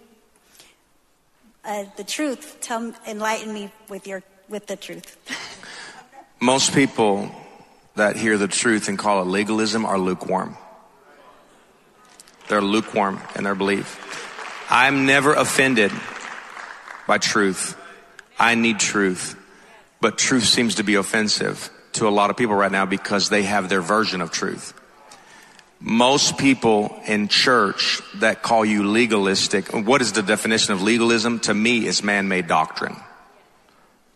uh, 1.63 1.85
the 1.97 2.03
truth, 2.03 2.57
tell, 2.61 2.93
enlighten 3.07 3.53
me 3.53 3.71
with, 3.89 4.07
your, 4.07 4.23
with 4.47 4.67
the 4.67 4.75
truth. 4.75 5.17
Most 6.39 6.73
people 6.73 7.31
that 7.95 8.15
hear 8.15 8.37
the 8.37 8.47
truth 8.47 8.87
and 8.87 8.97
call 8.97 9.21
it 9.21 9.25
legalism 9.25 9.85
are 9.85 9.99
lukewarm. 9.99 10.57
They're 12.47 12.61
lukewarm 12.61 13.19
in 13.35 13.43
their 13.43 13.55
belief. 13.55 14.65
I'm 14.71 15.05
never 15.05 15.33
offended 15.33 15.91
by 17.05 17.19
truth. 17.19 17.77
I 18.39 18.55
need 18.55 18.79
truth. 18.79 19.35
But 20.01 20.17
truth 20.17 20.45
seems 20.45 20.75
to 20.75 20.83
be 20.83 20.95
offensive 20.95 21.69
to 21.93 22.07
a 22.07 22.09
lot 22.09 22.29
of 22.29 22.37
people 22.37 22.55
right 22.55 22.71
now 22.71 22.85
because 22.85 23.29
they 23.29 23.43
have 23.43 23.69
their 23.69 23.81
version 23.81 24.21
of 24.21 24.31
truth. 24.31 24.73
Most 25.79 26.37
people 26.37 26.99
in 27.05 27.29
church 27.29 28.01
that 28.15 28.41
call 28.41 28.65
you 28.65 28.83
legalistic, 28.83 29.69
what 29.73 30.01
is 30.01 30.11
the 30.11 30.21
definition 30.21 30.73
of 30.73 30.81
legalism? 30.81 31.39
To 31.41 31.53
me, 31.53 31.87
it's 31.87 32.03
man-made 32.03 32.47
doctrine. 32.47 32.97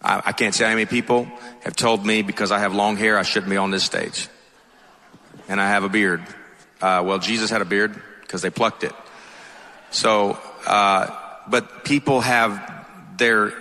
I, 0.02 0.22
I 0.26 0.32
can't 0.34 0.54
say 0.54 0.66
how 0.66 0.72
many 0.72 0.86
people 0.86 1.28
have 1.62 1.76
told 1.76 2.06
me 2.06 2.22
because 2.22 2.52
I 2.52 2.60
have 2.60 2.76
long 2.76 2.98
hair, 2.98 3.18
I 3.18 3.24
shouldn't 3.24 3.50
be 3.50 3.58
on 3.58 3.72
this 3.72 3.84
stage. 3.84 4.28
And 5.48 5.62
I 5.62 5.70
have 5.70 5.84
a 5.84 5.90
beard. 5.90 6.22
Uh, 6.82 7.02
well, 7.06 7.20
Jesus 7.20 7.50
had 7.50 7.62
a 7.62 7.66
beard 7.66 7.96
because 8.22 8.42
they 8.42 8.50
plucked 8.50 8.84
it. 8.84 8.94
So, 9.92 10.38
uh, 10.68 11.16
but 11.48 11.86
people 11.86 12.20
have 12.20 12.86
their 13.18 13.54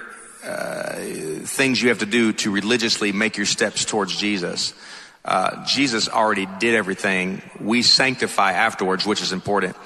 uh, 0.45 0.95
things 1.45 1.81
you 1.83 1.89
have 1.89 1.99
to 1.99 2.07
do 2.07 2.33
to 2.33 2.51
religiously 2.51 3.13
make 3.13 3.37
your 3.37 3.47
steps 3.47 3.85
towards 3.85 4.17
Jesus. 4.17 4.75
Uh, 5.25 5.65
Jesus 5.65 6.09
already 6.09 6.47
did 6.59 6.75
everything. 6.75 7.43
We 7.61 7.83
sanctify 7.83 8.53
afterwards, 8.53 9.07
which 9.07 9.23
is 9.23 9.33
important. 9.33 9.77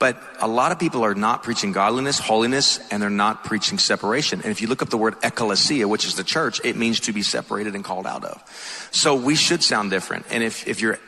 But 0.00 0.20
a 0.40 0.48
lot 0.48 0.72
of 0.72 0.78
people 0.78 1.04
are 1.04 1.14
not 1.14 1.42
preaching 1.42 1.72
godliness, 1.72 2.18
holiness, 2.18 2.80
and 2.90 3.02
they're 3.02 3.10
not 3.10 3.44
preaching 3.44 3.78
separation. 3.78 4.40
And 4.40 4.50
if 4.50 4.62
you 4.62 4.66
look 4.66 4.80
up 4.80 4.88
the 4.88 4.96
word 4.96 5.14
ecclesia, 5.22 5.86
which 5.86 6.06
is 6.06 6.14
the 6.14 6.24
church, 6.24 6.60
it 6.64 6.74
means 6.74 7.00
to 7.00 7.12
be 7.12 7.22
separated 7.22 7.74
and 7.74 7.84
called 7.84 8.06
out 8.06 8.24
of. 8.24 8.88
So 8.92 9.14
we 9.14 9.34
should 9.34 9.62
sound 9.62 9.90
different. 9.90 10.24
And 10.30 10.42
if, 10.42 10.66
if 10.66 10.80
you're, 10.80 10.98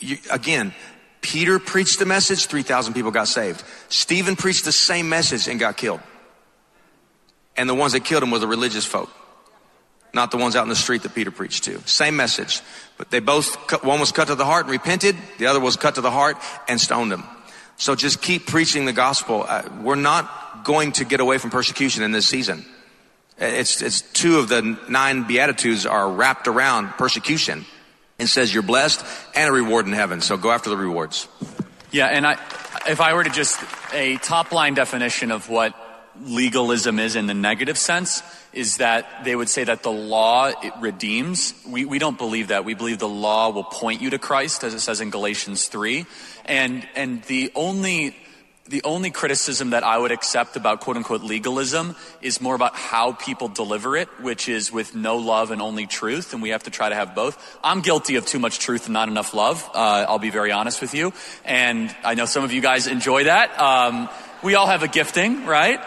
you, 0.00 0.16
again, 0.30 0.72
Peter 1.20 1.58
preached 1.58 1.98
the 1.98 2.06
message, 2.06 2.46
3,000 2.46 2.94
people 2.94 3.10
got 3.10 3.28
saved. 3.28 3.62
Stephen 3.90 4.36
preached 4.36 4.64
the 4.64 4.72
same 4.72 5.10
message 5.10 5.46
and 5.46 5.60
got 5.60 5.76
killed. 5.76 6.00
And 7.60 7.68
the 7.68 7.74
ones 7.74 7.92
that 7.92 8.06
killed 8.06 8.22
him 8.22 8.30
were 8.30 8.38
the 8.38 8.46
religious 8.46 8.86
folk, 8.86 9.10
not 10.14 10.30
the 10.30 10.38
ones 10.38 10.56
out 10.56 10.62
in 10.62 10.70
the 10.70 10.74
street 10.74 11.02
that 11.02 11.14
Peter 11.14 11.30
preached 11.30 11.64
to. 11.64 11.78
Same 11.86 12.16
message. 12.16 12.62
But 12.96 13.10
they 13.10 13.20
both, 13.20 13.84
one 13.84 14.00
was 14.00 14.12
cut 14.12 14.28
to 14.28 14.34
the 14.34 14.46
heart 14.46 14.64
and 14.64 14.72
repented, 14.72 15.14
the 15.36 15.44
other 15.44 15.60
was 15.60 15.76
cut 15.76 15.96
to 15.96 16.00
the 16.00 16.10
heart 16.10 16.38
and 16.68 16.80
stoned 16.80 17.12
him. 17.12 17.22
So 17.76 17.94
just 17.94 18.22
keep 18.22 18.46
preaching 18.46 18.86
the 18.86 18.94
gospel. 18.94 19.44
Uh, 19.46 19.68
we're 19.82 19.96
not 19.96 20.64
going 20.64 20.92
to 20.92 21.04
get 21.04 21.20
away 21.20 21.36
from 21.36 21.50
persecution 21.50 22.02
in 22.02 22.12
this 22.12 22.26
season. 22.26 22.64
It's, 23.36 23.82
it's 23.82 24.00
two 24.00 24.38
of 24.38 24.48
the 24.48 24.62
nine 24.88 25.24
beatitudes 25.24 25.84
are 25.84 26.10
wrapped 26.10 26.48
around 26.48 26.88
persecution 26.92 27.66
and 28.18 28.26
says 28.26 28.54
you're 28.54 28.62
blessed 28.62 29.04
and 29.34 29.50
a 29.50 29.52
reward 29.52 29.84
in 29.84 29.92
heaven. 29.92 30.22
So 30.22 30.38
go 30.38 30.50
after 30.50 30.70
the 30.70 30.78
rewards. 30.78 31.28
Yeah, 31.90 32.06
and 32.06 32.26
I, 32.26 32.38
if 32.88 33.02
I 33.02 33.12
were 33.12 33.24
to 33.24 33.28
just 33.28 33.62
a 33.92 34.16
top 34.16 34.50
line 34.50 34.72
definition 34.72 35.30
of 35.30 35.50
what 35.50 35.74
legalism 36.22 36.98
is 36.98 37.16
in 37.16 37.26
the 37.26 37.34
negative 37.34 37.78
sense 37.78 38.22
is 38.52 38.78
that 38.78 39.24
they 39.24 39.36
would 39.36 39.48
say 39.48 39.64
that 39.64 39.82
the 39.82 39.92
law 39.92 40.52
redeems. 40.80 41.54
We, 41.66 41.84
we 41.84 41.98
don't 41.98 42.18
believe 42.18 42.48
that. 42.48 42.64
We 42.64 42.74
believe 42.74 42.98
the 42.98 43.08
law 43.08 43.50
will 43.50 43.64
point 43.64 44.00
you 44.02 44.10
to 44.10 44.18
Christ, 44.18 44.64
as 44.64 44.74
it 44.74 44.80
says 44.80 45.00
in 45.00 45.10
Galatians 45.10 45.68
3. 45.68 46.04
And, 46.46 46.86
and 46.96 47.22
the 47.24 47.52
only, 47.54 48.16
the 48.66 48.82
only 48.82 49.10
criticism 49.12 49.70
that 49.70 49.84
I 49.84 49.96
would 49.98 50.10
accept 50.10 50.56
about 50.56 50.80
quote 50.80 50.96
unquote 50.96 51.22
legalism 51.22 51.94
is 52.20 52.40
more 52.40 52.56
about 52.56 52.74
how 52.74 53.12
people 53.12 53.46
deliver 53.46 53.96
it, 53.96 54.08
which 54.20 54.48
is 54.48 54.72
with 54.72 54.96
no 54.96 55.16
love 55.16 55.52
and 55.52 55.62
only 55.62 55.86
truth. 55.86 56.32
And 56.32 56.42
we 56.42 56.50
have 56.50 56.64
to 56.64 56.70
try 56.70 56.88
to 56.88 56.94
have 56.94 57.14
both. 57.14 57.58
I'm 57.62 57.82
guilty 57.82 58.16
of 58.16 58.26
too 58.26 58.40
much 58.40 58.58
truth 58.58 58.86
and 58.86 58.92
not 58.92 59.08
enough 59.08 59.32
love. 59.32 59.68
Uh, 59.72 60.06
I'll 60.08 60.18
be 60.18 60.30
very 60.30 60.50
honest 60.50 60.80
with 60.80 60.92
you. 60.92 61.12
And 61.44 61.94
I 62.02 62.14
know 62.14 62.26
some 62.26 62.42
of 62.42 62.52
you 62.52 62.60
guys 62.60 62.88
enjoy 62.88 63.24
that. 63.24 63.58
Um, 63.60 64.08
we 64.42 64.56
all 64.56 64.66
have 64.66 64.82
a 64.82 64.88
gifting, 64.88 65.46
right? 65.46 65.80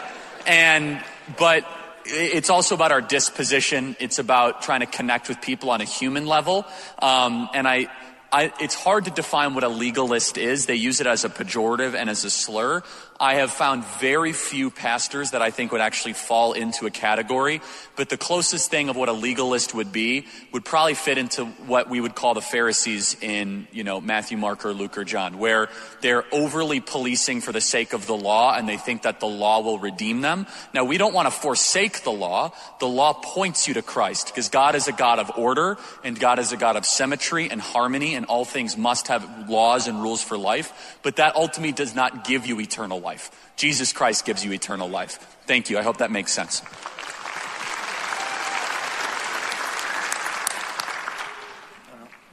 And, 0.46 1.04
but 1.38 1.66
it's 2.06 2.50
also 2.50 2.76
about 2.76 2.92
our 2.92 3.02
disposition. 3.02 3.96
It's 4.00 4.20
about 4.20 4.62
trying 4.62 4.82
to 4.82 4.86
connect 4.86 5.30
with 5.30 5.42
people 5.42 5.70
on 5.70 5.82
a 5.82 5.86
human 5.86 6.26
level. 6.26 6.66
Um, 7.02 7.50
and 7.54 7.68
I, 7.68 7.88
I, 8.32 8.52
it's 8.60 8.76
hard 8.76 9.06
to 9.06 9.12
define 9.12 9.54
what 9.54 9.64
a 9.64 9.70
legalist 9.70 10.38
is. 10.38 10.66
They 10.66 10.76
use 10.76 11.02
it 11.02 11.08
as 11.08 11.24
a 11.24 11.30
pejorative 11.30 11.94
and 11.94 12.10
as 12.10 12.26
a 12.26 12.30
slur. 12.30 12.82
I 13.20 13.36
have 13.36 13.52
found 13.52 13.86
very 13.86 14.34
few 14.34 14.70
pastors 14.70 15.32
that 15.32 15.42
I 15.42 15.52
think 15.52 15.72
would 15.72 15.82
actually 15.82 16.14
fall 16.14 16.54
into 16.54 16.86
a 16.88 16.92
category, 16.92 17.62
but 17.96 18.10
the 18.10 18.18
closest 18.18 18.70
thing 18.70 18.90
of 18.90 18.96
what 18.96 19.08
a 19.08 19.14
legalist 19.14 19.74
would 19.74 19.92
be 19.92 20.26
would 20.52 20.66
probably 20.66 20.96
fit 20.96 21.18
into 21.18 21.46
what 21.46 21.90
we 21.90 22.02
would 22.02 22.16
call 22.16 22.34
the 22.34 22.42
Pharisees 22.42 23.16
in, 23.22 23.68
you 23.72 23.84
know, 23.84 24.02
Matthew, 24.02 24.38
Mark, 24.38 24.66
or 24.66 24.74
Luke, 24.74 24.98
or 24.98 25.04
John, 25.04 25.38
where 25.38 25.70
they're 26.02 26.26
overly 26.34 26.80
policing 26.80 27.42
for 27.42 27.52
the 27.52 27.62
sake 27.62 27.94
of 27.94 28.08
the 28.08 28.16
law 28.16 28.56
and 28.56 28.68
they 28.68 28.78
think 28.78 29.04
that 29.04 29.20
the 29.20 29.28
law 29.28 29.62
will 29.62 29.80
redeem 29.80 30.22
them. 30.22 30.46
Now, 30.74 30.84
we 30.84 30.98
don't 30.98 31.14
want 31.14 31.28
to 31.28 31.32
forsake 31.32 32.04
the 32.04 32.12
law. 32.12 32.52
The 32.80 32.88
law 32.88 33.14
points 33.14 33.68
you 33.68 33.76
to 33.76 33.82
Christ 33.82 34.28
because 34.28 34.50
God 34.50 34.76
is 34.76 34.88
a 34.88 34.94
God 34.94 35.20
of 35.20 35.32
order 35.38 35.78
and 36.04 36.20
God 36.20 36.40
is 36.40 36.52
a 36.52 36.58
God 36.58 36.76
of 36.76 36.86
symmetry 36.86 37.50
and 37.50 37.62
harmony 37.62 38.16
and 38.16 38.26
all 38.26 38.44
things 38.44 38.76
must 38.76 39.08
have 39.08 39.50
laws 39.50 39.88
and 39.88 40.02
rules 40.02 40.22
for 40.22 40.38
life, 40.38 40.98
but 41.04 41.18
that 41.18 41.36
ultimately 41.36 41.72
does 41.72 41.96
not 41.96 42.26
give 42.26 42.46
you 42.46 42.60
eternal 42.60 43.00
life 43.00 43.13
life. 43.14 43.54
Jesus 43.56 43.94
Christ 43.94 44.26
gives 44.26 44.44
you 44.44 44.52
eternal 44.52 44.90
life. 44.90 45.20
Thank 45.46 45.70
you. 45.70 45.78
I 45.78 45.84
hope 45.84 45.98
that 45.98 46.10
makes 46.10 46.32
sense. 46.32 46.64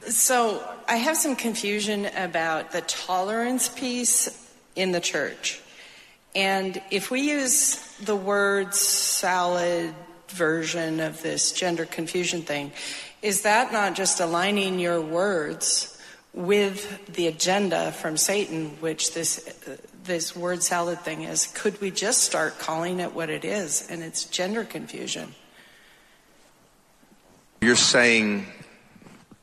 So, 0.09 0.63
I 0.87 0.95
have 0.95 1.15
some 1.15 1.35
confusion 1.35 2.07
about 2.17 2.71
the 2.71 2.81
tolerance 2.81 3.69
piece 3.69 4.27
in 4.75 4.91
the 4.91 4.99
church. 4.99 5.61
And 6.33 6.81
if 6.89 7.11
we 7.11 7.21
use 7.21 7.75
the 7.99 8.15
word 8.15 8.73
salad 8.73 9.93
version 10.29 10.99
of 10.99 11.21
this 11.21 11.51
gender 11.51 11.85
confusion 11.85 12.41
thing, 12.41 12.71
is 13.21 13.43
that 13.43 13.71
not 13.71 13.95
just 13.95 14.19
aligning 14.19 14.79
your 14.79 14.99
words 14.99 15.97
with 16.33 17.05
the 17.13 17.27
agenda 17.27 17.91
from 17.91 18.17
Satan, 18.17 18.69
which 18.79 19.13
this 19.13 19.47
this 20.03 20.35
word 20.35 20.63
salad 20.63 20.99
thing 21.01 21.23
is 21.23 21.47
could 21.47 21.79
we 21.81 21.91
just 21.91 22.23
start 22.23 22.59
calling 22.59 22.99
it 22.99 23.13
what 23.13 23.29
it 23.29 23.45
is? 23.45 23.87
And 23.89 24.03
it's 24.03 24.25
gender 24.25 24.63
confusion. 24.63 25.35
You're 27.61 27.75
saying 27.75 28.47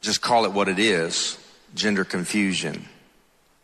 just 0.01 0.21
call 0.21 0.45
it 0.45 0.53
what 0.53 0.69
it 0.69 0.79
is 0.79 1.39
gender 1.75 2.05
confusion. 2.05 2.87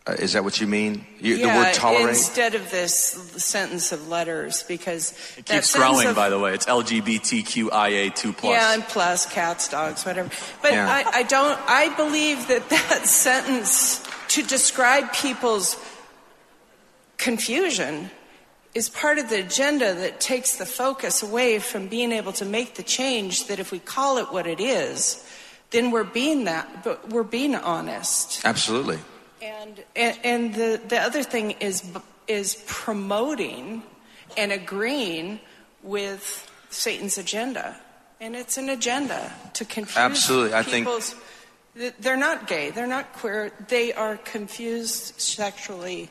Uh, 0.07 0.13
is 0.13 0.35
that 0.35 0.45
what 0.45 0.61
you 0.61 0.67
mean? 0.67 1.07
You, 1.19 1.37
yeah, 1.37 1.47
the 1.47 1.65
word 1.65 1.75
tolerate? 1.75 2.09
instead 2.11 2.55
of 2.55 2.71
this 2.71 2.95
sentence 2.95 3.91
of 3.91 4.07
letters 4.09 4.63
because 4.65 5.15
it 5.39 5.47
keeps 5.47 5.75
growing 5.75 6.09
of, 6.09 6.15
by 6.15 6.29
the 6.29 6.39
way. 6.39 6.53
It's 6.53 6.67
lgbtqia2 6.67 8.37
plus. 8.37 8.53
Yeah 8.53 8.75
and 8.75 8.83
plus 8.85 9.25
cats 9.25 9.69
dogs 9.69 10.05
whatever. 10.05 10.29
But 10.61 10.73
yeah. 10.73 10.87
I, 10.89 11.21
I 11.21 11.23
don't 11.23 11.59
i 11.67 11.95
believe 11.97 12.49
that 12.49 12.69
that 12.69 13.03
sentence 13.07 14.07
to 14.29 14.43
describe 14.43 15.11
people's 15.15 15.77
confusion 17.25 18.11
is 18.75 18.91
part 18.91 19.17
of 19.17 19.31
the 19.31 19.41
agenda 19.41 19.95
that 19.95 20.21
takes 20.21 20.57
the 20.57 20.67
focus 20.67 21.23
away 21.23 21.59
from 21.59 21.89
being 21.89 22.13
able 22.13 22.33
to 22.33 22.45
make 22.45 22.75
the 22.75 22.83
change 22.83 23.47
that 23.47 23.59
if 23.59 23.73
we 23.73 23.79
call 23.79 24.19
it 24.19 24.31
what 24.31 24.47
it 24.47 24.61
is, 24.61 25.27
then 25.71 25.91
we're 25.91 26.05
being 26.05 26.45
that, 26.45 26.85
but 26.85 27.09
we're 27.09 27.23
being 27.23 27.55
honest. 27.55 28.45
Absolutely. 28.45 28.99
And, 29.41 29.83
and, 29.97 30.19
and 30.23 30.55
the, 30.55 30.81
the 30.87 30.99
other 30.99 31.23
thing 31.23 31.53
is, 31.53 31.83
is 32.29 32.63
promoting 32.67 33.83
and 34.37 34.53
agreeing 34.53 35.41
with 35.83 36.51
Satan's 36.69 37.17
agenda. 37.17 37.81
And 38.21 38.37
it's 38.37 38.59
an 38.59 38.69
agenda 38.69 39.33
to 39.55 39.65
confuse 39.65 39.97
Absolutely. 39.97 40.55
I 40.55 40.63
people's, 40.63 41.15
think 41.75 41.95
they're 42.01 42.19
not 42.19 42.49
gay, 42.49 42.71
they're 42.71 42.87
not 42.87 43.15
queer, 43.15 43.51
they 43.69 43.95
are 43.95 44.19
confused 44.19 45.19
sexually 45.19 46.11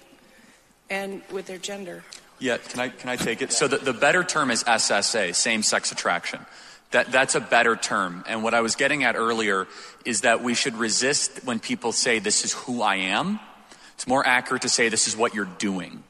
and 0.90 1.22
with 1.32 1.48
their 1.48 1.58
gender. 1.58 2.04
Yeah, 2.40 2.58
can 2.58 2.80
I, 2.80 2.90
can 2.90 3.10
I 3.10 3.16
take 3.16 3.42
it? 3.42 3.54
So 3.54 3.68
the, 3.68 3.78
the 3.78 3.94
better 3.94 4.24
term 4.24 4.52
is 4.52 4.64
SSA, 4.64 5.34
same 5.34 5.64
sex 5.64 5.92
attraction. 5.92 6.46
That, 6.92 7.12
that's 7.12 7.36
a 7.36 7.40
better 7.40 7.76
term. 7.76 8.24
And 8.28 8.44
what 8.44 8.54
I 8.54 8.62
was 8.62 8.76
getting 8.76 9.04
at 9.04 9.16
earlier 9.16 9.68
is 10.06 10.22
that 10.22 10.44
we 10.44 10.54
should 10.54 10.76
resist 10.76 11.44
when 11.44 11.60
people 11.60 11.92
say, 11.92 12.20
This 12.20 12.46
is 12.46 12.54
who 12.54 12.82
I 12.82 12.96
am. 12.98 13.40
It's 13.96 14.08
more 14.08 14.26
accurate 14.26 14.64
to 14.64 14.70
say, 14.70 14.90
This 14.90 15.08
is 15.08 15.18
what 15.18 15.34
you're 15.34 15.50
doing. 15.58 16.04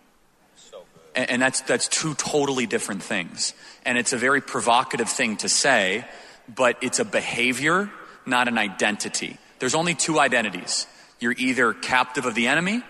and, 1.15 1.29
and 1.29 1.41
that's, 1.41 1.61
that's 1.61 1.87
two 1.87 2.15
totally 2.15 2.65
different 2.65 3.03
things. 3.03 3.53
And 3.85 3.97
it's 3.97 4.11
a 4.11 4.17
very 4.17 4.41
provocative 4.41 5.09
thing 5.09 5.37
to 5.37 5.49
say, 5.49 6.05
but 6.53 6.77
it's 6.81 6.99
a 6.99 7.05
behavior, 7.05 7.89
not 8.25 8.47
an 8.47 8.57
identity. 8.57 9.37
There's 9.59 9.75
only 9.75 9.95
two 9.95 10.19
identities. 10.19 10.87
You're 11.19 11.35
either 11.37 11.73
captive 11.73 12.25
of 12.25 12.35
the 12.35 12.47
enemy 12.47 12.83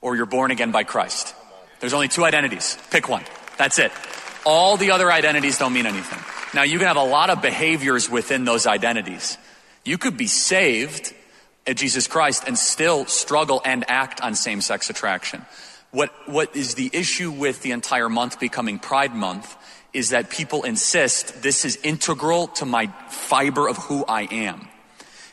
or 0.00 0.16
you're 0.16 0.26
born 0.26 0.50
again 0.50 0.70
by 0.70 0.84
Christ. 0.84 1.34
There's 1.80 1.94
only 1.94 2.08
two 2.08 2.24
identities. 2.24 2.76
Pick 2.90 3.08
one. 3.08 3.24
That's 3.56 3.78
it. 3.78 3.92
All 4.44 4.76
the 4.76 4.92
other 4.92 5.10
identities 5.10 5.58
don't 5.58 5.72
mean 5.72 5.86
anything. 5.86 6.18
Now, 6.54 6.62
you 6.62 6.78
can 6.78 6.88
have 6.88 6.96
a 6.96 7.04
lot 7.04 7.30
of 7.30 7.42
behaviors 7.42 8.08
within 8.10 8.44
those 8.44 8.66
identities. 8.66 9.38
You 9.84 9.98
could 9.98 10.16
be 10.16 10.26
saved 10.26 11.14
at 11.66 11.76
Jesus 11.76 12.06
Christ 12.06 12.44
and 12.46 12.58
still 12.58 13.06
struggle 13.06 13.62
and 13.64 13.84
act 13.88 14.20
on 14.20 14.34
same 14.34 14.60
sex 14.60 14.90
attraction. 14.90 15.44
What, 15.90 16.10
what 16.26 16.56
is 16.56 16.74
the 16.74 16.90
issue 16.92 17.30
with 17.30 17.62
the 17.62 17.72
entire 17.72 18.08
month 18.08 18.40
becoming 18.40 18.78
Pride 18.78 19.14
Month 19.14 19.56
is 19.92 20.10
that 20.10 20.30
people 20.30 20.62
insist 20.62 21.42
this 21.42 21.64
is 21.64 21.76
integral 21.82 22.46
to 22.48 22.64
my 22.64 22.86
fiber 23.08 23.68
of 23.68 23.76
who 23.76 24.04
I 24.06 24.22
am. 24.22 24.68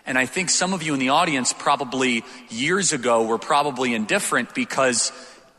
And 0.07 0.17
I 0.17 0.25
think 0.25 0.49
some 0.49 0.73
of 0.73 0.81
you 0.81 0.93
in 0.93 0.99
the 0.99 1.09
audience 1.09 1.51
probably 1.51 2.23
years 2.49 2.93
ago 2.93 3.25
were 3.25 3.37
probably 3.37 3.93
indifferent 3.93 4.55
because 4.55 5.11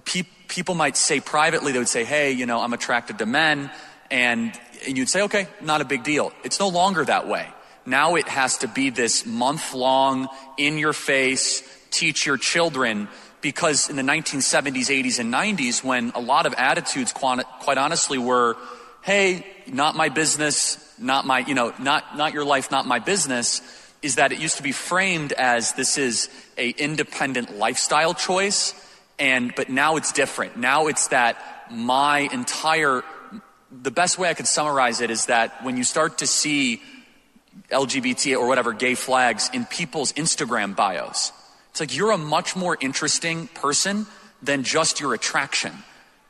pe- 0.07 0.22
people 0.49 0.74
might 0.74 0.96
say 0.96 1.20
privately, 1.20 1.72
they 1.72 1.78
would 1.78 1.86
say, 1.86 2.05
hey, 2.05 2.32
you 2.32 2.46
know, 2.46 2.61
I'm 2.61 2.72
attracted 2.72 3.18
to 3.18 3.26
men. 3.26 3.70
And, 4.11 4.59
and 4.86 4.96
you'd 4.96 5.11
say, 5.11 5.22
okay, 5.22 5.49
not 5.61 5.82
a 5.82 5.84
big 5.84 6.03
deal. 6.03 6.32
It's 6.44 6.59
no 6.59 6.68
longer 6.68 7.05
that 7.05 7.28
way. 7.28 7.46
Now 7.84 8.16
it 8.16 8.26
has 8.26 8.59
to 8.59 8.68
be 8.68 8.88
this 8.88 9.26
month 9.26 9.74
long, 9.74 10.28
in 10.57 10.78
your 10.78 10.94
face, 10.94 11.62
teach 11.90 12.24
your 12.24 12.38
children 12.38 13.09
because 13.40 13.88
in 13.88 13.96
the 13.96 14.03
1970s, 14.03 14.88
80s, 14.88 15.18
and 15.18 15.32
90s, 15.32 15.84
when 15.84 16.11
a 16.14 16.20
lot 16.20 16.46
of 16.46 16.55
attitudes, 16.55 17.12
quite 17.12 17.78
honestly, 17.78 18.18
were, 18.18 18.57
hey, 19.03 19.46
not 19.66 19.94
my 19.94 20.09
business, 20.09 20.78
not 20.99 21.26
my, 21.26 21.40
you 21.40 21.55
know, 21.55 21.72
not, 21.78 22.16
not 22.16 22.32
your 22.32 22.44
life, 22.44 22.70
not 22.70 22.86
my 22.86 22.99
business, 22.99 23.61
is 24.03 24.16
that 24.16 24.32
it 24.32 24.38
used 24.38 24.57
to 24.59 24.62
be 24.62 24.72
framed 24.72 25.32
as 25.32 25.72
this 25.72 25.99
is 25.99 26.28
a 26.57 26.70
independent 26.70 27.57
lifestyle 27.59 28.14
choice, 28.14 28.74
and, 29.18 29.53
but 29.55 29.68
now 29.68 29.96
it's 29.96 30.12
different. 30.12 30.57
Now 30.57 30.86
it's 30.86 31.09
that 31.09 31.36
my 31.70 32.20
entire, 32.32 33.03
the 33.70 33.90
best 33.90 34.18
way 34.18 34.28
I 34.28 34.34
could 34.34 34.46
summarize 34.46 35.01
it 35.01 35.11
is 35.11 35.26
that 35.26 35.64
when 35.64 35.76
you 35.76 35.84
start 35.84 36.18
to 36.18 36.26
see 36.26 36.80
LGBT 37.70 38.38
or 38.38 38.46
whatever 38.46 38.72
gay 38.72 38.94
flags 38.94 39.51
in 39.53 39.64
people's 39.66 40.12
Instagram 40.12 40.76
bios, 40.76 41.32
it's 41.70 41.80
like 41.80 41.96
you're 41.96 42.12
a 42.12 42.18
much 42.18 42.55
more 42.55 42.76
interesting 42.80 43.49
person 43.49 44.07
than 44.42 44.62
just 44.62 45.01
your 45.01 45.14
attraction. 45.14 45.72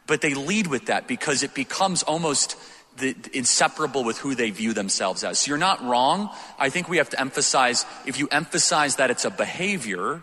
But 0.07 0.23
they 0.23 0.33
lead 0.33 0.67
with 0.67 0.87
that 0.87 1.07
because 1.07 1.43
it 1.43 1.55
becomes 1.55 2.03
almost 2.03 2.57
the, 2.99 3.17
inseparable 3.33 4.05
with 4.05 4.19
who 4.19 4.35
they 4.35 4.51
view 4.51 4.73
themselves 4.73 5.25
as. 5.25 5.39
So 5.41 5.51
you're 5.51 5.59
not 5.59 5.83
wrong. 5.85 6.31
I 6.59 6.71
think 6.71 6.89
we 6.89 6.99
have 6.99 7.11
to 7.11 7.21
emphasize 7.21 7.87
if 8.07 8.19
you 8.19 8.29
emphasize 8.31 8.97
that 8.97 9.11
it's 9.11 9.25
a 9.25 9.31
behavior, 9.31 10.23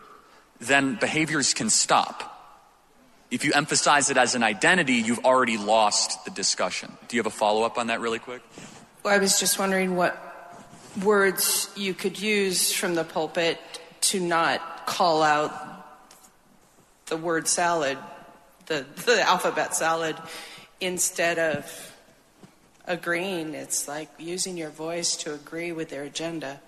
then 0.59 0.95
behaviors 0.95 1.53
can 1.53 1.69
stop. 1.69 2.31
If 3.31 3.43
you 3.43 3.53
emphasize 3.53 4.09
it 4.09 4.17
as 4.17 4.35
an 4.35 4.43
identity, 4.43 4.93
you've 4.93 5.25
already 5.25 5.57
lost 5.57 6.25
the 6.25 6.31
discussion. 6.31 6.91
Do 7.07 7.15
you 7.15 7.19
have 7.19 7.27
a 7.27 7.35
follow 7.35 7.63
up 7.63 7.77
on 7.77 7.87
that 7.87 7.99
really 7.99 8.19
quick? 8.19 8.41
Well, 9.03 9.13
I 9.13 9.17
was 9.17 9.39
just 9.39 9.59
wondering 9.59 9.95
what 9.95 10.21
words 11.03 11.69
you 11.75 11.93
could 11.93 12.19
use 12.19 12.71
from 12.71 12.95
the 12.95 13.03
pulpit 13.03 13.59
to 14.01 14.19
not 14.19 14.85
call 14.85 15.23
out 15.23 15.51
the 17.07 17.17
word 17.17 17.47
salad, 17.47 17.97
the, 18.67 18.85
the 19.05 19.21
alphabet 19.21 19.75
salad, 19.75 20.15
instead 20.79 21.39
of 21.39 21.94
agreeing. 22.87 23.53
It's 23.53 23.87
like 23.87 24.09
using 24.17 24.57
your 24.57 24.69
voice 24.69 25.15
to 25.17 25.33
agree 25.33 25.71
with 25.71 25.89
their 25.89 26.03
agenda 26.03 26.59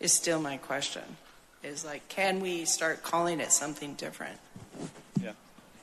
is 0.00 0.12
still 0.12 0.40
my 0.40 0.56
question. 0.56 1.02
Is 1.62 1.84
like, 1.84 2.08
can 2.08 2.40
we 2.40 2.64
start 2.64 3.02
calling 3.02 3.40
it 3.40 3.52
something 3.52 3.94
different? 3.94 4.38
Yeah. 5.22 5.32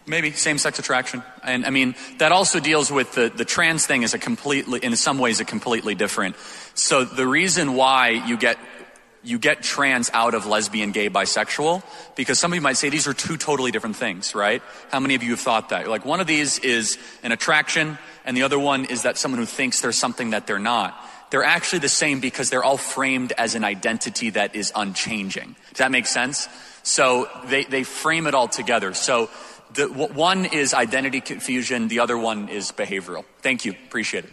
Maybe 0.05 0.31
same 0.31 0.57
sex 0.57 0.77
attraction. 0.77 1.23
And 1.43 1.65
I 1.65 1.69
mean, 1.69 1.95
that 2.17 2.31
also 2.31 2.59
deals 2.59 2.91
with 2.91 3.13
the, 3.13 3.29
the 3.29 3.45
trans 3.45 3.85
thing 3.85 4.03
is 4.03 4.13
a 4.13 4.19
completely, 4.19 4.79
in 4.83 4.95
some 4.97 5.19
ways, 5.19 5.39
a 5.39 5.45
completely 5.45 5.95
different. 5.95 6.35
So 6.73 7.05
the 7.05 7.25
reason 7.25 7.75
why 7.75 8.09
you 8.09 8.35
get 8.37 8.57
you 9.23 9.37
get 9.39 9.61
trans 9.61 10.09
out 10.13 10.33
of 10.33 10.45
lesbian, 10.45 10.91
gay, 10.91 11.09
bisexual, 11.09 11.83
because 12.15 12.39
some 12.39 12.51
of 12.51 12.55
you 12.55 12.61
might 12.61 12.77
say 12.77 12.89
these 12.89 13.07
are 13.07 13.13
two 13.13 13.37
totally 13.37 13.71
different 13.71 13.95
things, 13.95 14.33
right? 14.33 14.61
How 14.91 14.99
many 14.99 15.15
of 15.15 15.23
you 15.23 15.31
have 15.31 15.39
thought 15.39 15.69
that? 15.69 15.87
Like 15.87 16.05
one 16.05 16.19
of 16.19 16.27
these 16.27 16.59
is 16.59 16.97
an 17.23 17.31
attraction, 17.31 17.97
and 18.25 18.35
the 18.35 18.43
other 18.43 18.59
one 18.59 18.85
is 18.85 19.03
that 19.03 19.17
someone 19.17 19.39
who 19.39 19.45
thinks 19.45 19.81
there's 19.81 19.97
something 19.97 20.31
that 20.31 20.47
they're 20.47 20.59
not. 20.59 20.97
They're 21.29 21.43
actually 21.43 21.79
the 21.79 21.89
same 21.89 22.21
because 22.21 22.49
they're 22.49 22.63
all 22.63 22.77
framed 22.77 23.33
as 23.37 23.55
an 23.55 23.63
identity 23.63 24.31
that 24.31 24.55
is 24.55 24.71
unchanging. 24.75 25.55
Does 25.69 25.77
that 25.77 25.91
make 25.91 26.07
sense? 26.07 26.47
So 26.83 27.29
they, 27.45 27.65
they 27.65 27.83
frame 27.83 28.25
it 28.25 28.33
all 28.33 28.47
together. 28.47 28.93
So 28.93 29.29
the, 29.73 29.87
one 29.87 30.45
is 30.45 30.73
identity 30.73 31.21
confusion, 31.21 31.87
the 31.87 31.99
other 31.99 32.17
one 32.17 32.49
is 32.49 32.71
behavioral. 32.71 33.25
Thank 33.41 33.65
you. 33.65 33.71
Appreciate 33.71 34.25
it. 34.25 34.31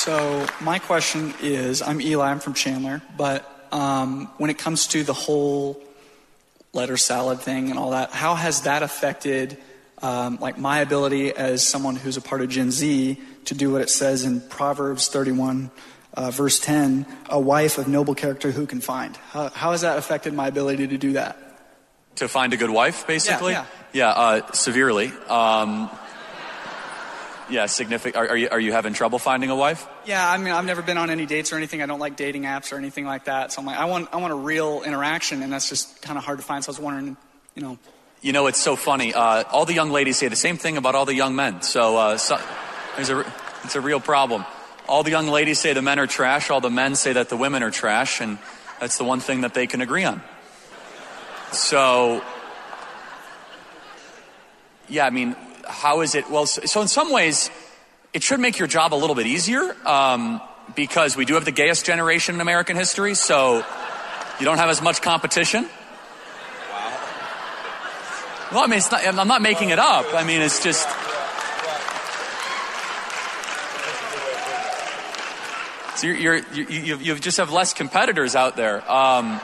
So 0.00 0.46
my 0.62 0.78
question 0.78 1.34
is, 1.42 1.82
I'm 1.82 2.00
Eli, 2.00 2.30
I'm 2.30 2.40
from 2.40 2.54
Chandler, 2.54 3.02
but 3.18 3.44
um, 3.70 4.30
when 4.38 4.48
it 4.48 4.56
comes 4.56 4.86
to 4.86 5.04
the 5.04 5.12
whole 5.12 5.78
letter 6.72 6.96
salad 6.96 7.40
thing 7.40 7.68
and 7.68 7.78
all 7.78 7.90
that, 7.90 8.10
how 8.10 8.34
has 8.34 8.62
that 8.62 8.82
affected 8.82 9.58
um, 10.00 10.38
like 10.40 10.56
my 10.56 10.78
ability 10.78 11.36
as 11.36 11.66
someone 11.66 11.96
who's 11.96 12.16
a 12.16 12.22
part 12.22 12.40
of 12.40 12.48
Gen 12.48 12.70
Z 12.70 13.20
to 13.44 13.54
do 13.54 13.72
what 13.72 13.82
it 13.82 13.90
says 13.90 14.24
in 14.24 14.40
Proverbs 14.40 15.08
31, 15.08 15.70
uh, 16.14 16.30
verse 16.30 16.58
10, 16.60 17.04
a 17.28 17.38
wife 17.38 17.76
of 17.76 17.86
noble 17.86 18.14
character 18.14 18.50
who 18.50 18.64
can 18.64 18.80
find? 18.80 19.18
How, 19.18 19.50
how, 19.50 19.72
has 19.72 19.82
that 19.82 19.98
affected 19.98 20.32
my 20.32 20.46
ability 20.46 20.86
to 20.86 20.96
do 20.96 21.12
that? 21.12 21.36
To 22.14 22.26
find 22.26 22.54
a 22.54 22.56
good 22.56 22.70
wife, 22.70 23.06
basically? 23.06 23.52
Yeah, 23.52 23.66
yeah. 23.92 24.06
yeah 24.06 24.10
uh, 24.12 24.52
severely. 24.52 25.12
Um, 25.28 25.90
yeah, 27.50 27.66
significant. 27.66 28.16
Are, 28.16 28.28
are, 28.30 28.36
you 28.36 28.48
are 28.50 28.60
you 28.60 28.72
having 28.72 28.92
trouble 28.92 29.18
finding 29.18 29.50
a 29.50 29.56
wife? 29.56 29.86
Yeah, 30.06 30.28
I 30.28 30.38
mean, 30.38 30.52
I've 30.52 30.64
never 30.64 30.82
been 30.82 30.98
on 30.98 31.10
any 31.10 31.26
dates 31.26 31.52
or 31.52 31.56
anything. 31.56 31.82
I 31.82 31.86
don't 31.86 31.98
like 31.98 32.16
dating 32.16 32.44
apps 32.44 32.72
or 32.72 32.76
anything 32.76 33.04
like 33.04 33.24
that. 33.24 33.52
So 33.52 33.60
I'm 33.60 33.66
like, 33.66 33.78
I 33.78 33.86
want 33.86 34.08
I 34.12 34.18
want 34.18 34.32
a 34.32 34.36
real 34.36 34.82
interaction, 34.82 35.42
and 35.42 35.52
that's 35.52 35.68
just 35.68 36.00
kind 36.02 36.16
of 36.16 36.24
hard 36.24 36.38
to 36.38 36.44
find. 36.44 36.64
So 36.64 36.70
I 36.70 36.72
was 36.72 36.80
wondering, 36.80 37.16
you 37.54 37.62
know. 37.62 37.78
You 38.22 38.32
know, 38.32 38.46
it's 38.46 38.60
so 38.60 38.76
funny. 38.76 39.14
Uh, 39.14 39.44
all 39.50 39.64
the 39.64 39.72
young 39.72 39.90
ladies 39.90 40.18
say 40.18 40.28
the 40.28 40.36
same 40.36 40.58
thing 40.58 40.76
about 40.76 40.94
all 40.94 41.06
the 41.06 41.14
young 41.14 41.34
men. 41.34 41.62
So, 41.62 41.96
uh, 41.96 42.16
so 42.18 42.38
there's 42.96 43.10
a 43.10 43.20
it's 43.64 43.76
a 43.76 43.80
real 43.80 44.00
problem. 44.00 44.44
All 44.88 45.02
the 45.02 45.10
young 45.10 45.28
ladies 45.28 45.58
say 45.58 45.72
the 45.72 45.82
men 45.82 45.98
are 45.98 46.06
trash. 46.06 46.50
All 46.50 46.60
the 46.60 46.70
men 46.70 46.94
say 46.96 47.12
that 47.12 47.28
the 47.28 47.36
women 47.36 47.62
are 47.62 47.70
trash, 47.70 48.20
and 48.20 48.38
that's 48.78 48.98
the 48.98 49.04
one 49.04 49.20
thing 49.20 49.42
that 49.42 49.54
they 49.54 49.66
can 49.66 49.80
agree 49.80 50.04
on. 50.04 50.22
So, 51.52 52.22
yeah, 54.88 55.06
I 55.06 55.10
mean, 55.10 55.36
how 55.70 56.00
is 56.00 56.14
it? 56.14 56.28
Well, 56.30 56.46
so 56.46 56.82
in 56.82 56.88
some 56.88 57.12
ways, 57.12 57.50
it 58.12 58.22
should 58.22 58.40
make 58.40 58.58
your 58.58 58.68
job 58.68 58.92
a 58.92 58.96
little 58.96 59.14
bit 59.14 59.26
easier 59.26 59.76
um, 59.86 60.40
because 60.74 61.16
we 61.16 61.24
do 61.24 61.34
have 61.34 61.44
the 61.44 61.52
gayest 61.52 61.86
generation 61.86 62.34
in 62.34 62.40
American 62.40 62.76
history, 62.76 63.14
so 63.14 63.64
you 64.38 64.44
don't 64.44 64.58
have 64.58 64.68
as 64.68 64.82
much 64.82 65.00
competition. 65.00 65.64
Wow. 65.64 65.70
Well, 68.52 68.64
I 68.64 68.66
mean, 68.66 68.80
not, 68.90 69.06
I'm 69.06 69.28
not 69.28 69.42
making 69.42 69.70
it 69.70 69.78
up. 69.78 70.06
I 70.12 70.24
mean, 70.24 70.40
it's 70.40 70.62
just. 70.62 70.88
So 75.96 76.06
you're, 76.06 76.36
you're, 76.36 76.70
you, 76.70 76.96
you 76.96 77.14
just 77.18 77.36
have 77.36 77.52
less 77.52 77.74
competitors 77.74 78.34
out 78.34 78.56
there. 78.56 78.90
Um, 78.90 79.38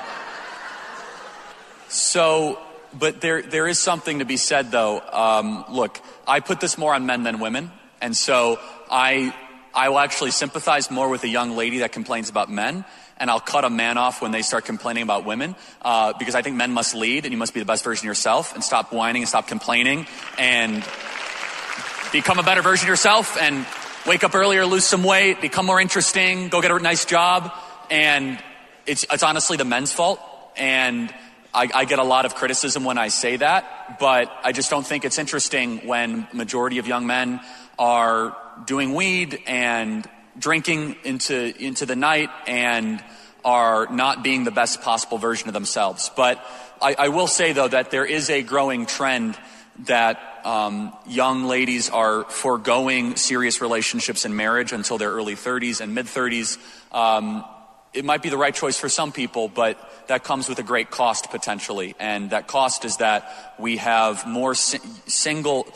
so, 1.88 2.58
but 2.98 3.20
there, 3.20 3.42
there 3.42 3.68
is 3.68 3.78
something 3.78 4.20
to 4.20 4.24
be 4.24 4.36
said, 4.36 4.70
though. 4.70 5.00
Um, 5.00 5.64
look, 5.70 6.00
I 6.26 6.40
put 6.40 6.60
this 6.60 6.78
more 6.78 6.94
on 6.94 7.06
men 7.06 7.22
than 7.22 7.40
women. 7.40 7.70
And 8.00 8.16
so 8.16 8.58
I, 8.90 9.34
I 9.74 9.88
will 9.88 9.98
actually 9.98 10.30
sympathize 10.30 10.90
more 10.90 11.08
with 11.08 11.24
a 11.24 11.28
young 11.28 11.56
lady 11.56 11.78
that 11.78 11.92
complains 11.92 12.28
about 12.28 12.50
men. 12.50 12.84
And 13.18 13.30
I'll 13.30 13.40
cut 13.40 13.64
a 13.64 13.70
man 13.70 13.96
off 13.96 14.20
when 14.20 14.30
they 14.30 14.42
start 14.42 14.66
complaining 14.66 15.02
about 15.02 15.24
women, 15.24 15.56
uh, 15.80 16.12
because 16.18 16.34
I 16.34 16.42
think 16.42 16.56
men 16.56 16.72
must 16.72 16.94
lead, 16.94 17.24
and 17.24 17.32
you 17.32 17.38
must 17.38 17.54
be 17.54 17.60
the 17.60 17.66
best 17.66 17.82
version 17.82 18.02
of 18.02 18.08
yourself, 18.08 18.54
and 18.54 18.62
stop 18.62 18.92
whining 18.92 19.22
and 19.22 19.28
stop 19.28 19.48
complaining, 19.48 20.06
and 20.36 20.84
become 22.12 22.38
a 22.38 22.42
better 22.42 22.60
version 22.60 22.84
of 22.84 22.88
yourself, 22.88 23.38
and 23.40 23.64
wake 24.06 24.22
up 24.22 24.34
earlier, 24.34 24.66
lose 24.66 24.84
some 24.84 25.02
weight, 25.02 25.40
become 25.40 25.64
more 25.64 25.80
interesting, 25.80 26.48
go 26.48 26.60
get 26.60 26.70
a 26.70 26.78
nice 26.78 27.06
job, 27.06 27.52
and 27.90 28.38
it's, 28.84 29.06
it's 29.10 29.22
honestly 29.22 29.56
the 29.56 29.64
men's 29.64 29.92
fault. 29.92 30.20
And 30.56 31.12
I, 31.56 31.70
I, 31.74 31.84
get 31.86 31.98
a 31.98 32.04
lot 32.04 32.26
of 32.26 32.34
criticism 32.34 32.84
when 32.84 32.98
I 32.98 33.08
say 33.08 33.38
that, 33.38 33.98
but 33.98 34.30
I 34.44 34.52
just 34.52 34.68
don't 34.68 34.86
think 34.86 35.06
it's 35.06 35.18
interesting 35.18 35.86
when 35.86 36.28
majority 36.34 36.76
of 36.76 36.86
young 36.86 37.06
men 37.06 37.40
are 37.78 38.36
doing 38.66 38.92
weed 38.92 39.42
and 39.46 40.06
drinking 40.38 40.96
into 41.02 41.54
into 41.58 41.86
the 41.86 41.96
night 41.96 42.28
and 42.46 43.02
are 43.42 43.86
not 43.90 44.22
being 44.22 44.44
the 44.44 44.50
best 44.50 44.82
possible 44.82 45.16
version 45.16 45.48
of 45.48 45.54
themselves. 45.54 46.10
But 46.14 46.44
I, 46.82 46.94
I 46.98 47.08
will 47.08 47.26
say 47.26 47.54
though 47.54 47.68
that 47.68 47.90
there 47.90 48.04
is 48.04 48.28
a 48.28 48.42
growing 48.42 48.84
trend 48.84 49.38
that 49.86 50.42
um, 50.44 50.92
young 51.06 51.44
ladies 51.44 51.88
are 51.88 52.24
foregoing 52.24 53.16
serious 53.16 53.62
relationships 53.62 54.26
and 54.26 54.36
marriage 54.36 54.72
until 54.72 54.98
their 54.98 55.10
early 55.10 55.36
30s 55.36 55.80
and 55.80 55.94
mid 55.94 56.04
30s. 56.04 56.58
Um, 56.92 57.46
it 57.96 58.04
might 58.04 58.22
be 58.22 58.28
the 58.28 58.36
right 58.36 58.54
choice 58.54 58.78
for 58.78 58.88
some 58.88 59.10
people, 59.10 59.48
but 59.48 59.78
that 60.08 60.22
comes 60.22 60.48
with 60.48 60.58
a 60.58 60.62
great 60.62 60.90
cost 60.90 61.30
potentially. 61.30 61.94
And 61.98 62.30
that 62.30 62.46
cost 62.46 62.84
is 62.84 62.98
that 62.98 63.54
we 63.58 63.78
have 63.78 64.26
more 64.26 64.54
si- 64.54 64.78
single, 65.06 65.66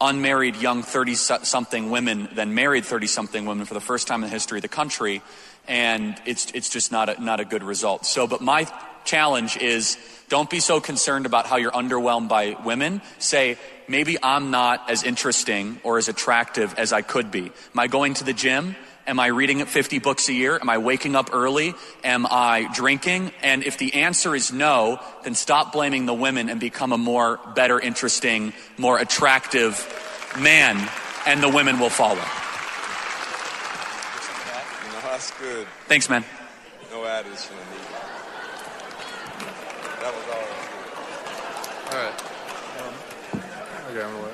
unmarried 0.00 0.56
young 0.56 0.82
30 0.82 1.14
something 1.14 1.90
women 1.90 2.28
than 2.34 2.54
married 2.54 2.84
30 2.84 3.06
something 3.06 3.46
women 3.46 3.64
for 3.64 3.74
the 3.74 3.80
first 3.80 4.08
time 4.08 4.22
in 4.24 4.28
the 4.28 4.34
history 4.34 4.58
of 4.58 4.62
the 4.62 4.68
country. 4.68 5.22
And 5.68 6.20
it's, 6.26 6.50
it's 6.52 6.68
just 6.68 6.90
not 6.90 7.08
a, 7.08 7.22
not 7.22 7.40
a 7.40 7.44
good 7.44 7.62
result. 7.62 8.06
So, 8.06 8.26
but 8.26 8.40
my 8.40 8.66
challenge 9.04 9.56
is 9.56 9.96
don't 10.28 10.50
be 10.50 10.60
so 10.60 10.80
concerned 10.80 11.26
about 11.26 11.46
how 11.46 11.56
you're 11.56 11.72
underwhelmed 11.72 12.28
by 12.28 12.56
women. 12.64 13.00
Say, 13.18 13.56
maybe 13.86 14.18
I'm 14.22 14.50
not 14.50 14.90
as 14.90 15.04
interesting 15.04 15.80
or 15.84 15.96
as 15.96 16.08
attractive 16.08 16.74
as 16.76 16.92
I 16.92 17.02
could 17.02 17.30
be. 17.30 17.46
Am 17.46 17.78
I 17.78 17.86
going 17.86 18.14
to 18.14 18.24
the 18.24 18.34
gym? 18.34 18.76
Am 19.08 19.18
I 19.18 19.28
reading 19.28 19.64
50 19.64 20.00
books 20.00 20.28
a 20.28 20.34
year? 20.34 20.58
Am 20.60 20.68
I 20.68 20.76
waking 20.76 21.16
up 21.16 21.30
early? 21.32 21.74
Am 22.04 22.26
I 22.26 22.68
drinking? 22.74 23.32
And 23.42 23.64
if 23.64 23.78
the 23.78 23.94
answer 23.94 24.34
is 24.36 24.52
no, 24.52 25.00
then 25.24 25.34
stop 25.34 25.72
blaming 25.72 26.04
the 26.04 26.12
women 26.12 26.50
and 26.50 26.60
become 26.60 26.92
a 26.92 26.98
more 26.98 27.40
better, 27.54 27.80
interesting, 27.80 28.52
more 28.76 28.98
attractive 28.98 29.72
man, 30.38 30.76
and 31.26 31.42
the 31.42 31.48
women 31.48 31.80
will 31.80 31.88
follow. 31.88 32.16
No, 34.92 35.00
that's 35.00 35.30
good. 35.40 35.66
Thanks, 35.86 36.10
man. 36.10 36.22
No 36.92 37.02
addition. 37.02 37.56
That 40.00 40.14
was 40.14 40.24
all. 40.34 40.44
All 41.96 42.04
right. 42.04 42.22
Um, 42.82 43.40
okay, 43.90 44.02
I'm 44.04 44.12
gonna. 44.12 44.28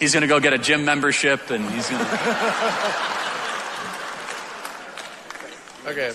He's 0.00 0.12
going 0.12 0.22
to 0.22 0.26
go 0.26 0.40
get 0.40 0.52
a 0.54 0.58
gym 0.58 0.84
membership 0.84 1.50
and 1.50 1.64
he's 1.70 1.88
going 1.88 2.04
to. 2.04 3.17
Okay. 5.88 6.12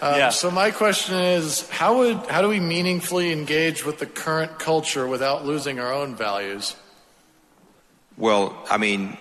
Um, 0.00 0.14
Yeah. 0.14 0.30
So 0.30 0.50
my 0.50 0.70
question 0.70 1.14
is, 1.16 1.68
how 1.70 1.98
would 1.98 2.18
how 2.26 2.42
do 2.42 2.48
we 2.48 2.60
meaningfully 2.60 3.32
engage 3.32 3.84
with 3.84 3.98
the 3.98 4.06
current 4.06 4.58
culture 4.58 5.06
without 5.06 5.44
losing 5.44 5.80
our 5.80 5.92
own 5.92 6.14
values? 6.14 6.76
Well, 8.16 8.56
I 8.70 8.78
mean, 8.78 9.16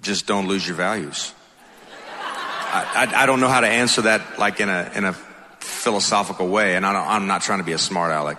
just 0.00 0.26
don't 0.26 0.48
lose 0.48 0.66
your 0.66 0.76
values. 0.76 1.32
I, 2.76 3.08
I, 3.12 3.22
I 3.22 3.26
don't 3.26 3.40
know 3.40 3.48
how 3.48 3.60
to 3.60 3.68
answer 3.68 4.02
that 4.02 4.38
like 4.38 4.60
in 4.60 4.68
a 4.68 4.90
in 4.94 5.04
a 5.04 5.14
philosophical 5.60 6.48
way, 6.48 6.76
and 6.76 6.84
I 6.84 6.92
don't, 6.92 7.06
I'm 7.06 7.26
not 7.26 7.42
trying 7.42 7.58
to 7.58 7.64
be 7.64 7.72
a 7.72 7.78
smart 7.78 8.12
aleck. 8.12 8.38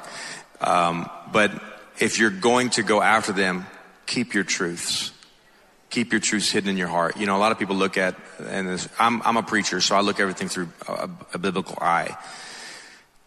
Um, 0.61 1.09
but 1.31 1.51
if 1.99 2.19
you're 2.19 2.29
going 2.29 2.69
to 2.71 2.83
go 2.83 3.01
after 3.01 3.31
them, 3.31 3.65
keep 4.05 4.33
your 4.33 4.43
truths. 4.43 5.11
Keep 5.89 6.11
your 6.11 6.19
truths 6.19 6.51
hidden 6.51 6.69
in 6.69 6.77
your 6.77 6.87
heart. 6.87 7.17
You 7.17 7.25
know, 7.25 7.37
a 7.37 7.39
lot 7.39 7.51
of 7.51 7.59
people 7.59 7.75
look 7.75 7.97
at, 7.97 8.15
and 8.47 8.67
this, 8.67 8.89
I'm, 8.99 9.21
I'm 9.21 9.37
a 9.37 9.43
preacher, 9.43 9.79
so 9.81 9.95
I 9.95 10.01
look 10.01 10.19
everything 10.19 10.49
through 10.49 10.69
a, 10.87 11.09
a 11.33 11.37
biblical 11.37 11.77
eye. 11.79 12.17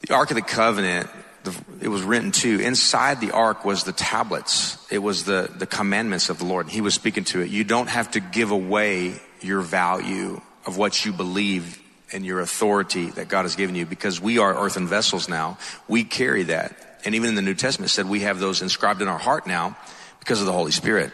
The 0.01 0.15
Ark 0.15 0.31
of 0.31 0.37
the 0.37 0.43
Covenant, 0.43 1.09
the, 1.45 1.57
it 1.81 1.89
was 1.89 2.03
written 2.03 2.33
too. 2.33 2.61
Inside 2.61 3.21
the 3.21 3.31
Ark 3.31 3.65
was 3.65 3.85
the 3.85 3.93
tablets. 3.93 4.77
It 4.91 4.99
was 4.99 5.25
the, 5.25 5.51
the 5.57 5.67
commandments 5.67 6.29
of 6.29 6.39
the 6.39 6.45
Lord. 6.45 6.67
And 6.67 6.73
he 6.73 6.81
was 6.81 6.95
speaking 6.95 7.25
to 7.25 7.41
it. 7.41 7.51
You 7.51 7.65
don't 7.65 7.89
have 7.89 8.11
to 8.13 8.21
give 8.21 8.51
away 8.51 9.15
your 9.41 9.61
value 9.61 10.41
of 10.67 10.77
what 10.77 11.05
you 11.05 11.13
believe 11.13 11.81
and 12.13 12.25
your 12.25 12.41
authority 12.41 13.11
that 13.11 13.29
God 13.29 13.43
has 13.43 13.57
given 13.57 13.75
you 13.75 13.87
because 13.87 14.21
we 14.21 14.39
are 14.39 14.55
earthen 14.55 14.87
vessels 14.87 15.29
now. 15.29 15.59
We 15.87 16.05
carry 16.05 16.45
that. 16.45 16.99
And 17.05 17.15
even 17.15 17.31
in 17.31 17.35
the 17.35 17.43
New 17.43 17.55
Testament 17.55 17.91
said 17.91 18.09
we 18.09 18.21
have 18.21 18.39
those 18.39 18.63
inscribed 18.63 19.03
in 19.03 19.09
our 19.09 19.19
heart 19.19 19.47
now 19.47 19.77
because 20.21 20.41
of 20.41 20.47
the 20.47 20.53
Holy 20.53 20.73
Spirit. 20.73 21.13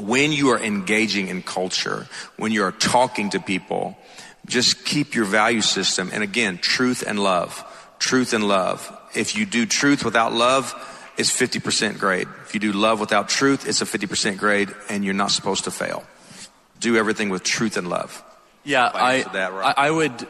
When 0.00 0.32
you 0.32 0.50
are 0.50 0.58
engaging 0.58 1.28
in 1.28 1.42
culture, 1.42 2.08
when 2.36 2.52
you 2.52 2.64
are 2.64 2.72
talking 2.72 3.30
to 3.30 3.40
people, 3.40 3.96
just 4.46 4.84
keep 4.84 5.14
your 5.14 5.24
value 5.24 5.60
system. 5.60 6.10
And 6.12 6.22
again, 6.22 6.58
truth 6.58 7.04
and 7.06 7.22
love. 7.22 7.64
Truth 7.98 8.32
and 8.32 8.48
love. 8.48 8.90
If 9.14 9.36
you 9.36 9.46
do 9.46 9.66
truth 9.66 10.04
without 10.04 10.32
love, 10.32 10.74
it's 11.16 11.30
50% 11.30 11.98
grade. 11.98 12.28
If 12.44 12.54
you 12.54 12.60
do 12.60 12.72
love 12.72 12.98
without 12.98 13.28
truth, 13.28 13.68
it's 13.68 13.82
a 13.82 13.84
50% 13.84 14.38
grade 14.38 14.74
and 14.88 15.04
you're 15.04 15.14
not 15.14 15.30
supposed 15.30 15.64
to 15.64 15.70
fail. 15.70 16.04
Do 16.78 16.96
everything 16.96 17.28
with 17.28 17.42
truth 17.42 17.76
and 17.76 17.88
love. 17.88 18.24
Yeah, 18.64 18.86
I 18.86 19.22
right. 19.24 19.74
I, 19.76 19.88
I 19.88 19.90
would. 19.90 20.26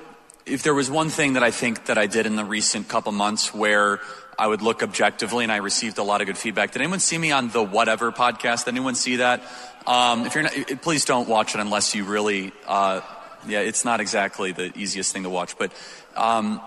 If 0.46 0.62
there 0.62 0.74
was 0.74 0.90
one 0.90 1.10
thing 1.10 1.34
that 1.34 1.42
I 1.42 1.50
think 1.50 1.86
that 1.86 1.98
I 1.98 2.06
did 2.06 2.26
in 2.26 2.36
the 2.36 2.44
recent 2.44 2.88
couple 2.88 3.12
months 3.12 3.54
where 3.54 4.00
I 4.40 4.46
would 4.46 4.62
look 4.62 4.82
objectively 4.82 5.44
and 5.44 5.52
I 5.52 5.56
received 5.56 5.98
a 5.98 6.02
lot 6.02 6.22
of 6.22 6.26
good 6.26 6.38
feedback. 6.38 6.72
Did 6.72 6.80
anyone 6.80 6.98
see 6.98 7.18
me 7.18 7.30
on 7.30 7.50
the 7.50 7.62
Whatever 7.62 8.10
podcast? 8.10 8.64
Did 8.64 8.72
anyone 8.72 8.94
see 8.94 9.16
that? 9.16 9.42
Um, 9.86 10.24
if 10.24 10.34
you're 10.34 10.44
not, 10.44 10.54
please 10.80 11.04
don't 11.04 11.28
watch 11.28 11.54
it 11.54 11.60
unless 11.60 11.94
you 11.94 12.04
really. 12.04 12.50
Uh, 12.66 13.02
yeah, 13.46 13.60
it's 13.60 13.84
not 13.84 14.00
exactly 14.00 14.52
the 14.52 14.72
easiest 14.78 15.12
thing 15.12 15.24
to 15.24 15.28
watch, 15.28 15.58
but 15.58 15.72
um, 16.16 16.58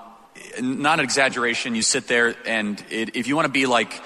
not 0.62 1.00
an 1.00 1.04
exaggeration. 1.04 1.74
You 1.74 1.82
sit 1.82 2.08
there 2.08 2.36
and 2.46 2.80
it, 2.92 3.16
if 3.16 3.26
you 3.26 3.36
want 3.36 3.48
to 3.48 3.52
be 3.52 3.66
like 3.66 4.00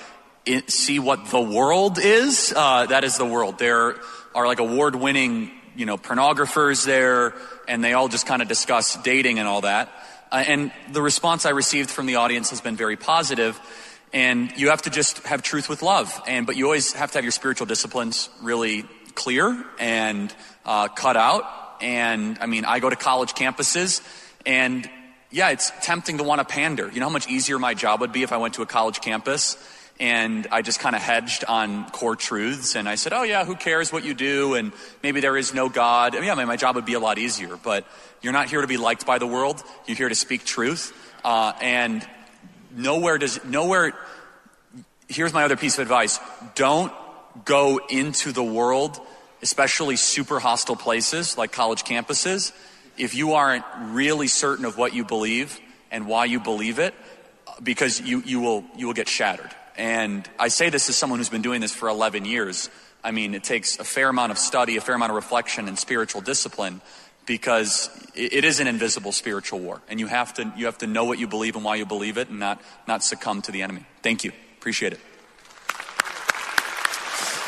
it, 0.45 0.71
see 0.71 0.99
what 0.99 1.29
the 1.29 1.41
world 1.41 1.99
is, 1.99 2.53
uh, 2.55 2.85
that 2.85 3.03
is 3.03 3.17
the 3.17 3.25
world. 3.25 3.59
There 3.59 3.97
are 4.33 4.47
like 4.47 4.59
award-winning, 4.59 5.51
you 5.75 5.85
know, 5.85 5.97
pornographers 5.97 6.85
there, 6.85 7.33
and 7.67 7.83
they 7.83 7.91
all 7.91 8.07
just 8.07 8.27
kind 8.27 8.41
of 8.41 8.47
discuss 8.47 8.95
dating 9.03 9.39
and 9.39 9.47
all 9.47 9.61
that. 9.61 9.89
Uh, 10.31 10.43
and 10.47 10.71
the 10.91 11.01
response 11.01 11.45
I 11.45 11.51
received 11.51 11.89
from 11.89 12.05
the 12.05 12.15
audience 12.15 12.49
has 12.49 12.61
been 12.61 12.75
very 12.75 12.97
positive. 12.97 13.59
And 14.13 14.51
you 14.57 14.69
have 14.69 14.83
to 14.83 14.89
just 14.89 15.19
have 15.23 15.41
truth 15.41 15.67
with 15.67 15.81
love, 15.81 16.21
and 16.27 16.45
but 16.45 16.55
you 16.55 16.63
always 16.63 16.93
have 16.93 17.11
to 17.11 17.17
have 17.17 17.25
your 17.25 17.31
spiritual 17.31 17.67
disciplines 17.67 18.29
really 18.41 18.85
clear 19.15 19.65
and 19.79 20.33
uh, 20.65 20.87
cut 20.87 21.17
out. 21.17 21.43
And 21.81 22.37
I 22.39 22.45
mean, 22.45 22.63
I 22.63 22.79
go 22.79 22.89
to 22.89 22.95
college 22.95 23.33
campuses, 23.33 24.01
and 24.45 24.89
yeah, 25.29 25.49
it's 25.49 25.73
tempting 25.81 26.19
to 26.19 26.23
want 26.23 26.39
to 26.39 26.45
pander. 26.45 26.89
You 26.89 27.01
know 27.01 27.07
how 27.07 27.11
much 27.11 27.27
easier 27.27 27.59
my 27.59 27.73
job 27.73 27.99
would 27.99 28.13
be 28.13 28.23
if 28.23 28.31
I 28.31 28.37
went 28.37 28.53
to 28.53 28.61
a 28.61 28.65
college 28.65 29.01
campus 29.01 29.57
and 29.99 30.47
I 30.51 30.61
just 30.61 30.79
kind 30.79 30.95
of 30.95 31.01
hedged 31.01 31.43
on 31.47 31.89
core 31.89 32.15
truths 32.15 32.75
and 32.75 32.87
I 32.87 32.95
said, 32.95 33.13
oh 33.13 33.23
yeah, 33.23 33.45
who 33.45 33.55
cares 33.55 33.91
what 33.91 34.03
you 34.03 34.13
do? 34.13 34.53
And 34.53 34.71
maybe 35.01 35.21
there 35.21 35.35
is 35.37 35.53
no 35.53 35.69
God. 35.69 36.15
I 36.15 36.19
mean, 36.19 36.27
yeah, 36.27 36.35
my, 36.35 36.45
my 36.45 36.55
job 36.55 36.75
would 36.75 36.85
be 36.85 36.93
a 36.93 36.99
lot 36.99 37.17
easier, 37.17 37.57
but 37.57 37.85
you're 38.21 38.33
not 38.33 38.47
here 38.47 38.61
to 38.61 38.67
be 38.67 38.77
liked 38.77 39.05
by 39.05 39.17
the 39.17 39.27
world. 39.27 39.63
You're 39.87 39.97
here 39.97 40.09
to 40.09 40.15
speak 40.15 40.45
truth. 40.45 40.93
Uh, 41.23 41.53
and 41.61 42.07
nowhere 42.75 43.17
does, 43.17 43.43
nowhere, 43.43 43.93
here's 45.07 45.33
my 45.33 45.43
other 45.43 45.57
piece 45.57 45.79
of 45.79 45.81
advice. 45.81 46.19
Don't 46.53 46.93
go 47.45 47.79
into 47.89 48.31
the 48.31 48.43
world, 48.43 48.99
especially 49.41 49.95
super 49.95 50.39
hostile 50.39 50.75
places 50.75 51.37
like 51.37 51.51
college 51.51 51.83
campuses, 51.83 52.51
if 52.97 53.13
you 53.13 53.33
aren't 53.33 53.65
really 53.79 54.27
certain 54.27 54.65
of 54.65 54.77
what 54.77 54.93
you 54.93 55.05
believe 55.05 55.59
and 55.91 56.07
why 56.07 56.25
you 56.25 56.39
believe 56.39 56.79
it, 56.79 56.93
because 57.61 58.01
you, 58.01 58.21
you 58.25 58.39
will 58.39 58.63
you 58.75 58.87
will 58.87 58.93
get 58.93 59.07
shattered. 59.07 59.51
And 59.77 60.27
I 60.39 60.47
say 60.47 60.69
this 60.69 60.89
as 60.89 60.95
someone 60.95 61.19
who's 61.19 61.29
been 61.29 61.41
doing 61.41 61.61
this 61.61 61.73
for 61.73 61.87
11 61.87 62.25
years. 62.25 62.69
I 63.03 63.11
mean, 63.11 63.35
it 63.35 63.43
takes 63.43 63.79
a 63.79 63.83
fair 63.83 64.09
amount 64.09 64.31
of 64.31 64.37
study, 64.37 64.75
a 64.75 64.81
fair 64.81 64.95
amount 64.95 65.11
of 65.11 65.15
reflection, 65.15 65.67
and 65.67 65.77
spiritual 65.77 66.21
discipline 66.21 66.81
because 67.27 67.89
it, 68.15 68.43
is 68.43 68.59
an 68.59 68.67
invisible 68.67 69.11
spiritual 69.11 69.59
war, 69.59 69.81
and 69.89 69.99
you 69.99 70.07
have 70.07 70.33
to 70.35 70.51
you 70.55 70.65
have 70.65 70.77
to 70.79 70.87
know 70.87 71.03
what 71.03 71.19
you 71.19 71.27
believe 71.27 71.55
and 71.55 71.63
why 71.63 71.75
you 71.75 71.85
believe 71.85 72.17
it, 72.17 72.29
and 72.29 72.39
not 72.39 72.59
not 72.87 73.03
succumb 73.03 73.41
to 73.43 73.51
the 73.51 73.61
enemy. 73.61 73.85
Thank 74.01 74.23
you, 74.23 74.31
appreciate 74.57 74.93
it. 74.93 74.99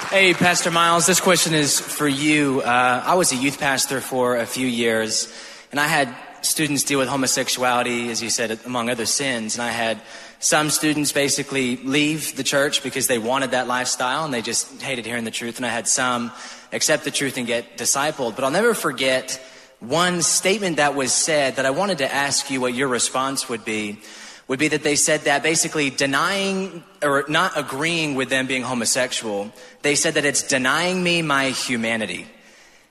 Hey, 0.09 0.33
Pastor 0.33 0.69
Myles, 0.69 1.05
this 1.05 1.21
question 1.21 1.53
is 1.53 1.79
for 1.79 2.07
you. 2.07 2.61
Uh, 2.61 3.03
I 3.05 3.15
was 3.15 3.31
a 3.31 3.35
youth 3.35 3.59
pastor 3.59 4.01
for 4.01 4.37
a 4.37 4.45
few 4.45 4.67
years, 4.67 5.33
and 5.71 5.79
I 5.79 5.87
had 5.87 6.13
students 6.41 6.83
deal 6.83 6.99
with 6.99 7.07
homosexuality, 7.07 8.09
as 8.09 8.21
you 8.21 8.29
said, 8.29 8.59
among 8.65 8.89
other 8.89 9.05
sins. 9.05 9.55
And 9.55 9.61
I 9.61 9.71
had 9.71 10.01
some 10.39 10.69
students 10.69 11.11
basically 11.11 11.75
leave 11.77 12.35
the 12.37 12.43
church 12.43 12.81
because 12.81 13.07
they 13.07 13.17
wanted 13.17 13.51
that 13.51 13.67
lifestyle 13.67 14.23
and 14.23 14.33
they 14.33 14.41
just 14.41 14.81
hated 14.81 15.05
hearing 15.05 15.25
the 15.25 15.31
truth. 15.31 15.57
And 15.57 15.65
I 15.65 15.69
had 15.69 15.87
some 15.87 16.31
accept 16.71 17.03
the 17.03 17.11
truth 17.11 17.37
and 17.37 17.45
get 17.45 17.77
discipled. 17.77 18.35
But 18.35 18.45
I'll 18.45 18.51
never 18.51 18.73
forget 18.73 19.41
one 19.79 20.21
statement 20.21 20.77
that 20.77 20.95
was 20.95 21.13
said 21.13 21.57
that 21.57 21.65
I 21.65 21.71
wanted 21.71 21.99
to 21.99 22.13
ask 22.13 22.49
you 22.49 22.61
what 22.61 22.73
your 22.73 22.87
response 22.87 23.49
would 23.49 23.65
be 23.65 23.99
would 24.47 24.59
be 24.59 24.69
that 24.69 24.81
they 24.81 24.95
said 24.95 25.21
that 25.21 25.43
basically 25.43 25.91
denying 25.91 26.83
or 27.03 27.23
not 27.27 27.55
agreeing 27.55 28.15
with 28.15 28.29
them 28.29 28.47
being 28.47 28.63
homosexual, 28.63 29.51
they 29.83 29.93
said 29.93 30.15
that 30.15 30.25
it's 30.25 30.41
denying 30.41 31.03
me 31.03 31.21
my 31.21 31.51
humanity. 31.51 32.25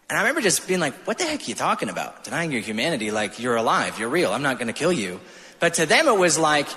And 0.09 0.17
I 0.17 0.21
remember 0.23 0.41
just 0.41 0.69
being 0.69 0.79
like, 0.79 0.95
what 1.05 1.19
the 1.19 1.25
heck 1.25 1.41
are 1.41 1.45
you 1.45 1.57
talking 1.57 1.89
about? 1.89 2.23
Denying 2.23 2.53
your 2.53 2.61
humanity, 2.61 3.11
like 3.11 3.41
you're 3.41 3.57
alive, 3.57 3.99
you're 3.99 4.09
real, 4.09 4.33
I'm 4.33 4.43
not 4.43 4.61
gonna 4.61 4.73
kill 4.73 4.93
you. 4.93 5.21
But 5.59 5.75
to 5.75 5.87
them 5.87 6.07
it 6.07 6.17
was 6.17 6.39
like 6.39 6.69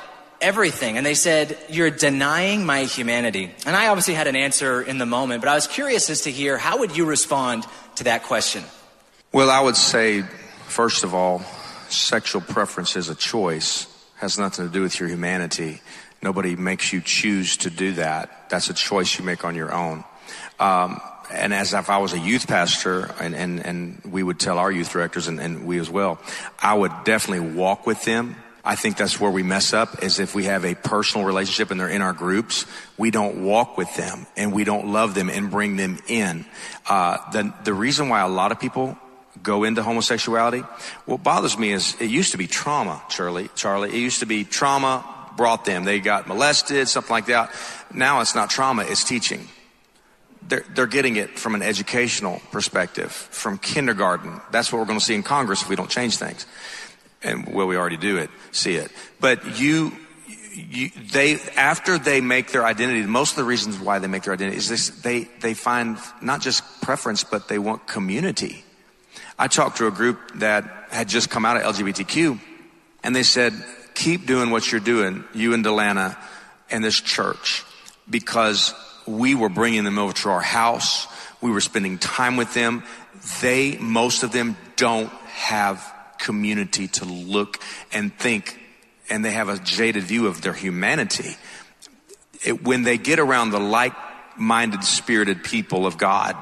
everything. 0.41 0.97
And 0.97 1.05
they 1.05 1.13
said, 1.13 1.57
you're 1.69 1.91
denying 1.91 2.65
my 2.65 2.83
humanity. 2.83 3.51
And 3.65 3.75
I 3.75 3.87
obviously 3.87 4.13
had 4.13 4.27
an 4.27 4.35
answer 4.35 4.81
in 4.81 4.97
the 4.97 5.05
moment, 5.05 5.41
but 5.41 5.49
I 5.49 5.55
was 5.55 5.67
curious 5.67 6.09
as 6.09 6.21
to 6.21 6.31
hear 6.31 6.57
how 6.57 6.79
would 6.79 6.95
you 6.97 7.05
respond 7.05 7.65
to 7.95 8.05
that 8.05 8.23
question? 8.23 8.63
Well, 9.31 9.49
I 9.49 9.61
would 9.61 9.77
say, 9.77 10.23
first 10.67 11.03
of 11.03 11.13
all, 11.13 11.39
sexual 11.89 12.41
preference 12.41 12.95
is 12.95 13.09
a 13.09 13.15
choice, 13.15 13.87
has 14.17 14.37
nothing 14.37 14.67
to 14.67 14.71
do 14.71 14.81
with 14.81 14.99
your 14.99 15.09
humanity. 15.09 15.81
Nobody 16.21 16.55
makes 16.55 16.91
you 16.93 17.01
choose 17.01 17.57
to 17.57 17.69
do 17.69 17.93
that. 17.93 18.49
That's 18.49 18.69
a 18.69 18.73
choice 18.73 19.17
you 19.17 19.25
make 19.25 19.45
on 19.45 19.55
your 19.55 19.73
own. 19.73 20.03
Um, 20.59 21.01
and 21.31 21.53
as 21.53 21.73
if 21.73 21.89
I 21.89 21.97
was 21.99 22.13
a 22.13 22.19
youth 22.19 22.47
pastor, 22.47 23.13
and, 23.19 23.33
and, 23.33 23.65
and 23.65 24.01
we 24.03 24.21
would 24.21 24.39
tell 24.39 24.57
our 24.57 24.71
youth 24.71 24.91
directors, 24.91 25.27
and, 25.27 25.39
and 25.39 25.65
we 25.65 25.79
as 25.79 25.89
well, 25.89 26.19
I 26.59 26.73
would 26.73 26.91
definitely 27.05 27.53
walk 27.53 27.87
with 27.87 28.03
them. 28.03 28.35
I 28.63 28.75
think 28.75 28.97
that's 28.97 29.19
where 29.19 29.31
we 29.31 29.41
mess 29.41 29.73
up 29.73 30.03
is 30.03 30.19
if 30.19 30.35
we 30.35 30.43
have 30.45 30.65
a 30.65 30.75
personal 30.75 31.25
relationship 31.25 31.71
and 31.71 31.79
they're 31.79 31.89
in 31.89 32.01
our 32.01 32.13
groups, 32.13 32.65
we 32.97 33.09
don't 33.09 33.43
walk 33.43 33.77
with 33.77 33.93
them 33.95 34.27
and 34.37 34.53
we 34.53 34.63
don't 34.63 34.87
love 34.87 35.15
them 35.15 35.29
and 35.29 35.49
bring 35.49 35.77
them 35.77 35.99
in. 36.07 36.45
Uh, 36.87 37.17
the, 37.31 37.53
the 37.63 37.73
reason 37.73 38.09
why 38.09 38.21
a 38.21 38.27
lot 38.27 38.51
of 38.51 38.59
people 38.59 38.97
go 39.41 39.63
into 39.63 39.81
homosexuality, 39.81 40.63
what 41.05 41.23
bothers 41.23 41.57
me 41.57 41.71
is 41.71 41.95
it 41.99 42.09
used 42.09 42.33
to 42.33 42.37
be 42.37 42.45
trauma, 42.45 43.01
Charlie, 43.09 43.49
Charlie. 43.55 43.89
It 43.89 43.99
used 43.99 44.19
to 44.19 44.27
be 44.27 44.43
trauma 44.43 45.05
brought 45.35 45.65
them. 45.65 45.83
They 45.83 45.99
got 45.99 46.27
molested, 46.27 46.87
something 46.87 47.11
like 47.11 47.25
that. 47.27 47.51
Now 47.91 48.21
it's 48.21 48.35
not 48.35 48.51
trauma, 48.51 48.83
it's 48.83 49.03
teaching. 49.03 49.47
They're, 50.47 50.65
they're 50.75 50.87
getting 50.87 51.15
it 51.15 51.39
from 51.39 51.55
an 51.55 51.61
educational 51.63 52.41
perspective, 52.51 53.11
from 53.11 53.57
kindergarten. 53.57 54.41
That's 54.51 54.71
what 54.71 54.79
we're 54.79 54.85
going 54.85 54.99
to 54.99 55.05
see 55.05 55.15
in 55.15 55.23
Congress 55.23 55.63
if 55.63 55.69
we 55.69 55.75
don't 55.75 55.89
change 55.89 56.17
things 56.17 56.45
and 57.23 57.53
well, 57.53 57.67
we 57.67 57.77
already 57.77 57.97
do 57.97 58.17
it, 58.17 58.29
see 58.51 58.75
it. 58.75 58.91
But 59.19 59.59
you, 59.59 59.91
you, 60.53 60.89
they, 61.11 61.35
after 61.55 61.97
they 61.97 62.21
make 62.21 62.51
their 62.51 62.65
identity, 62.65 63.01
most 63.03 63.31
of 63.31 63.37
the 63.37 63.43
reasons 63.43 63.79
why 63.79 63.99
they 63.99 64.07
make 64.07 64.23
their 64.23 64.33
identity 64.33 64.57
is 64.57 64.69
this, 64.69 64.89
they, 64.89 65.23
they 65.41 65.53
find 65.53 65.97
not 66.21 66.41
just 66.41 66.63
preference, 66.81 67.23
but 67.23 67.47
they 67.47 67.59
want 67.59 67.87
community. 67.87 68.63
I 69.37 69.47
talked 69.47 69.77
to 69.77 69.87
a 69.87 69.91
group 69.91 70.19
that 70.35 70.87
had 70.89 71.09
just 71.09 71.29
come 71.29 71.45
out 71.45 71.57
of 71.57 71.75
LGBTQ 71.75 72.39
and 73.03 73.15
they 73.15 73.23
said, 73.23 73.53
keep 73.93 74.25
doing 74.25 74.51
what 74.51 74.71
you're 74.71 74.81
doing, 74.81 75.23
you 75.33 75.53
and 75.53 75.65
Delana 75.65 76.17
and 76.69 76.83
this 76.83 76.99
church, 76.99 77.63
because 78.09 78.73
we 79.05 79.35
were 79.35 79.49
bringing 79.49 79.83
them 79.83 79.97
over 79.97 80.13
to 80.13 80.29
our 80.29 80.41
house. 80.41 81.07
We 81.41 81.51
were 81.51 81.61
spending 81.61 81.97
time 81.97 82.37
with 82.37 82.53
them. 82.53 82.83
They, 83.41 83.77
most 83.77 84.23
of 84.23 84.31
them 84.31 84.57
don't 84.75 85.09
have 85.09 85.83
community 86.21 86.87
to 86.87 87.05
look 87.05 87.59
and 87.91 88.13
think, 88.17 88.59
and 89.09 89.25
they 89.25 89.31
have 89.31 89.49
a 89.49 89.57
jaded 89.59 90.03
view 90.03 90.27
of 90.27 90.41
their 90.41 90.53
humanity. 90.53 91.35
It, 92.45 92.63
when 92.63 92.83
they 92.83 92.97
get 92.97 93.19
around 93.19 93.51
the 93.51 93.59
like 93.59 93.93
minded, 94.37 94.83
spirited 94.83 95.43
people 95.43 95.85
of 95.85 95.97
God, 95.97 96.35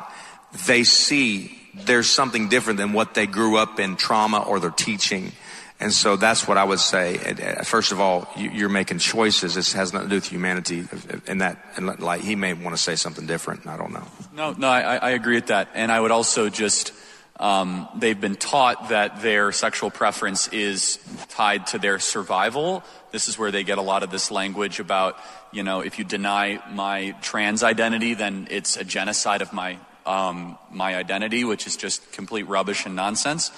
they 0.68 0.84
see 0.84 1.58
there's 1.74 2.10
something 2.10 2.50
different 2.50 2.78
than 2.78 2.94
what 2.94 3.14
they 3.14 3.28
grew 3.28 3.58
up 3.58 3.80
in 3.80 3.96
trauma 3.96 4.40
or 4.40 4.60
their 4.60 4.72
teaching. 4.72 5.32
And 5.80 5.94
so 5.94 6.18
that's 6.18 6.46
what 6.46 6.58
I 6.58 6.64
would 6.64 6.80
say. 6.80 7.18
Uh, 7.18 7.64
first 7.64 7.94
of 7.94 8.02
all, 8.02 8.28
you're 8.36 8.68
making 8.68 9.00
choices. 9.00 9.56
This 9.56 9.74
has 9.74 9.94
nothing 9.94 10.10
to 10.10 10.10
do 10.10 10.18
with 10.18 10.28
humanity. 10.28 10.82
Uh, 10.82 10.96
uh, 10.96 11.20
and 11.28 11.42
that, 11.42 11.58
and 11.78 12.00
like, 12.00 12.20
he 12.22 12.36
may 12.36 12.54
want 12.54 12.76
to 12.76 12.82
say 12.82 12.96
something 12.96 13.26
different. 13.26 13.66
I 13.66 13.78
don't 13.78 13.94
know. 13.94 14.04
No, 14.36 14.52
no, 14.52 14.68
I, 14.68 14.98
I 14.98 15.10
agree 15.12 15.36
with 15.36 15.48
that. 15.48 15.70
And 15.74 15.90
I 15.90 16.00
would 16.00 16.12
also 16.12 16.50
just, 16.50 16.92
um, 17.40 17.88
they've 17.96 18.20
been 18.20 18.36
taught 18.36 18.90
that 18.90 19.22
their 19.22 19.54
sexual 19.54 19.90
preference 19.90 20.50
is 20.50 21.00
tied 21.30 21.68
to 21.68 21.80
their 21.80 21.98
survival. 21.98 22.84
This 23.12 23.30
is 23.30 23.40
where 23.40 23.50
they 23.50 23.64
get 23.64 23.78
a 23.78 23.82
lot 23.82 24.04
of 24.04 24.12
this 24.12 24.30
language 24.30 24.82
about, 24.82 25.18
you 25.54 25.64
know, 25.64 25.80
if 25.80 25.98
you 25.98 26.04
deny 26.04 26.62
my 26.70 27.12
trans 27.22 27.64
identity, 27.64 28.14
then 28.14 28.48
it's 28.52 28.76
a 28.76 28.84
genocide 28.84 29.42
of 29.42 29.54
my 29.54 29.78
um, 30.06 30.58
my 30.72 30.96
identity, 30.96 31.44
which 31.44 31.68
is 31.68 31.78
just 31.78 32.12
complete 32.12 32.44
rubbish 32.48 32.86
and 32.86 32.96
nonsense. 32.96 33.52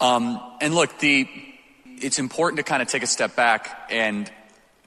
Um, 0.00 0.40
and 0.60 0.74
look, 0.74 0.98
the 1.00 1.28
it's 1.84 2.18
important 2.18 2.58
to 2.58 2.62
kind 2.62 2.80
of 2.82 2.88
take 2.88 3.02
a 3.02 3.06
step 3.06 3.36
back 3.36 3.88
and 3.90 4.30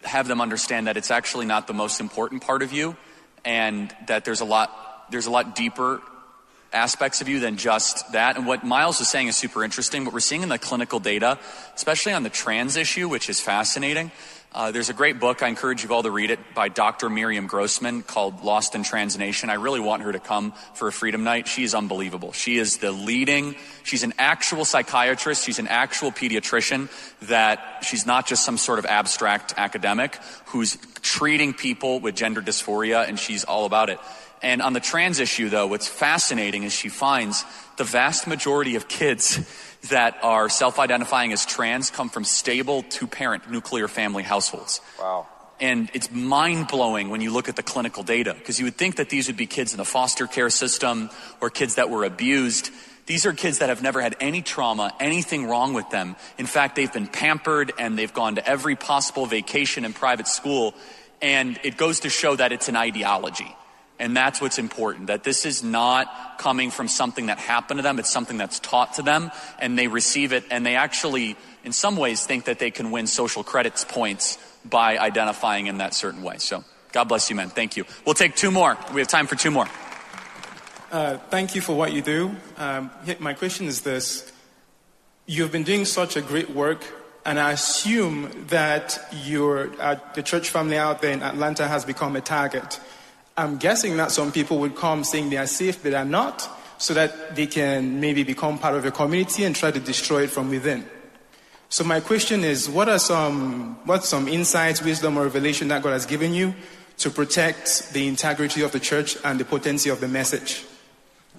have 0.04 0.28
them 0.28 0.42
understand 0.42 0.88
that 0.88 0.98
it's 0.98 1.12
actually 1.12 1.46
not 1.46 1.68
the 1.68 1.74
most 1.74 2.00
important 2.00 2.44
part 2.44 2.64
of 2.64 2.74
you, 2.74 2.96
and 3.44 3.96
that 4.08 4.26
there's 4.26 4.42
a 4.42 4.46
lot 4.46 5.12
there's 5.12 5.28
a 5.28 5.32
lot 5.32 5.54
deeper 5.54 6.02
aspects 6.76 7.22
of 7.22 7.30
you 7.30 7.40
than 7.40 7.58
just 7.58 8.12
that. 8.12 8.38
And 8.38 8.46
what 8.46 8.64
Myles 8.64 9.00
was 9.00 9.08
saying 9.08 9.28
is 9.28 9.36
super 9.36 9.64
interesting. 9.64 10.06
What 10.06 10.14
we're 10.14 10.20
seeing 10.20 10.44
in 10.44 10.50
the 10.50 10.60
clinical 10.60 11.00
data, 11.00 11.40
especially 11.76 12.14
on 12.14 12.24
the 12.24 12.30
trans 12.30 12.76
issue, 12.76 13.10
which 13.10 13.30
is 13.30 13.40
fascinating. 13.40 14.12
Uh, 14.56 14.72
there's 14.72 14.90
a 14.90 14.94
great 14.94 15.20
book. 15.20 15.44
I 15.44 15.50
encourage 15.50 15.84
you 15.84 15.94
all 15.94 16.02
to 16.04 16.10
read 16.10 16.32
it 16.32 16.40
by 16.54 16.70
Dr. 16.70 17.10
Miriam 17.10 17.46
Grossman 17.46 18.04
called 18.04 18.42
Lost 18.42 18.74
in 18.74 18.84
Trans 18.84 19.18
Nation. 19.18 19.50
I 19.50 19.56
really 19.56 19.82
want 19.82 20.04
her 20.04 20.14
to 20.14 20.20
come 20.20 20.54
for 20.76 20.88
a 20.88 20.94
Freedom 20.94 21.26
Night. 21.26 21.50
She 21.50 21.66
is 21.66 21.76
unbelievable. 21.76 22.32
She 22.32 22.58
is 22.58 22.78
the 22.78 22.94
leading, 22.94 23.58
she's 23.84 24.04
an 24.04 24.14
actual 24.18 24.64
psychiatrist. 24.64 25.44
She's 25.44 25.60
an 25.60 25.68
actual 25.68 26.10
pediatrician 26.10 26.90
that 27.28 27.80
she's 27.82 28.06
not 28.06 28.28
just 28.28 28.46
some 28.46 28.58
sort 28.58 28.80
of 28.80 28.86
abstract 28.86 29.54
academic 29.58 30.18
who's 30.46 30.78
treating 31.02 31.54
people 31.54 32.00
with 32.00 32.16
gender 32.16 32.42
dysphoria 32.42 33.06
and 33.06 33.20
she's 33.20 33.44
all 33.44 33.66
about 33.66 33.90
it. 33.90 34.00
And 34.46 34.62
on 34.62 34.74
the 34.74 34.80
trans 34.80 35.20
issue, 35.20 35.50
though, 35.50 35.66
what's 35.66 35.88
fascinating 35.88 36.62
is 36.62 36.72
she 36.72 36.88
finds 36.88 37.44
the 37.78 37.84
vast 37.84 38.28
majority 38.28 38.76
of 38.76 38.88
kids 38.88 39.40
that 39.90 40.20
are 40.22 40.50
self 40.50 40.78
identifying 40.78 41.34
as 41.34 41.48
trans 41.48 41.90
come 41.90 42.10
from 42.10 42.24
stable 42.24 42.84
two 42.84 43.08
parent 43.08 43.50
nuclear 43.50 43.88
family 43.88 44.22
households. 44.22 44.82
Wow. 45.00 45.26
And 45.60 45.90
it's 45.96 46.12
mind 46.12 46.68
blowing 46.68 47.10
when 47.10 47.22
you 47.22 47.34
look 47.34 47.50
at 47.50 47.56
the 47.56 47.64
clinical 47.64 48.04
data 48.04 48.36
because 48.36 48.60
you 48.60 48.66
would 48.66 48.76
think 48.76 48.98
that 48.98 49.10
these 49.10 49.26
would 49.26 49.36
be 49.36 49.48
kids 49.48 49.74
in 49.74 49.78
the 49.78 49.86
foster 49.86 50.28
care 50.28 50.52
system 50.52 51.10
or 51.42 51.50
kids 51.50 51.76
that 51.76 51.90
were 51.90 52.04
abused. 52.04 52.70
These 53.08 53.26
are 53.26 53.34
kids 53.34 53.60
that 53.60 53.70
have 53.70 53.82
never 53.82 54.00
had 54.00 54.16
any 54.20 54.44
trauma, 54.44 54.94
anything 55.00 55.48
wrong 55.48 55.74
with 55.74 55.90
them. 55.90 56.16
In 56.38 56.46
fact, 56.46 56.76
they've 56.76 56.94
been 56.94 57.08
pampered 57.08 57.74
and 57.80 57.98
they've 57.98 58.14
gone 58.14 58.36
to 58.36 58.48
every 58.48 58.76
possible 58.76 59.26
vacation 59.26 59.86
and 59.86 59.96
private 59.96 60.28
school. 60.28 60.76
And 61.20 61.60
it 61.64 61.78
goes 61.78 62.02
to 62.02 62.10
show 62.10 62.36
that 62.36 62.52
it's 62.52 62.70
an 62.70 62.76
ideology. 62.76 63.56
And 63.98 64.16
that's 64.16 64.42
what's 64.42 64.60
important, 64.60 65.08
that 65.08 65.24
this 65.24 65.46
is 65.46 65.64
not 65.64 66.38
coming 66.38 66.70
from 66.70 66.88
something 66.88 67.28
that 67.28 67.38
happened 67.38 67.78
to 67.78 67.82
them. 67.82 67.98
It's 67.98 68.12
something 68.12 68.38
that's 68.38 68.60
taught 68.60 68.96
to 68.96 69.02
them 69.02 69.32
and 69.58 69.80
they 69.80 69.88
receive 69.88 70.34
it 70.34 70.44
and 70.52 70.66
they 70.66 70.76
actually, 70.76 71.38
in 71.64 71.72
some 71.72 71.96
ways, 71.96 72.26
think 72.26 72.46
that 72.46 72.60
they 72.60 72.72
can 72.72 72.92
win 72.92 73.08
social 73.08 73.44
credits 73.44 73.86
points 73.86 74.38
by 74.66 74.98
identifying 74.98 75.68
in 75.68 75.78
that 75.78 75.94
certain 75.94 76.24
way. 76.24 76.38
So 76.40 76.66
God 76.92 77.06
bless 77.06 77.30
you, 77.30 77.38
man. 77.38 77.50
Thank 77.50 77.78
you. 77.78 77.86
We'll 78.06 78.16
take 78.16 78.36
two 78.36 78.52
more. 78.52 78.78
We 78.94 79.00
have 79.00 79.08
time 79.08 79.28
for 79.28 79.36
two 79.36 79.52
more. 79.52 79.68
Uh, 80.92 81.18
thank 81.30 81.56
you 81.56 81.62
for 81.62 81.74
what 81.74 81.94
you 81.94 82.02
do. 82.02 82.36
Um, 82.58 82.92
my 83.20 83.34
question 83.34 83.66
is 83.68 83.82
this. 83.82 84.32
You've 85.26 85.52
been 85.52 85.64
doing 85.64 85.86
such 85.86 86.18
a 86.18 86.22
great 86.22 86.50
work 86.50 86.84
and 87.26 87.40
I 87.40 87.54
assume 87.54 88.30
that 88.50 89.00
your, 89.12 89.72
uh, 89.82 89.96
the 90.14 90.22
church 90.22 90.50
family 90.52 90.78
out 90.78 91.02
there 91.02 91.12
in 91.12 91.24
Atlanta 91.24 91.68
has 91.68 91.84
become 91.84 92.16
a 92.16 92.22
target. 92.22 92.80
I'm 93.38 93.58
guessing 93.58 93.98
that 93.98 94.12
some 94.12 94.32
people 94.32 94.60
would 94.60 94.76
come 94.76 95.04
saying 95.04 95.30
they 95.30 95.38
are 95.38 95.48
safe, 95.48 95.84
but 95.84 95.94
are 95.94 96.06
not, 96.06 96.50
so 96.78 96.94
that 96.94 97.36
they 97.36 97.48
can 97.48 98.00
maybe 98.00 98.24
become 98.24 98.58
part 98.58 98.76
of 98.76 98.86
a 98.86 98.92
community 98.92 99.44
and 99.44 99.56
try 99.56 99.72
to 99.72 99.80
destroy 99.80 100.24
it 100.24 100.30
from 100.30 100.50
within. 100.50 100.86
So 101.68 101.84
my 101.84 102.00
question 102.00 102.44
is, 102.44 102.70
what 102.70 102.88
are 102.88 103.00
some, 103.00 103.76
what 103.86 104.06
some 104.06 104.28
insights, 104.28 104.82
wisdom, 104.82 105.18
or 105.18 105.24
revelation 105.24 105.68
that 105.70 105.84
God 105.84 105.92
has 105.92 106.06
given 106.06 106.34
you 106.34 106.54
to 107.00 107.10
protect 107.10 107.92
the 107.92 108.08
integrity 108.08 108.62
of 108.62 108.72
the 108.72 108.80
church 108.80 109.18
and 109.26 109.38
the 109.40 109.46
potency 109.46 109.90
of 109.90 110.00
the 110.00 110.08
message? 110.08 110.64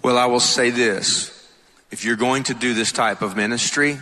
Well, 0.03 0.19
I 0.19 0.27
will 0.27 0.41
say 0.41 0.71
this. 0.71 1.33
If 1.91 2.05
you're 2.05 2.17
going 2.17 2.43
to 2.45 2.55
do 2.55 2.75
this 2.75 2.93
type 2.93 3.23
of 3.23 3.37
ministry, 3.37 3.99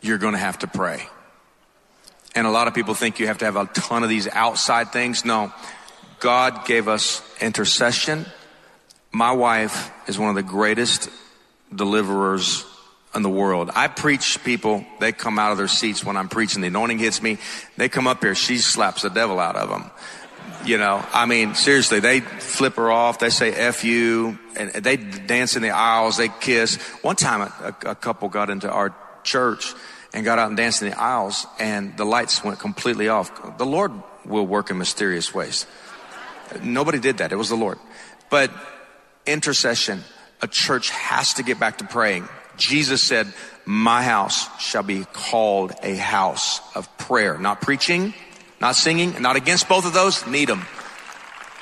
you're 0.00 0.18
going 0.18 0.32
to 0.32 0.40
have 0.40 0.58
to 0.60 0.66
pray. 0.66 1.06
And 2.34 2.46
a 2.46 2.50
lot 2.50 2.66
of 2.66 2.74
people 2.74 2.94
think 2.94 3.20
you 3.20 3.26
have 3.26 3.38
to 3.38 3.44
have 3.44 3.56
a 3.56 3.66
ton 3.66 4.02
of 4.02 4.08
these 4.08 4.26
outside 4.28 4.90
things. 4.90 5.24
No. 5.24 5.52
God 6.22 6.66
gave 6.66 6.86
us 6.86 7.20
intercession. 7.40 8.26
My 9.10 9.32
wife 9.32 9.90
is 10.08 10.20
one 10.20 10.28
of 10.28 10.36
the 10.36 10.44
greatest 10.44 11.10
deliverers 11.74 12.64
in 13.12 13.22
the 13.22 13.28
world. 13.28 13.72
I 13.74 13.88
preach 13.88 14.42
people, 14.44 14.86
they 15.00 15.10
come 15.10 15.36
out 15.40 15.50
of 15.50 15.58
their 15.58 15.66
seats 15.66 16.04
when 16.04 16.16
I'm 16.16 16.28
preaching. 16.28 16.62
The 16.62 16.68
anointing 16.68 17.00
hits 17.00 17.20
me. 17.20 17.38
They 17.76 17.88
come 17.88 18.06
up 18.06 18.22
here, 18.22 18.36
she 18.36 18.58
slaps 18.58 19.02
the 19.02 19.10
devil 19.10 19.40
out 19.40 19.56
of 19.56 19.68
them. 19.68 19.90
You 20.64 20.78
know, 20.78 21.04
I 21.12 21.26
mean, 21.26 21.56
seriously, 21.56 21.98
they 21.98 22.20
flip 22.20 22.76
her 22.76 22.92
off. 22.92 23.18
They 23.18 23.30
say 23.30 23.52
F 23.52 23.82
you 23.82 24.38
and 24.54 24.70
they 24.70 24.96
dance 24.96 25.56
in 25.56 25.62
the 25.62 25.70
aisles. 25.70 26.18
They 26.18 26.28
kiss. 26.28 26.76
One 27.02 27.16
time 27.16 27.40
a, 27.40 27.74
a 27.90 27.94
couple 27.96 28.28
got 28.28 28.48
into 28.48 28.70
our 28.70 28.94
church 29.24 29.74
and 30.14 30.24
got 30.24 30.38
out 30.38 30.46
and 30.46 30.56
danced 30.56 30.82
in 30.82 30.90
the 30.90 31.00
aisles 31.00 31.48
and 31.58 31.96
the 31.96 32.04
lights 32.04 32.44
went 32.44 32.60
completely 32.60 33.08
off. 33.08 33.58
The 33.58 33.66
Lord 33.66 33.90
will 34.24 34.46
work 34.46 34.70
in 34.70 34.78
mysterious 34.78 35.34
ways. 35.34 35.66
Nobody 36.62 36.98
did 36.98 37.18
that. 37.18 37.32
It 37.32 37.36
was 37.36 37.48
the 37.48 37.56
Lord. 37.56 37.78
But 38.30 38.50
intercession, 39.26 40.02
a 40.40 40.48
church 40.48 40.90
has 40.90 41.34
to 41.34 41.42
get 41.42 41.58
back 41.60 41.78
to 41.78 41.84
praying. 41.84 42.28
Jesus 42.56 43.02
said, 43.02 43.32
my 43.64 44.02
house 44.02 44.60
shall 44.60 44.82
be 44.82 45.04
called 45.12 45.72
a 45.82 45.94
house 45.94 46.60
of 46.74 46.96
prayer. 46.98 47.38
Not 47.38 47.60
preaching, 47.60 48.14
not 48.60 48.76
singing, 48.76 49.20
not 49.22 49.36
against 49.36 49.68
both 49.68 49.86
of 49.86 49.92
those, 49.92 50.26
need 50.26 50.48
them. 50.48 50.66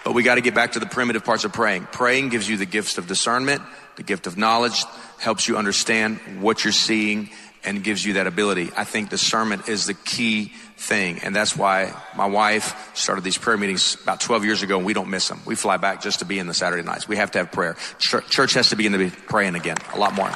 But 0.04 0.12
we 0.12 0.22
got 0.22 0.36
to 0.36 0.40
get 0.40 0.54
back 0.54 0.72
to 0.72 0.80
the 0.80 0.86
primitive 0.86 1.24
parts 1.24 1.44
of 1.44 1.52
praying. 1.52 1.88
Praying 1.92 2.30
gives 2.30 2.48
you 2.48 2.56
the 2.56 2.66
gifts 2.66 2.96
of 2.96 3.06
discernment, 3.06 3.62
the 3.96 4.02
gift 4.02 4.26
of 4.26 4.38
knowledge, 4.38 4.84
helps 5.18 5.46
you 5.46 5.58
understand 5.58 6.18
what 6.40 6.64
you're 6.64 6.72
seeing 6.72 7.28
and 7.64 7.84
gives 7.84 8.04
you 8.04 8.14
that 8.14 8.26
ability. 8.26 8.70
I 8.76 8.84
think 8.84 9.10
discernment 9.10 9.68
is 9.68 9.86
the 9.86 9.94
key 9.94 10.52
thing. 10.76 11.20
And 11.22 11.36
that's 11.36 11.56
why 11.56 11.94
my 12.16 12.26
wife 12.26 12.90
started 12.96 13.22
these 13.22 13.36
prayer 13.36 13.56
meetings 13.56 13.96
about 14.02 14.20
12 14.20 14.44
years 14.44 14.62
ago 14.62 14.78
and 14.78 14.86
we 14.86 14.94
don't 14.94 15.10
miss 15.10 15.28
them. 15.28 15.40
We 15.44 15.54
fly 15.54 15.76
back 15.76 16.00
just 16.00 16.20
to 16.20 16.24
be 16.24 16.38
in 16.38 16.46
the 16.46 16.54
Saturday 16.54 16.82
nights. 16.82 17.06
We 17.06 17.16
have 17.16 17.30
to 17.32 17.38
have 17.38 17.52
prayer. 17.52 17.76
Church, 17.98 18.28
church 18.30 18.54
has 18.54 18.70
to 18.70 18.76
begin 18.76 18.92
to 18.92 18.98
be 18.98 19.10
praying 19.10 19.56
again 19.56 19.76
a 19.94 19.98
lot 19.98 20.14
more. 20.14 20.30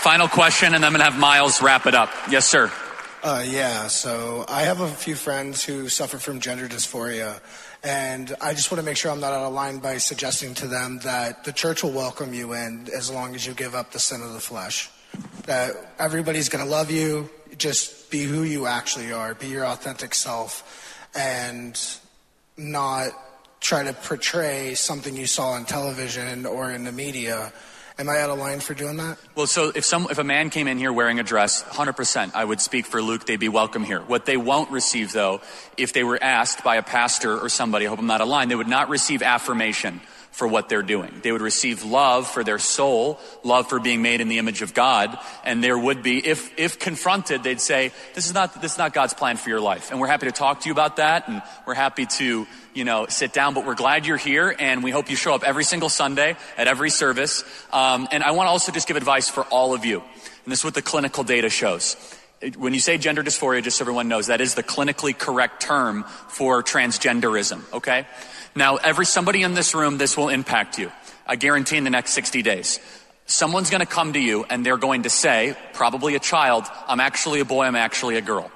Final 0.00 0.28
question, 0.28 0.74
and 0.74 0.84
I'm 0.84 0.92
going 0.92 1.00
to 1.00 1.10
have 1.10 1.20
Myles 1.20 1.60
wrap 1.60 1.86
it 1.86 1.94
up. 1.94 2.10
Yes, 2.30 2.46
sir. 2.46 2.72
Uh, 3.22 3.44
yeah, 3.46 3.86
so 3.86 4.46
I 4.48 4.62
have 4.62 4.80
a 4.80 4.88
few 4.88 5.14
friends 5.14 5.62
who 5.62 5.90
suffer 5.90 6.16
from 6.16 6.40
gender 6.40 6.66
dysphoria, 6.66 7.38
and 7.84 8.34
I 8.40 8.54
just 8.54 8.72
want 8.72 8.80
to 8.80 8.84
make 8.86 8.96
sure 8.96 9.10
I'm 9.10 9.20
not 9.20 9.34
out 9.34 9.42
of 9.42 9.52
line 9.52 9.78
by 9.78 9.98
suggesting 9.98 10.54
to 10.54 10.66
them 10.66 11.00
that 11.04 11.44
the 11.44 11.52
church 11.52 11.82
will 11.82 11.92
welcome 11.92 12.32
you 12.32 12.54
in 12.54 12.88
as 12.96 13.10
long 13.10 13.34
as 13.34 13.46
you 13.46 13.52
give 13.52 13.74
up 13.74 13.90
the 13.90 13.98
sin 13.98 14.22
of 14.22 14.32
the 14.32 14.40
flesh. 14.40 14.88
That 15.46 15.72
everybody's 15.98 16.48
going 16.48 16.64
to 16.64 16.70
love 16.70 16.90
you, 16.90 17.28
just 17.58 18.10
be 18.10 18.22
who 18.22 18.42
you 18.42 18.66
actually 18.66 19.12
are, 19.12 19.34
be 19.34 19.48
your 19.48 19.66
authentic 19.66 20.14
self, 20.14 21.06
and 21.14 21.78
not 22.56 23.12
try 23.60 23.82
to 23.84 23.92
portray 23.92 24.74
something 24.74 25.16
you 25.16 25.26
saw 25.26 25.50
on 25.50 25.64
television 25.64 26.46
or 26.46 26.70
in 26.70 26.84
the 26.84 26.92
media. 26.92 27.52
Am 27.98 28.08
I 28.08 28.18
out 28.20 28.30
of 28.30 28.38
line 28.38 28.60
for 28.60 28.72
doing 28.72 28.96
that? 28.96 29.18
Well, 29.34 29.46
so 29.46 29.72
if 29.74 29.84
some 29.84 30.06
if 30.10 30.16
a 30.16 30.24
man 30.24 30.48
came 30.48 30.66
in 30.66 30.78
here 30.78 30.90
wearing 30.90 31.20
a 31.20 31.22
dress, 31.22 31.62
100%, 31.62 32.34
I 32.34 32.44
would 32.44 32.60
speak 32.60 32.86
for 32.86 33.02
Luke. 33.02 33.26
They'd 33.26 33.38
be 33.38 33.50
welcome 33.50 33.84
here. 33.84 34.00
What 34.00 34.24
they 34.24 34.38
won't 34.38 34.70
receive, 34.70 35.12
though, 35.12 35.42
if 35.76 35.92
they 35.92 36.02
were 36.02 36.18
asked 36.22 36.64
by 36.64 36.76
a 36.76 36.82
pastor 36.82 37.38
or 37.38 37.50
somebody, 37.50 37.86
I 37.86 37.90
hope 37.90 37.98
I'm 37.98 38.06
not 38.06 38.26
line, 38.26 38.48
they 38.48 38.56
would 38.56 38.68
not 38.68 38.88
receive 38.88 39.22
affirmation 39.22 40.00
for 40.30 40.46
what 40.46 40.68
they're 40.68 40.82
doing. 40.82 41.20
They 41.22 41.32
would 41.32 41.42
receive 41.42 41.84
love 41.84 42.26
for 42.26 42.44
their 42.44 42.58
soul, 42.58 43.18
love 43.42 43.68
for 43.68 43.80
being 43.80 44.00
made 44.00 44.20
in 44.20 44.28
the 44.28 44.38
image 44.38 44.62
of 44.62 44.74
God, 44.74 45.18
and 45.44 45.62
there 45.62 45.78
would 45.78 46.02
be, 46.02 46.24
if, 46.26 46.56
if 46.58 46.78
confronted, 46.78 47.42
they'd 47.42 47.60
say, 47.60 47.92
this 48.14 48.26
is 48.26 48.34
not, 48.34 48.60
this 48.62 48.72
is 48.72 48.78
not 48.78 48.94
God's 48.94 49.14
plan 49.14 49.36
for 49.36 49.50
your 49.50 49.60
life. 49.60 49.90
And 49.90 50.00
we're 50.00 50.06
happy 50.06 50.26
to 50.26 50.32
talk 50.32 50.60
to 50.60 50.68
you 50.68 50.72
about 50.72 50.96
that, 50.96 51.28
and 51.28 51.42
we're 51.66 51.74
happy 51.74 52.06
to, 52.06 52.46
you 52.74 52.84
know, 52.84 53.06
sit 53.08 53.32
down, 53.32 53.54
but 53.54 53.66
we're 53.66 53.74
glad 53.74 54.06
you're 54.06 54.16
here, 54.16 54.54
and 54.58 54.84
we 54.84 54.90
hope 54.90 55.10
you 55.10 55.16
show 55.16 55.34
up 55.34 55.42
every 55.42 55.64
single 55.64 55.88
Sunday 55.88 56.36
at 56.56 56.68
every 56.68 56.90
service. 56.90 57.44
Um, 57.72 58.08
and 58.12 58.22
I 58.22 58.30
want 58.30 58.46
to 58.46 58.50
also 58.50 58.72
just 58.72 58.86
give 58.86 58.96
advice 58.96 59.28
for 59.28 59.44
all 59.44 59.74
of 59.74 59.84
you. 59.84 59.98
And 60.00 60.52
this 60.52 60.60
is 60.60 60.64
what 60.64 60.74
the 60.74 60.82
clinical 60.82 61.24
data 61.24 61.50
shows 61.50 61.96
when 62.56 62.72
you 62.72 62.80
say 62.80 62.96
gender 62.96 63.22
dysphoria, 63.22 63.62
just 63.62 63.78
so 63.78 63.82
everyone 63.82 64.08
knows, 64.08 64.28
that 64.28 64.40
is 64.40 64.54
the 64.54 64.62
clinically 64.62 65.16
correct 65.16 65.60
term 65.60 66.04
for 66.28 66.62
transgenderism, 66.62 67.60
okay? 67.74 68.06
Now, 68.54 68.76
every 68.76 69.06
somebody 69.06 69.42
in 69.42 69.54
this 69.54 69.74
room, 69.74 69.98
this 69.98 70.16
will 70.16 70.28
impact 70.28 70.78
you. 70.78 70.90
I 71.26 71.36
guarantee 71.36 71.76
in 71.76 71.84
the 71.84 71.90
next 71.90 72.12
60 72.12 72.42
days. 72.42 72.80
Someone's 73.26 73.70
going 73.70 73.80
to 73.80 73.86
come 73.86 74.14
to 74.14 74.18
you 74.18 74.44
and 74.50 74.66
they're 74.66 74.76
going 74.76 75.02
to 75.04 75.10
say, 75.10 75.56
probably 75.72 76.16
a 76.16 76.18
child, 76.18 76.64
I'm 76.88 76.98
actually 76.98 77.38
a 77.38 77.44
boy, 77.44 77.64
I'm 77.64 77.76
actually 77.76 78.16
a 78.16 78.20
girl. 78.20 78.50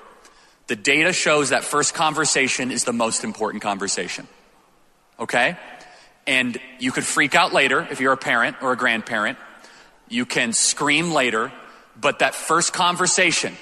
The 0.66 0.74
data 0.74 1.12
shows 1.12 1.50
that 1.50 1.62
first 1.62 1.94
conversation 1.94 2.72
is 2.72 2.82
the 2.82 2.92
most 2.92 3.22
important 3.22 3.62
conversation. 3.62 4.26
Okay? 5.20 5.56
And 6.26 6.58
you 6.80 6.90
could 6.90 7.04
freak 7.04 7.36
out 7.36 7.52
later 7.52 7.86
if 7.88 8.00
you're 8.00 8.14
a 8.14 8.16
parent 8.16 8.56
or 8.62 8.72
a 8.72 8.76
grandparent. 8.76 9.38
You 10.08 10.26
can 10.26 10.52
scream 10.52 11.12
later, 11.12 11.52
but 12.00 12.18
that 12.18 12.34
first 12.34 12.72
conversation, 12.72 13.54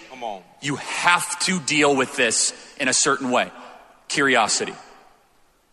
you 0.63 0.77
have 0.77 1.39
to 1.41 1.61
deal 1.61 1.95
with 1.95 2.17
this 2.17 2.55
in 2.81 2.89
a 2.89 2.95
certain 2.95 3.31
way. 3.31 3.51
Curiosity. 4.09 4.75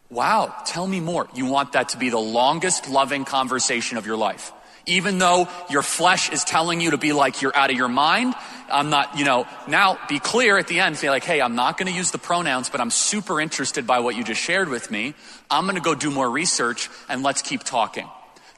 Wow, 0.09 0.55
tell 0.65 0.87
me 0.87 0.99
more. 0.99 1.27
You 1.35 1.45
want 1.45 1.73
that 1.73 1.89
to 1.89 1.97
be 1.97 2.09
the 2.09 2.19
longest 2.19 2.89
loving 2.89 3.25
conversation 3.25 3.97
of 3.97 4.07
your 4.07 4.17
life. 4.17 4.51
Even 4.87 5.19
though 5.19 5.47
your 5.69 5.83
flesh 5.83 6.31
is 6.31 6.43
telling 6.43 6.81
you 6.81 6.91
to 6.91 6.97
be 6.97 7.13
like 7.13 7.43
you're 7.43 7.55
out 7.55 7.69
of 7.69 7.77
your 7.77 7.89
mind, 7.89 8.33
I'm 8.71 8.89
not, 8.89 9.19
you 9.19 9.23
know, 9.23 9.45
now 9.67 9.99
be 10.09 10.17
clear 10.17 10.57
at 10.57 10.67
the 10.67 10.79
end, 10.79 10.97
say 10.97 11.11
like, 11.11 11.23
hey, 11.23 11.41
I'm 11.41 11.55
not 11.55 11.77
going 11.77 11.91
to 11.91 11.93
use 11.93 12.09
the 12.09 12.17
pronouns, 12.17 12.69
but 12.69 12.81
I'm 12.81 12.89
super 12.89 13.39
interested 13.39 13.85
by 13.85 13.99
what 13.99 14.15
you 14.15 14.23
just 14.23 14.41
shared 14.41 14.67
with 14.67 14.89
me. 14.89 15.13
I'm 15.49 15.65
going 15.65 15.75
to 15.75 15.81
go 15.81 15.93
do 15.93 16.09
more 16.09 16.29
research 16.29 16.89
and 17.07 17.21
let's 17.21 17.43
keep 17.43 17.63
talking. 17.63 18.07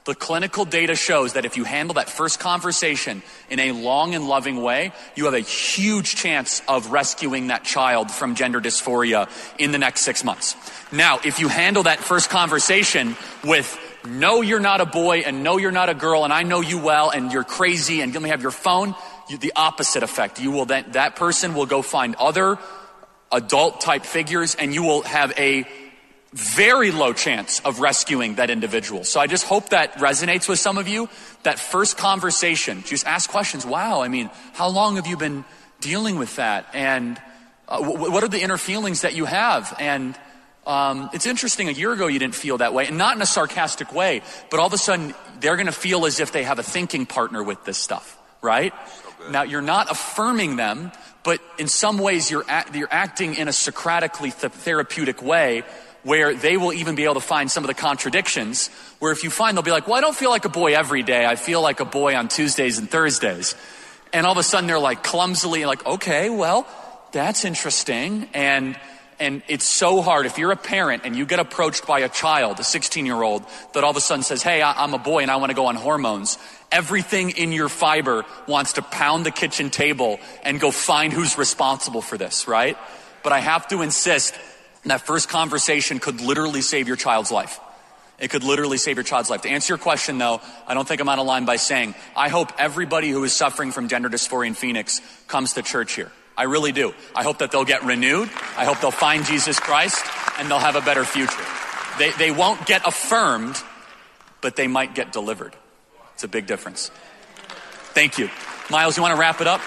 The 0.04 0.14
clinical 0.16 0.64
data 0.64 0.96
shows 0.96 1.34
that 1.34 1.44
if 1.44 1.56
you 1.56 1.62
handle 1.62 1.94
that 1.94 2.08
first 2.08 2.40
conversation 2.40 3.22
in 3.48 3.60
a 3.60 3.70
long 3.70 4.16
and 4.16 4.26
loving 4.26 4.60
way, 4.60 4.92
you 5.14 5.26
have 5.26 5.34
a 5.34 5.40
huge 5.40 6.16
chance 6.16 6.60
of 6.66 6.90
rescuing 6.90 7.48
that 7.48 7.62
child 7.62 8.10
from 8.10 8.34
gender 8.34 8.60
dysphoria 8.60 9.28
in 9.58 9.70
the 9.70 9.78
next 9.78 10.00
six 10.00 10.24
months. 10.24 10.56
Now, 10.90 11.20
if 11.24 11.38
you 11.38 11.46
handle 11.46 11.84
that 11.84 12.00
first 12.00 12.30
conversation 12.30 13.16
with 13.44 13.78
no, 14.04 14.42
you're 14.42 14.58
not 14.58 14.80
a 14.80 14.86
boy 14.86 15.18
and 15.18 15.44
no, 15.44 15.56
you're 15.56 15.70
not 15.70 15.88
a 15.88 15.94
girl 15.94 16.24
and 16.24 16.32
I 16.32 16.42
know 16.42 16.60
you 16.60 16.78
well 16.78 17.10
and 17.10 17.32
you're 17.32 17.44
crazy 17.44 18.00
and 18.00 18.12
let 18.12 18.22
me 18.22 18.30
have 18.30 18.42
your 18.42 18.50
phone, 18.50 18.96
you, 19.28 19.38
the 19.38 19.52
opposite 19.54 20.02
effect. 20.02 20.40
You 20.40 20.50
will 20.50 20.64
then, 20.64 20.84
that 20.92 21.14
person 21.14 21.54
will 21.54 21.66
go 21.66 21.80
find 21.80 22.16
other 22.16 22.58
adult 23.30 23.80
type 23.80 24.04
figures 24.04 24.56
and 24.56 24.74
you 24.74 24.82
will 24.82 25.02
have 25.02 25.32
a 25.38 25.64
very 26.32 26.90
low 26.90 27.12
chance 27.12 27.60
of 27.60 27.80
rescuing 27.80 28.36
that 28.36 28.48
individual. 28.48 29.04
So 29.04 29.20
I 29.20 29.26
just 29.26 29.44
hope 29.44 29.68
that 29.70 29.94
resonates 29.94 30.48
with 30.48 30.58
some 30.58 30.78
of 30.78 30.88
you. 30.88 31.08
That 31.42 31.58
first 31.58 31.98
conversation, 31.98 32.82
just 32.84 33.06
ask 33.06 33.28
questions. 33.28 33.66
Wow, 33.66 34.00
I 34.00 34.08
mean, 34.08 34.30
how 34.54 34.68
long 34.68 34.96
have 34.96 35.06
you 35.06 35.16
been 35.16 35.44
dealing 35.80 36.18
with 36.18 36.36
that? 36.36 36.66
And 36.72 37.20
uh, 37.68 37.80
w- 37.80 38.10
what 38.10 38.24
are 38.24 38.28
the 38.28 38.40
inner 38.40 38.56
feelings 38.56 39.02
that 39.02 39.14
you 39.14 39.26
have? 39.26 39.76
And 39.78 40.18
um, 40.66 41.10
it's 41.12 41.26
interesting, 41.26 41.68
a 41.68 41.72
year 41.72 41.92
ago 41.92 42.06
you 42.06 42.18
didn't 42.18 42.34
feel 42.36 42.58
that 42.58 42.72
way, 42.72 42.86
and 42.86 42.96
not 42.96 43.16
in 43.16 43.22
a 43.22 43.26
sarcastic 43.26 43.92
way, 43.92 44.22
but 44.50 44.60
all 44.60 44.68
of 44.68 44.72
a 44.72 44.78
sudden 44.78 45.14
they're 45.40 45.56
going 45.56 45.66
to 45.66 45.72
feel 45.72 46.06
as 46.06 46.20
if 46.20 46.32
they 46.32 46.44
have 46.44 46.58
a 46.58 46.62
thinking 46.62 47.04
partner 47.04 47.42
with 47.42 47.62
this 47.64 47.76
stuff, 47.76 48.16
right? 48.40 48.72
So 49.22 49.30
now 49.30 49.42
you're 49.42 49.60
not 49.60 49.90
affirming 49.90 50.56
them, 50.56 50.92
but 51.24 51.40
in 51.58 51.68
some 51.68 51.98
ways 51.98 52.30
you're, 52.30 52.44
act- 52.48 52.74
you're 52.74 52.88
acting 52.90 53.34
in 53.34 53.48
a 53.48 53.52
Socratically 53.52 54.30
th- 54.30 54.52
therapeutic 54.52 55.20
way 55.20 55.64
where 56.02 56.34
they 56.34 56.56
will 56.56 56.72
even 56.72 56.94
be 56.94 57.04
able 57.04 57.14
to 57.14 57.20
find 57.20 57.50
some 57.50 57.64
of 57.64 57.68
the 57.68 57.74
contradictions. 57.74 58.68
Where 58.98 59.12
if 59.12 59.24
you 59.24 59.30
find, 59.30 59.56
they'll 59.56 59.62
be 59.62 59.70
like, 59.70 59.86
well, 59.86 59.96
I 59.96 60.00
don't 60.00 60.16
feel 60.16 60.30
like 60.30 60.44
a 60.44 60.50
boy 60.50 60.74
every 60.74 61.02
day. 61.02 61.24
I 61.24 61.36
feel 61.36 61.62
like 61.62 61.80
a 61.80 61.84
boy 61.84 62.16
on 62.16 62.28
Tuesdays 62.28 62.78
and 62.78 62.90
Thursdays. 62.90 63.54
And 64.12 64.26
all 64.26 64.32
of 64.32 64.38
a 64.38 64.42
sudden 64.42 64.66
they're 64.66 64.78
like 64.78 65.02
clumsily 65.02 65.64
like, 65.64 65.84
okay, 65.86 66.28
well, 66.28 66.66
that's 67.12 67.44
interesting. 67.44 68.28
And, 68.34 68.78
and 69.20 69.42
it's 69.48 69.64
so 69.64 70.02
hard. 70.02 70.26
If 70.26 70.38
you're 70.38 70.50
a 70.50 70.56
parent 70.56 71.02
and 71.04 71.14
you 71.14 71.24
get 71.24 71.38
approached 71.38 71.86
by 71.86 72.00
a 72.00 72.08
child, 72.08 72.58
a 72.58 72.64
16 72.64 73.06
year 73.06 73.22
old, 73.22 73.44
that 73.72 73.84
all 73.84 73.90
of 73.90 73.96
a 73.96 74.00
sudden 74.00 74.24
says, 74.24 74.42
hey, 74.42 74.62
I'm 74.62 74.94
a 74.94 74.98
boy 74.98 75.22
and 75.22 75.30
I 75.30 75.36
want 75.36 75.50
to 75.50 75.56
go 75.56 75.66
on 75.66 75.76
hormones. 75.76 76.36
Everything 76.70 77.30
in 77.30 77.52
your 77.52 77.68
fiber 77.68 78.24
wants 78.48 78.74
to 78.74 78.82
pound 78.82 79.24
the 79.24 79.30
kitchen 79.30 79.70
table 79.70 80.18
and 80.42 80.58
go 80.58 80.70
find 80.70 81.12
who's 81.12 81.38
responsible 81.38 82.02
for 82.02 82.18
this, 82.18 82.48
right? 82.48 82.76
But 83.22 83.32
I 83.32 83.38
have 83.38 83.68
to 83.68 83.82
insist 83.82 84.34
that 84.90 85.06
first 85.06 85.28
conversation 85.28 85.98
could 85.98 86.20
literally 86.20 86.60
save 86.60 86.88
your 86.88 86.96
child's 86.96 87.30
life. 87.30 87.60
It 88.18 88.30
could 88.30 88.44
literally 88.44 88.78
save 88.78 88.96
your 88.96 89.04
child's 89.04 89.30
life. 89.30 89.42
To 89.42 89.48
answer 89.48 89.72
your 89.72 89.78
question 89.78 90.18
though, 90.18 90.40
I 90.66 90.74
don't 90.74 90.86
think 90.86 91.00
I'm 91.00 91.08
out 91.08 91.18
of 91.18 91.26
line 91.26 91.44
by 91.44 91.56
saying, 91.56 91.94
I 92.16 92.28
hope 92.28 92.52
everybody 92.58 93.10
who 93.10 93.24
is 93.24 93.32
suffering 93.32 93.72
from 93.72 93.88
gender 93.88 94.08
dysphoria 94.08 94.48
in 94.48 94.54
Phoenix 94.54 95.00
comes 95.26 95.54
to 95.54 95.62
church 95.62 95.94
here. 95.94 96.12
I 96.36 96.44
really 96.44 96.72
do. 96.72 96.94
I 97.14 97.24
hope 97.24 97.38
that 97.38 97.50
they'll 97.50 97.64
get 97.64 97.84
renewed. 97.84 98.30
I 98.56 98.64
hope 98.64 98.80
they'll 98.80 98.90
find 98.90 99.24
Jesus 99.24 99.58
Christ 99.58 100.04
and 100.38 100.50
they'll 100.50 100.58
have 100.58 100.76
a 100.76 100.80
better 100.80 101.04
future. 101.04 101.42
They, 101.98 102.10
they 102.12 102.30
won't 102.30 102.64
get 102.64 102.86
affirmed, 102.86 103.56
but 104.40 104.56
they 104.56 104.66
might 104.66 104.94
get 104.94 105.12
delivered. 105.12 105.54
It's 106.14 106.24
a 106.24 106.28
big 106.28 106.46
difference. 106.46 106.90
Thank 107.94 108.18
you. 108.18 108.30
Myles, 108.70 108.96
you 108.96 109.02
want 109.02 109.14
to 109.14 109.20
wrap 109.20 109.40
it 109.40 109.46
up? 109.46 109.60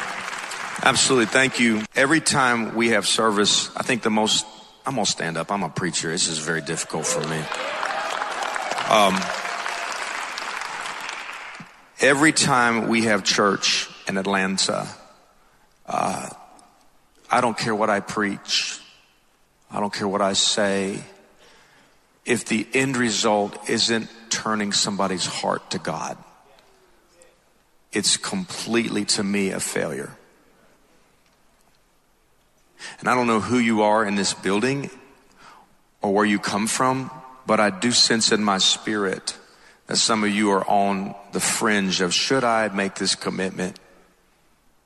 Absolutely. 0.83 1.27
Thank 1.27 1.59
you. 1.59 1.83
Every 1.95 2.21
time 2.21 2.75
we 2.75 2.89
have 2.89 3.05
service, 3.05 3.69
I 3.75 3.83
think 3.83 4.01
the 4.01 4.09
most 4.09 4.45
I'm 4.87 4.93
gonna 4.93 5.05
stand 5.07 5.35
up. 5.35 5.51
I'm 5.51 5.63
a 5.63 5.69
preacher. 5.69 6.11
This 6.11 6.27
is 6.27 6.37
very 6.37 6.61
difficult 6.61 7.07
for 7.07 7.21
me. 7.21 7.39
Um, 8.87 9.19
every 11.99 12.31
time 12.31 12.87
we 12.87 13.05
have 13.05 13.23
church 13.23 13.89
in 14.07 14.17
Atlanta, 14.17 14.87
uh, 15.87 16.29
I 17.31 17.41
don't 17.41 17.57
care 17.57 17.73
what 17.73 17.89
I 17.89 17.99
preach. 17.99 18.79
I 19.71 19.79
don't 19.79 19.91
care 19.91 20.07
what 20.07 20.21
I 20.21 20.33
say. 20.33 21.03
If 22.23 22.45
the 22.45 22.67
end 22.73 22.95
result 22.95 23.67
isn't 23.67 24.07
turning 24.29 24.71
somebody's 24.71 25.25
heart 25.25 25.71
to 25.71 25.79
God, 25.79 26.15
it's 27.91 28.17
completely 28.17 29.03
to 29.05 29.23
me 29.23 29.49
a 29.49 29.59
failure. 29.59 30.15
And 32.99 33.09
I 33.09 33.15
don't 33.15 33.27
know 33.27 33.39
who 33.39 33.57
you 33.57 33.83
are 33.83 34.05
in 34.05 34.15
this 34.15 34.33
building 34.33 34.89
or 36.01 36.13
where 36.13 36.25
you 36.25 36.39
come 36.39 36.67
from, 36.67 37.11
but 37.45 37.59
I 37.59 37.69
do 37.69 37.91
sense 37.91 38.31
in 38.31 38.43
my 38.43 38.57
spirit 38.57 39.37
that 39.87 39.97
some 39.97 40.23
of 40.23 40.29
you 40.29 40.51
are 40.51 40.67
on 40.67 41.15
the 41.31 41.39
fringe 41.39 42.01
of 42.01 42.13
should 42.13 42.43
I 42.43 42.67
make 42.69 42.95
this 42.95 43.15
commitment? 43.15 43.79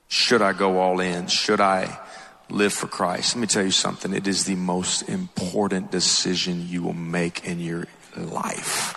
Should 0.07 0.41
I 0.41 0.53
go 0.53 0.79
all 0.79 0.99
in? 0.99 1.27
Should 1.27 1.61
I 1.61 1.99
live 2.49 2.73
for 2.73 2.87
Christ? 2.87 3.35
Let 3.35 3.41
me 3.41 3.47
tell 3.47 3.63
you 3.63 3.71
something. 3.71 4.13
It 4.13 4.27
is 4.27 4.45
the 4.45 4.55
most 4.55 5.03
important 5.03 5.91
decision 5.91 6.67
you 6.67 6.83
will 6.83 6.93
make 6.93 7.45
in 7.45 7.59
your 7.59 7.87
life. 8.15 8.95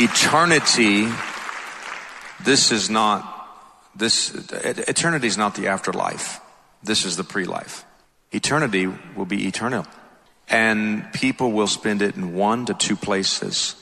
Eternity 0.00 1.08
This 2.40 2.70
is 2.70 2.88
not, 2.88 3.37
this, 3.98 4.32
eternity 4.52 5.26
is 5.26 5.36
not 5.36 5.54
the 5.54 5.68
afterlife. 5.68 6.40
This 6.82 7.04
is 7.04 7.16
the 7.16 7.24
pre-life. 7.24 7.84
Eternity 8.30 8.86
will 9.16 9.26
be 9.26 9.46
eternal. 9.48 9.86
And 10.48 11.12
people 11.12 11.52
will 11.52 11.66
spend 11.66 12.00
it 12.00 12.16
in 12.16 12.34
one 12.34 12.66
to 12.66 12.74
two 12.74 12.96
places. 12.96 13.74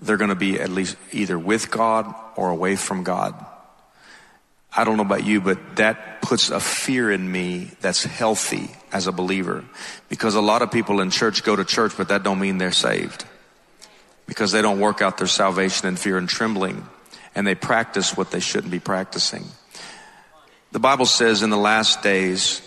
They're 0.00 0.16
going 0.16 0.30
to 0.30 0.34
be 0.34 0.60
at 0.60 0.70
least 0.70 0.96
either 1.12 1.38
with 1.38 1.70
God 1.70 2.12
or 2.36 2.50
away 2.50 2.76
from 2.76 3.04
God. 3.04 3.34
I 4.76 4.82
don't 4.82 4.96
know 4.96 5.04
about 5.04 5.24
you, 5.24 5.40
but 5.40 5.76
that 5.76 6.20
puts 6.20 6.50
a 6.50 6.58
fear 6.58 7.12
in 7.12 7.30
me 7.30 7.70
that's 7.80 8.04
healthy 8.04 8.70
as 8.92 9.06
a 9.06 9.12
believer. 9.12 9.64
Because 10.08 10.34
a 10.34 10.40
lot 10.40 10.62
of 10.62 10.72
people 10.72 11.00
in 11.00 11.10
church 11.10 11.44
go 11.44 11.54
to 11.54 11.64
church, 11.64 11.92
but 11.96 12.08
that 12.08 12.24
don't 12.24 12.40
mean 12.40 12.58
they're 12.58 12.72
saved. 12.72 13.24
Because 14.26 14.50
they 14.50 14.62
don't 14.62 14.80
work 14.80 15.00
out 15.00 15.18
their 15.18 15.28
salvation 15.28 15.86
in 15.86 15.96
fear 15.96 16.18
and 16.18 16.28
trembling. 16.28 16.88
And 17.34 17.46
they 17.46 17.54
practice 17.54 18.16
what 18.16 18.30
they 18.30 18.40
shouldn't 18.40 18.70
be 18.70 18.80
practicing. 18.80 19.44
The 20.72 20.78
Bible 20.78 21.06
says 21.06 21.42
in 21.42 21.50
the 21.50 21.56
last 21.56 22.02
days, 22.02 22.62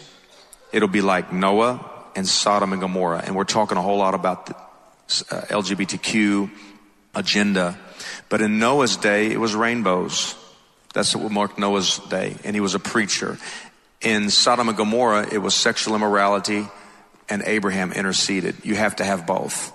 it'll 0.71 0.87
be 0.87 1.01
like 1.01 1.31
Noah 1.31 1.85
and 2.15 2.27
Sodom 2.27 2.73
and 2.73 2.81
Gomorrah. 2.81 3.23
And 3.25 3.35
we're 3.35 3.43
talking 3.43 3.77
a 3.77 3.81
whole 3.81 3.97
lot 3.97 4.13
about 4.13 4.45
the 4.47 4.55
uh, 4.55 5.41
LGBTQ 5.49 6.49
agenda. 7.15 7.77
But 8.29 8.41
in 8.41 8.59
Noah's 8.59 8.97
day, 8.97 9.31
it 9.31 9.39
was 9.39 9.55
rainbows. 9.55 10.35
That's 10.93 11.15
what 11.15 11.31
marked 11.31 11.59
Noah's 11.59 11.99
day. 12.09 12.35
And 12.43 12.55
he 12.55 12.59
was 12.59 12.75
a 12.75 12.79
preacher. 12.79 13.37
In 14.01 14.29
Sodom 14.29 14.69
and 14.69 14.77
Gomorrah, 14.77 15.27
it 15.31 15.39
was 15.39 15.55
sexual 15.55 15.95
immorality 15.95 16.67
and 17.29 17.43
Abraham 17.45 17.91
interceded. 17.91 18.55
You 18.63 18.75
have 18.75 18.97
to 18.97 19.03
have 19.03 19.25
both. 19.25 19.73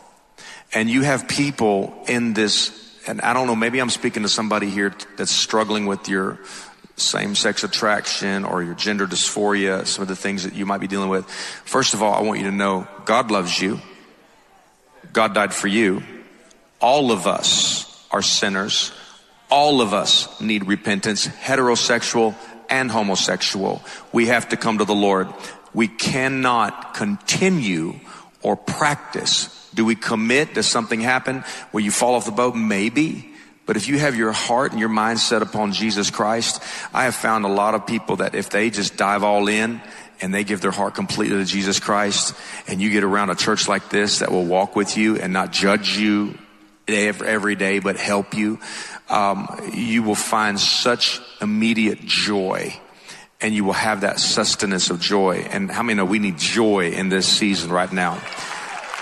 And 0.72 0.88
you 0.88 1.02
have 1.02 1.28
people 1.28 2.04
in 2.08 2.32
this, 2.32 2.70
and 3.06 3.20
I 3.20 3.32
don't 3.32 3.46
know, 3.46 3.56
maybe 3.56 3.80
I'm 3.80 3.90
speaking 3.90 4.22
to 4.22 4.28
somebody 4.28 4.70
here 4.70 4.94
that's 5.16 5.30
struggling 5.30 5.86
with 5.86 6.08
your 6.08 6.38
same 6.96 7.34
sex 7.34 7.64
attraction 7.64 8.44
or 8.44 8.62
your 8.62 8.74
gender 8.74 9.06
dysphoria, 9.06 9.86
some 9.86 10.02
of 10.02 10.08
the 10.08 10.16
things 10.16 10.44
that 10.44 10.54
you 10.54 10.66
might 10.66 10.80
be 10.80 10.86
dealing 10.86 11.08
with. 11.08 11.28
First 11.64 11.94
of 11.94 12.02
all, 12.02 12.12
I 12.14 12.22
want 12.22 12.40
you 12.40 12.46
to 12.46 12.52
know 12.52 12.86
God 13.04 13.30
loves 13.30 13.60
you. 13.60 13.80
God 15.12 15.34
died 15.34 15.52
for 15.52 15.68
you. 15.68 16.02
All 16.80 17.10
of 17.12 17.26
us 17.26 18.06
are 18.10 18.22
sinners. 18.22 18.92
All 19.50 19.80
of 19.80 19.92
us 19.92 20.40
need 20.40 20.66
repentance, 20.66 21.26
heterosexual 21.26 22.34
and 22.70 22.90
homosexual. 22.90 23.82
We 24.12 24.26
have 24.26 24.48
to 24.50 24.56
come 24.56 24.78
to 24.78 24.84
the 24.84 24.94
Lord. 24.94 25.28
We 25.74 25.88
cannot 25.88 26.94
continue 26.94 28.00
or 28.42 28.56
practice. 28.56 29.61
Do 29.74 29.84
we 29.84 29.94
commit? 29.94 30.54
Does 30.54 30.66
something 30.66 31.00
happen 31.00 31.44
where 31.70 31.82
you 31.82 31.90
fall 31.90 32.14
off 32.14 32.24
the 32.24 32.32
boat? 32.32 32.54
Maybe. 32.54 33.28
But 33.64 33.76
if 33.76 33.88
you 33.88 33.98
have 33.98 34.16
your 34.16 34.32
heart 34.32 34.72
and 34.72 34.80
your 34.80 34.88
mind 34.88 35.20
set 35.20 35.40
upon 35.42 35.72
Jesus 35.72 36.10
Christ, 36.10 36.62
I 36.92 37.04
have 37.04 37.14
found 37.14 37.44
a 37.44 37.48
lot 37.48 37.74
of 37.74 37.86
people 37.86 38.16
that 38.16 38.34
if 38.34 38.50
they 38.50 38.70
just 38.70 38.96
dive 38.96 39.22
all 39.22 39.48
in 39.48 39.80
and 40.20 40.34
they 40.34 40.44
give 40.44 40.60
their 40.60 40.72
heart 40.72 40.94
completely 40.94 41.36
to 41.38 41.44
Jesus 41.44 41.78
Christ 41.78 42.34
and 42.66 42.80
you 42.80 42.90
get 42.90 43.04
around 43.04 43.30
a 43.30 43.34
church 43.34 43.68
like 43.68 43.88
this 43.88 44.18
that 44.18 44.30
will 44.30 44.44
walk 44.44 44.74
with 44.74 44.96
you 44.96 45.16
and 45.16 45.32
not 45.32 45.52
judge 45.52 45.96
you 45.96 46.36
every 46.88 47.54
day, 47.54 47.78
but 47.78 47.96
help 47.96 48.34
you, 48.34 48.58
um, 49.08 49.48
you 49.72 50.02
will 50.02 50.16
find 50.16 50.58
such 50.58 51.20
immediate 51.40 52.00
joy 52.00 52.74
and 53.40 53.54
you 53.54 53.64
will 53.64 53.72
have 53.72 54.02
that 54.02 54.20
sustenance 54.20 54.90
of 54.90 55.00
joy. 55.00 55.46
And 55.50 55.70
how 55.70 55.82
many 55.82 55.96
know 55.96 56.04
we 56.04 56.18
need 56.18 56.38
joy 56.38 56.90
in 56.90 57.08
this 57.08 57.26
season 57.26 57.70
right 57.70 57.92
now? 57.92 58.20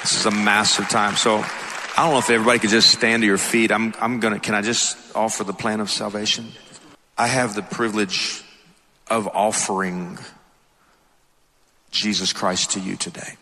This 0.01 0.19
is 0.19 0.27
a 0.27 0.31
massive 0.31 0.89
time. 0.89 1.17
So 1.17 1.37
I 1.37 2.05
don't 2.05 2.13
know 2.13 2.19
if 2.19 2.31
everybody 2.31 2.59
could 2.59 2.71
just 2.71 2.91
stand 2.91 3.23
to 3.23 3.27
your 3.27 3.39
feet. 3.39 3.71
I'm, 3.71 3.95
I'm 4.01 4.21
gonna, 4.21 4.41
can 4.41 4.55
I 4.55 4.63
just 4.63 5.15
offer 5.15 5.45
the 5.45 5.53
plan 5.53 5.81
of 5.81 5.91
salvation? 5.91 6.49
I 7.19 7.27
have 7.27 7.55
the 7.55 7.63
privilege 7.63 8.43
of 9.09 9.29
offering 9.29 10.19
Jesus 11.91 12.33
Christ 12.33 12.73
to 12.73 12.81
you 12.81 12.97
today. 12.97 13.35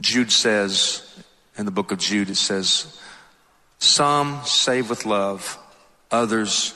Jude 0.00 0.30
says, 0.30 1.02
in 1.56 1.64
the 1.64 1.70
book 1.70 1.92
of 1.92 1.98
Jude, 1.98 2.28
it 2.28 2.36
says, 2.36 3.00
some 3.78 4.40
save 4.44 4.90
with 4.90 5.06
love, 5.06 5.58
others 6.10 6.74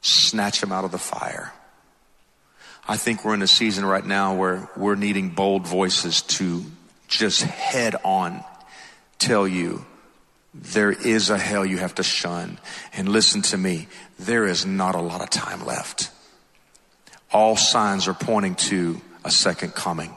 snatch 0.00 0.60
them 0.60 0.72
out 0.72 0.84
of 0.84 0.90
the 0.90 0.98
fire. 0.98 1.52
I 2.88 2.96
think 2.96 3.24
we're 3.24 3.34
in 3.34 3.42
a 3.42 3.46
season 3.46 3.84
right 3.84 4.04
now 4.04 4.34
where 4.34 4.68
we're 4.76 4.96
needing 4.96 5.30
bold 5.30 5.66
voices 5.66 6.22
to 6.22 6.64
just 7.16 7.42
head 7.42 7.96
on 8.04 8.42
tell 9.18 9.46
you 9.46 9.84
there 10.52 10.92
is 10.92 11.30
a 11.30 11.38
hell 11.38 11.64
you 11.64 11.78
have 11.78 11.94
to 11.96 12.02
shun. 12.02 12.58
And 12.92 13.08
listen 13.08 13.42
to 13.42 13.58
me, 13.58 13.88
there 14.18 14.46
is 14.46 14.64
not 14.64 14.94
a 14.94 15.00
lot 15.00 15.20
of 15.20 15.30
time 15.30 15.64
left. 15.64 16.10
All 17.32 17.56
signs 17.56 18.06
are 18.06 18.14
pointing 18.14 18.54
to 18.56 19.00
a 19.24 19.30
second 19.30 19.74
coming. 19.74 20.14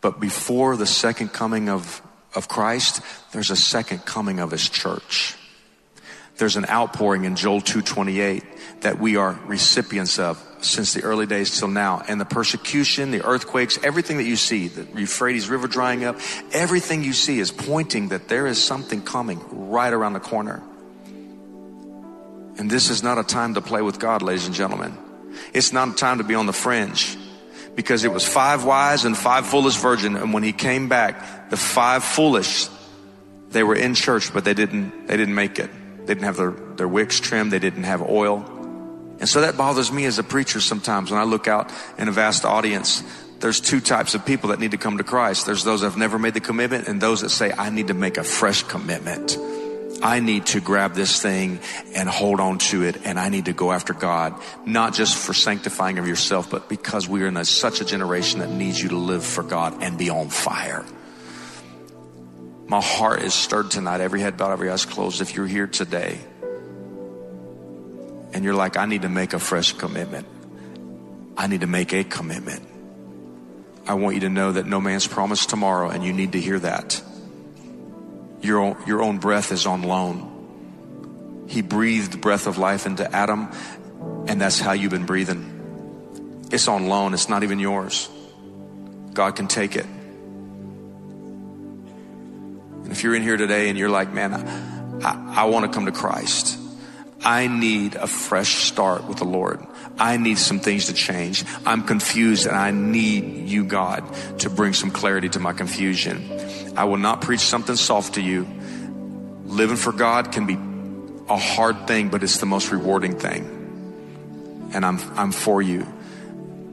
But 0.00 0.20
before 0.20 0.76
the 0.76 0.86
second 0.86 1.32
coming 1.32 1.68
of 1.68 2.02
of 2.36 2.48
Christ, 2.48 3.00
there's 3.32 3.50
a 3.50 3.56
second 3.56 4.04
coming 4.04 4.38
of 4.38 4.50
his 4.50 4.68
church. 4.68 5.34
There's 6.36 6.56
an 6.56 6.66
outpouring 6.68 7.24
in 7.24 7.34
Joel 7.34 7.62
228 7.62 8.44
that 8.82 8.98
we 8.98 9.16
are 9.16 9.38
recipients 9.46 10.18
of 10.18 10.42
since 10.60 10.92
the 10.92 11.02
early 11.02 11.26
days 11.26 11.58
till 11.58 11.68
now. 11.68 12.02
And 12.06 12.20
the 12.20 12.26
persecution, 12.26 13.10
the 13.10 13.24
earthquakes, 13.24 13.78
everything 13.82 14.18
that 14.18 14.24
you 14.24 14.36
see, 14.36 14.68
the 14.68 14.86
Euphrates 14.98 15.48
River 15.48 15.66
drying 15.66 16.04
up, 16.04 16.18
everything 16.52 17.02
you 17.02 17.14
see 17.14 17.38
is 17.38 17.50
pointing 17.50 18.08
that 18.08 18.28
there 18.28 18.46
is 18.46 18.62
something 18.62 19.02
coming 19.02 19.40
right 19.70 19.92
around 19.92 20.12
the 20.12 20.20
corner. 20.20 20.62
And 22.58 22.70
this 22.70 22.90
is 22.90 23.02
not 23.02 23.18
a 23.18 23.24
time 23.24 23.54
to 23.54 23.62
play 23.62 23.80
with 23.80 23.98
God, 23.98 24.22
ladies 24.22 24.46
and 24.46 24.54
gentlemen. 24.54 24.96
It's 25.54 25.72
not 25.72 25.88
a 25.88 25.94
time 25.94 26.18
to 26.18 26.24
be 26.24 26.34
on 26.34 26.46
the 26.46 26.52
fringe 26.52 27.16
because 27.74 28.04
it 28.04 28.12
was 28.12 28.26
five 28.26 28.64
wise 28.64 29.04
and 29.04 29.16
five 29.16 29.46
foolish 29.46 29.76
virgin. 29.76 30.16
And 30.16 30.34
when 30.34 30.42
he 30.42 30.52
came 30.52 30.88
back, 30.88 31.50
the 31.50 31.56
five 31.56 32.04
foolish, 32.04 32.68
they 33.50 33.62
were 33.62 33.74
in 33.74 33.94
church, 33.94 34.32
but 34.32 34.44
they 34.44 34.54
didn't, 34.54 35.06
they 35.06 35.16
didn't 35.16 35.34
make 35.34 35.58
it. 35.58 35.70
They 36.06 36.14
didn't 36.14 36.24
have 36.24 36.36
their, 36.36 36.50
their 36.50 36.88
wicks 36.88 37.20
trimmed. 37.20 37.52
They 37.52 37.58
didn't 37.58 37.84
have 37.84 38.02
oil. 38.02 38.44
And 39.18 39.28
so 39.28 39.40
that 39.40 39.56
bothers 39.56 39.90
me 39.90 40.04
as 40.04 40.18
a 40.18 40.22
preacher 40.22 40.60
sometimes 40.60 41.10
when 41.10 41.20
I 41.20 41.24
look 41.24 41.48
out 41.48 41.72
in 41.98 42.08
a 42.08 42.12
vast 42.12 42.44
audience. 42.44 43.02
There's 43.40 43.60
two 43.60 43.80
types 43.80 44.14
of 44.14 44.24
people 44.24 44.50
that 44.50 44.60
need 44.60 44.70
to 44.70 44.78
come 44.78 44.98
to 44.98 45.04
Christ. 45.04 45.46
There's 45.46 45.64
those 45.64 45.80
that 45.80 45.88
have 45.88 45.98
never 45.98 46.18
made 46.18 46.34
the 46.34 46.40
commitment 46.40 46.88
and 46.88 47.00
those 47.00 47.20
that 47.20 47.30
say, 47.30 47.52
I 47.52 47.70
need 47.70 47.88
to 47.88 47.94
make 47.94 48.16
a 48.18 48.24
fresh 48.24 48.62
commitment. 48.62 49.36
I 50.02 50.20
need 50.20 50.46
to 50.46 50.60
grab 50.60 50.94
this 50.94 51.20
thing 51.20 51.60
and 51.94 52.08
hold 52.08 52.40
on 52.40 52.58
to 52.58 52.82
it 52.82 52.98
and 53.04 53.18
I 53.18 53.30
need 53.30 53.46
to 53.46 53.52
go 53.52 53.72
after 53.72 53.94
God, 53.94 54.34
not 54.66 54.94
just 54.94 55.16
for 55.16 55.32
sanctifying 55.32 55.98
of 55.98 56.06
yourself, 56.06 56.50
but 56.50 56.68
because 56.68 57.08
we 57.08 57.22
are 57.22 57.26
in 57.26 57.36
a, 57.36 57.44
such 57.44 57.80
a 57.80 57.84
generation 57.84 58.40
that 58.40 58.50
needs 58.50 58.82
you 58.82 58.90
to 58.90 58.96
live 58.96 59.24
for 59.24 59.42
God 59.42 59.82
and 59.82 59.96
be 59.96 60.10
on 60.10 60.28
fire. 60.28 60.84
My 62.68 62.80
heart 62.80 63.22
is 63.22 63.32
stirred 63.32 63.70
tonight, 63.70 64.00
every 64.00 64.20
head 64.20 64.36
bowed, 64.36 64.52
every 64.52 64.70
eyes 64.70 64.84
closed. 64.84 65.20
If 65.20 65.36
you're 65.36 65.46
here 65.46 65.68
today 65.68 66.18
and 68.32 68.44
you're 68.44 68.54
like, 68.54 68.76
I 68.76 68.86
need 68.86 69.02
to 69.02 69.08
make 69.08 69.34
a 69.34 69.38
fresh 69.38 69.72
commitment. 69.72 70.26
I 71.36 71.46
need 71.46 71.60
to 71.60 71.68
make 71.68 71.92
a 71.92 72.02
commitment. 72.02 72.66
I 73.86 73.94
want 73.94 74.16
you 74.16 74.22
to 74.22 74.28
know 74.28 74.52
that 74.52 74.66
no 74.66 74.80
man's 74.80 75.06
promised 75.06 75.48
tomorrow 75.48 75.90
and 75.90 76.02
you 76.02 76.12
need 76.12 76.32
to 76.32 76.40
hear 76.40 76.58
that. 76.58 77.00
Your 78.40 78.58
own, 78.58 78.76
your 78.84 79.00
own 79.00 79.18
breath 79.18 79.52
is 79.52 79.64
on 79.64 79.82
loan. 79.82 81.44
He 81.48 81.62
breathed 81.62 82.20
breath 82.20 82.48
of 82.48 82.58
life 82.58 82.86
into 82.86 83.08
Adam, 83.14 83.52
and 84.26 84.40
that's 84.40 84.58
how 84.58 84.72
you've 84.72 84.90
been 84.90 85.06
breathing. 85.06 86.48
It's 86.50 86.66
on 86.66 86.88
loan, 86.88 87.14
it's 87.14 87.28
not 87.28 87.44
even 87.44 87.60
yours. 87.60 88.08
God 89.14 89.36
can 89.36 89.46
take 89.46 89.76
it. 89.76 89.86
If 92.96 93.02
you're 93.02 93.14
in 93.14 93.22
here 93.22 93.36
today 93.36 93.68
and 93.68 93.76
you're 93.76 93.90
like, 93.90 94.10
man, 94.10 94.32
I, 95.04 95.42
I 95.42 95.44
want 95.44 95.66
to 95.66 95.70
come 95.70 95.84
to 95.84 95.92
Christ. 95.92 96.58
I 97.22 97.46
need 97.46 97.94
a 97.94 98.06
fresh 98.06 98.54
start 98.54 99.04
with 99.04 99.18
the 99.18 99.26
Lord. 99.26 99.60
I 99.98 100.16
need 100.16 100.38
some 100.38 100.60
things 100.60 100.86
to 100.86 100.94
change. 100.94 101.44
I'm 101.66 101.82
confused 101.82 102.46
and 102.46 102.56
I 102.56 102.70
need 102.70 103.50
you, 103.50 103.64
God, 103.64 104.02
to 104.38 104.48
bring 104.48 104.72
some 104.72 104.90
clarity 104.90 105.28
to 105.30 105.40
my 105.40 105.52
confusion. 105.52 106.72
I 106.74 106.84
will 106.84 106.96
not 106.96 107.20
preach 107.20 107.40
something 107.40 107.76
soft 107.76 108.14
to 108.14 108.22
you. 108.22 108.46
Living 109.44 109.76
for 109.76 109.92
God 109.92 110.32
can 110.32 110.46
be 110.46 110.56
a 111.28 111.36
hard 111.36 111.86
thing, 111.86 112.08
but 112.08 112.22
it's 112.22 112.38
the 112.38 112.46
most 112.46 112.72
rewarding 112.72 113.18
thing. 113.18 114.70
And 114.72 114.86
I'm, 114.86 114.98
I'm 115.18 115.32
for 115.32 115.60
you. 115.60 115.86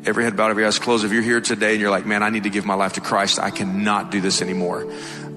Every 0.06 0.24
head 0.24 0.38
bowed, 0.38 0.52
every 0.52 0.66
eyes 0.66 0.80
closed. 0.80 1.04
If 1.04 1.12
you're 1.12 1.22
here 1.22 1.42
today 1.42 1.74
and 1.74 1.82
you're 1.82 1.92
like, 1.92 2.06
man, 2.06 2.24
I 2.24 2.30
need 2.30 2.44
to 2.44 2.50
give 2.50 2.66
my 2.66 2.76
life 2.76 2.94
to 2.94 3.02
Christ. 3.02 3.40
I 3.40 3.52
cannot 3.52 4.10
do 4.10 4.22
this 4.22 4.42
anymore. 4.42 4.90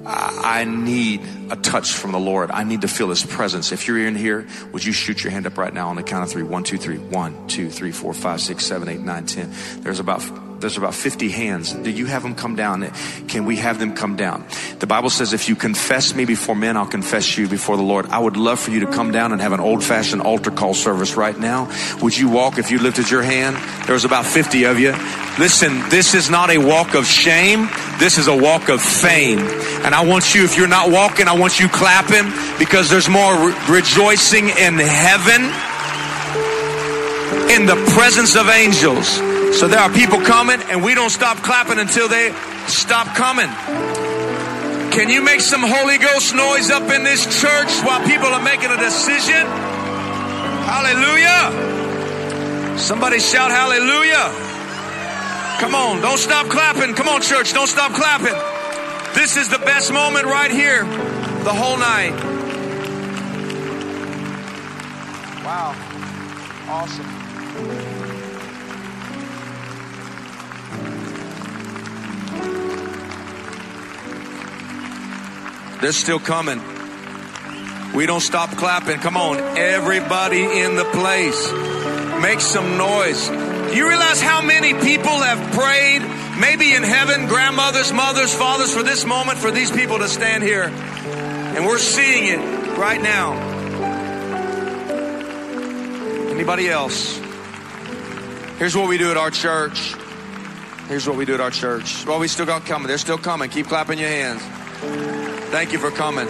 I 0.09 0.65
need 0.65 1.23
a 1.51 1.57
touch 1.57 1.93
from 1.93 2.13
the 2.13 2.19
Lord. 2.19 2.51
I 2.51 2.65
need 2.65 2.83
to 2.83 2.89
feel 2.89 3.09
His 3.09 3.25
presence. 3.25 3.73
If 3.73 3.89
you're 3.89 4.07
in 4.07 4.15
here, 4.15 4.47
would 4.73 4.85
you 4.85 4.93
shoot 4.93 5.25
your 5.25 5.33
hand 5.33 5.47
up 5.47 5.59
right 5.59 5.75
now 5.75 5.89
on 5.89 5.97
the 5.97 6.03
count 6.03 6.23
of 6.23 6.31
three? 6.31 6.43
One, 6.43 6.63
two, 6.63 6.79
three. 6.79 6.99
One, 6.99 7.49
two, 7.49 7.71
three, 7.71 7.93
four, 7.93 8.15
five, 8.15 8.41
six, 8.41 8.65
seven, 8.65 8.89
eight, 8.89 9.01
nine, 9.01 9.27
ten. 9.27 9.53
There's 9.81 9.99
about 9.99 10.21
there's 10.61 10.77
about 10.77 10.95
50 10.95 11.29
hands. 11.29 11.73
Do 11.73 11.91
you 11.91 12.07
have 12.07 12.23
them 12.23 12.35
come 12.35 12.57
down? 12.57 12.91
Can 13.29 13.45
we 13.45 13.57
have 13.57 13.79
them 13.79 13.95
come 13.95 14.17
down? 14.17 14.47
The 14.79 14.87
Bible 14.87 15.11
says, 15.11 15.33
if 15.33 15.49
you 15.49 15.57
confess 15.57 16.15
me 16.15 16.25
before 16.25 16.55
men, 16.55 16.77
I'll 16.77 16.87
confess 16.87 17.37
you 17.37 17.49
before 17.49 17.77
the 17.77 17.83
Lord. 17.83 18.07
I 18.07 18.19
would 18.19 18.37
love 18.37 18.59
for 18.59 18.71
you 18.71 18.81
to 18.81 18.87
come 18.87 19.13
down 19.13 19.33
and 19.33 19.41
have 19.41 19.53
an 19.53 19.61
old 19.61 19.85
fashioned 19.85 20.23
altar 20.23 20.51
call 20.51 20.75
service 20.75 21.15
right 21.17 21.39
now. 21.39 21.71
Would 22.01 22.17
you 22.17 22.29
walk 22.29 22.59
if 22.59 22.71
you 22.71 22.79
lifted 22.79 23.11
your 23.11 23.23
hand? 23.23 23.57
There's 23.87 24.05
about 24.05 24.25
50 24.25 24.65
of 24.65 24.79
you. 24.79 24.93
Listen, 25.39 25.87
this 25.91 26.15
is 26.15 26.31
not 26.31 26.51
a 26.51 26.59
walk 26.59 26.95
of 26.95 27.07
shame. 27.07 27.69
This 27.99 28.19
is 28.19 28.27
a 28.27 28.37
walk 28.37 28.69
of 28.69 28.81
fame. 28.81 29.41
And 29.85 29.95
I 29.95 30.05
want 30.05 30.35
you, 30.35 30.45
if 30.45 30.57
you're 30.57 30.69
not 30.69 30.91
walking, 30.91 31.29
I 31.29 31.39
want 31.39 31.61
you 31.61 31.69
clapping 31.69 32.33
because 32.59 32.89
there's 32.89 33.09
more 33.09 33.35
re- 33.35 33.55
rejoicing 33.69 34.49
in 34.49 34.79
heaven 34.79 35.43
in 37.51 37.67
the 37.67 37.77
presence 37.95 38.35
of 38.35 38.49
angels. 38.49 39.36
So 39.53 39.69
there 39.69 39.81
are 39.81 39.91
people 39.93 40.21
coming, 40.21 40.61
and 40.71 40.83
we 40.83 40.95
don't 40.95 41.11
stop 41.11 41.39
clapping 41.39 41.79
until 41.79 42.09
they 42.09 42.33
stop 42.67 43.15
coming. 43.15 43.49
Can 44.93 45.09
you 45.09 45.23
make 45.23 45.41
some 45.41 45.63
Holy 45.63 45.99
Ghost 45.99 46.35
noise 46.35 46.71
up 46.71 46.91
in 46.91 47.05
this 47.05 47.25
church 47.41 47.71
while 47.83 48.05
people 48.07 48.29
are 48.29 48.43
making 48.43 48.71
a 48.71 48.77
decision? 48.77 49.47
Hallelujah. 50.65 51.77
Somebody 52.79 53.19
shout 53.21 53.51
hallelujah. 53.51 54.33
Come 55.61 55.75
on, 55.75 56.01
don't 56.03 56.19
stop 56.19 56.47
clapping. 56.49 56.95
Come 56.95 57.09
on, 57.09 57.23
church, 57.23 57.53
don't 57.53 57.67
stop 57.67 57.93
clapping. 57.93 58.35
This 59.15 59.37
is 59.37 59.49
the 59.49 59.59
best 59.59 59.93
moment 59.93 60.27
right 60.27 60.51
here, 60.51 60.85
the 61.45 61.53
whole 61.53 61.79
night. 61.79 62.13
Wow. 65.45 65.75
Awesome. 66.69 67.16
They're 75.81 75.93
still 75.93 76.19
coming. 76.19 76.61
We 77.95 78.07
don't 78.07 78.21
stop 78.21 78.51
clapping. 78.51 78.99
Come 78.99 79.17
on, 79.17 79.39
everybody 79.57 80.43
in 80.43 80.77
the 80.77 80.85
place. 80.85 81.53
Make 82.23 82.41
some 82.41 82.77
noise. 82.77 83.29
Do 83.29 83.77
you 83.77 83.89
realize 83.89 84.21
how 84.21 84.43
many 84.43 84.75
people 84.75 85.11
have 85.11 85.53
prayed, 85.55 86.01
maybe 86.39 86.75
in 86.75 86.83
heaven, 86.83 87.27
grandmothers, 87.27 87.93
mothers, 87.93 88.35
fathers, 88.35 88.73
for 88.73 88.83
this 88.83 89.05
moment, 89.05 89.39
for 89.39 89.51
these 89.51 89.71
people 89.71 89.99
to 89.99 90.09
stand 90.09 90.43
here? 90.43 90.65
And 90.65 91.67
we're 91.67 91.79
seeing 91.79 92.27
it 92.27 92.79
right 92.79 93.01
now. 93.01 93.33
Anybody 96.31 96.69
else? 96.69 97.19
Here's 98.59 98.77
what 98.77 98.89
we 98.89 98.99
do 98.99 99.11
at 99.11 99.17
our 99.17 99.31
church. 99.31 99.95
Here's 100.89 101.07
what 101.07 101.17
we 101.17 101.25
do 101.25 101.35
at 101.35 101.41
our 101.41 101.51
church. 101.51 102.07
Well, 102.07 102.19
we 102.19 102.29
still 102.29 102.47
got 102.47 102.65
coming. 102.65 102.89
They're 102.89 102.99
still 102.99 103.19
coming. 103.19 103.51
Keep 103.51 103.67
clapping 103.67 103.99
your 103.99 104.09
hands. 104.09 105.26
Thank 105.51 105.73
you 105.73 105.79
for 105.79 105.91
coming. 105.91 106.27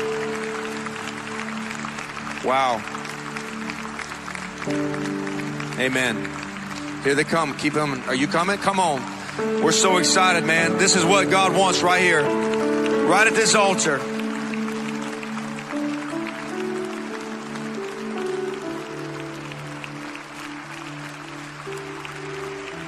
Wow. 2.45 2.83
Amen. 5.79 6.29
Here 7.03 7.15
they 7.15 7.25
come. 7.25 7.57
Keep 7.57 7.75
them. 7.75 8.03
Are 8.07 8.15
you 8.15 8.27
coming? 8.27 8.59
Come 8.59 8.81
on. 8.81 9.03
We're 9.63 9.73
so 9.73 9.99
excited, 9.99 10.45
man. 10.45 10.79
This 10.79 10.97
is 10.97 11.05
what 11.05 11.29
God 11.31 11.57
wants 11.57 11.83
right 11.83 12.01
here, 12.01 12.23
right 12.23 13.27
at 13.27 13.35
this 13.35 13.55
altar. 13.55 13.99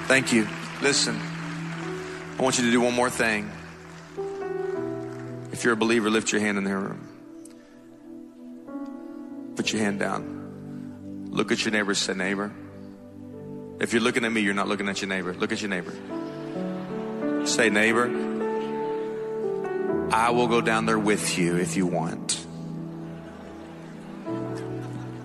Thank 0.08 0.32
you. 0.32 0.48
Listen, 0.80 1.20
I 2.38 2.42
want 2.42 2.58
you 2.58 2.64
to 2.64 2.70
do 2.70 2.80
one 2.80 2.94
more 2.94 3.10
thing. 3.10 3.50
If 5.58 5.64
you're 5.64 5.72
a 5.72 5.76
believer, 5.76 6.08
lift 6.08 6.30
your 6.30 6.40
hand 6.40 6.56
in 6.56 6.62
the 6.62 6.76
room. 6.76 7.08
Put 9.56 9.72
your 9.72 9.82
hand 9.82 9.98
down. 9.98 11.26
Look 11.32 11.50
at 11.50 11.64
your 11.64 11.72
neighbor, 11.72 11.96
say, 11.96 12.14
neighbor. 12.14 12.52
If 13.80 13.92
you're 13.92 14.00
looking 14.00 14.24
at 14.24 14.30
me, 14.30 14.40
you're 14.40 14.54
not 14.54 14.68
looking 14.68 14.88
at 14.88 15.02
your 15.02 15.08
neighbor. 15.08 15.34
Look 15.34 15.50
at 15.50 15.60
your 15.60 15.68
neighbor. 15.68 15.92
Say, 17.44 17.70
neighbor, 17.70 18.06
I 20.12 20.30
will 20.30 20.46
go 20.46 20.60
down 20.60 20.86
there 20.86 20.96
with 20.96 21.36
you 21.36 21.56
if 21.56 21.76
you 21.76 21.88
want. 21.88 22.46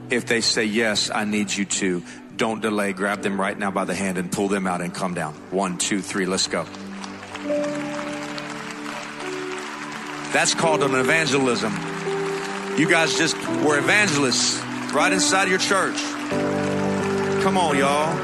If 0.10 0.26
they 0.26 0.42
say, 0.42 0.64
yes, 0.66 1.12
I 1.12 1.26
need 1.26 1.54
you 1.54 1.66
to, 1.66 2.02
don't 2.38 2.60
delay. 2.60 2.94
Grab 2.94 3.22
them 3.22 3.40
right 3.40 3.56
now 3.56 3.70
by 3.70 3.86
the 3.86 3.94
hand 3.94 4.18
and 4.18 4.32
pull 4.32 4.48
them 4.48 4.66
out 4.66 4.82
and 4.82 4.96
come 4.96 5.14
down. 5.14 5.36
One, 5.52 5.78
two, 5.78 6.02
three, 6.02 6.26
let's 6.26 6.48
go. 6.48 6.66
That's 10.34 10.56
called 10.56 10.82
an 10.82 10.96
evangelism. 10.96 11.72
You 12.76 12.90
guys 12.90 13.16
just 13.16 13.38
were 13.64 13.78
evangelists 13.78 14.60
right 14.92 15.14
inside 15.14 15.48
your 15.48 15.60
church. 15.60 16.02
Come 17.44 17.56
on, 17.56 17.78
y'all. 17.78 18.16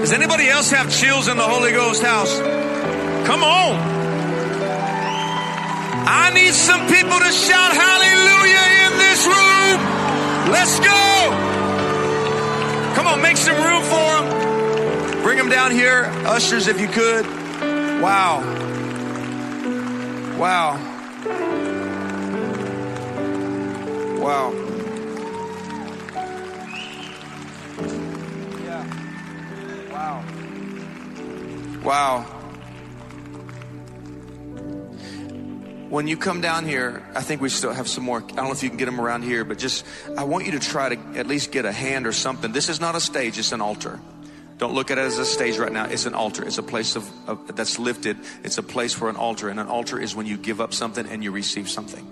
Does 0.00 0.12
anybody 0.12 0.50
else 0.50 0.70
have 0.70 0.94
chills 0.94 1.28
in 1.28 1.38
the 1.38 1.42
Holy 1.42 1.72
Ghost 1.72 2.02
house? 2.02 2.38
Come 3.26 3.42
on. 3.42 3.74
I 6.06 6.30
need 6.34 6.52
some 6.52 6.80
people 6.88 7.18
to 7.18 7.32
shout 7.32 7.72
hallelujah 7.72 8.66
in 8.84 8.98
this 8.98 9.26
room. 9.26 9.80
Let's 10.52 10.78
go. 10.80 11.00
Come 12.96 13.06
on, 13.06 13.22
make 13.22 13.38
some 13.38 13.56
room 13.56 13.82
for 13.84 13.96
them. 13.96 15.22
Bring 15.22 15.38
them 15.38 15.48
down 15.48 15.70
here. 15.70 16.04
Ushers, 16.26 16.68
if 16.68 16.78
you 16.78 16.88
could. 16.88 17.24
Wow. 18.02 18.40
Wow. 20.38 20.89
Wow. 24.20 24.52
Yeah. 28.62 28.84
Wow. 29.90 30.24
Wow. 31.82 32.20
When 35.88 36.06
you 36.06 36.18
come 36.18 36.42
down 36.42 36.66
here, 36.66 37.02
I 37.14 37.22
think 37.22 37.40
we 37.40 37.48
still 37.48 37.72
have 37.72 37.88
some 37.88 38.04
more. 38.04 38.18
I 38.18 38.26
don't 38.26 38.44
know 38.44 38.52
if 38.52 38.62
you 38.62 38.68
can 38.68 38.76
get 38.76 38.84
them 38.84 39.00
around 39.00 39.22
here, 39.22 39.42
but 39.42 39.58
just, 39.58 39.86
I 40.18 40.24
want 40.24 40.44
you 40.44 40.52
to 40.52 40.60
try 40.60 40.94
to 40.94 41.18
at 41.18 41.26
least 41.26 41.50
get 41.50 41.64
a 41.64 41.72
hand 41.72 42.06
or 42.06 42.12
something. 42.12 42.52
This 42.52 42.68
is 42.68 42.78
not 42.78 42.94
a 42.94 43.00
stage, 43.00 43.38
it's 43.38 43.52
an 43.52 43.62
altar. 43.62 44.00
Don't 44.58 44.74
look 44.74 44.90
at 44.90 44.98
it 44.98 45.00
as 45.00 45.16
a 45.16 45.24
stage 45.24 45.56
right 45.56 45.72
now. 45.72 45.86
It's 45.86 46.04
an 46.04 46.12
altar. 46.12 46.44
It's 46.44 46.58
a 46.58 46.62
place 46.62 46.94
of, 46.94 47.10
of, 47.26 47.56
that's 47.56 47.78
lifted. 47.78 48.18
It's 48.44 48.58
a 48.58 48.62
place 48.62 48.92
for 48.92 49.08
an 49.08 49.16
altar. 49.16 49.48
And 49.48 49.58
an 49.58 49.68
altar 49.68 49.98
is 49.98 50.14
when 50.14 50.26
you 50.26 50.36
give 50.36 50.60
up 50.60 50.74
something 50.74 51.06
and 51.06 51.24
you 51.24 51.32
receive 51.32 51.70
something. 51.70 52.06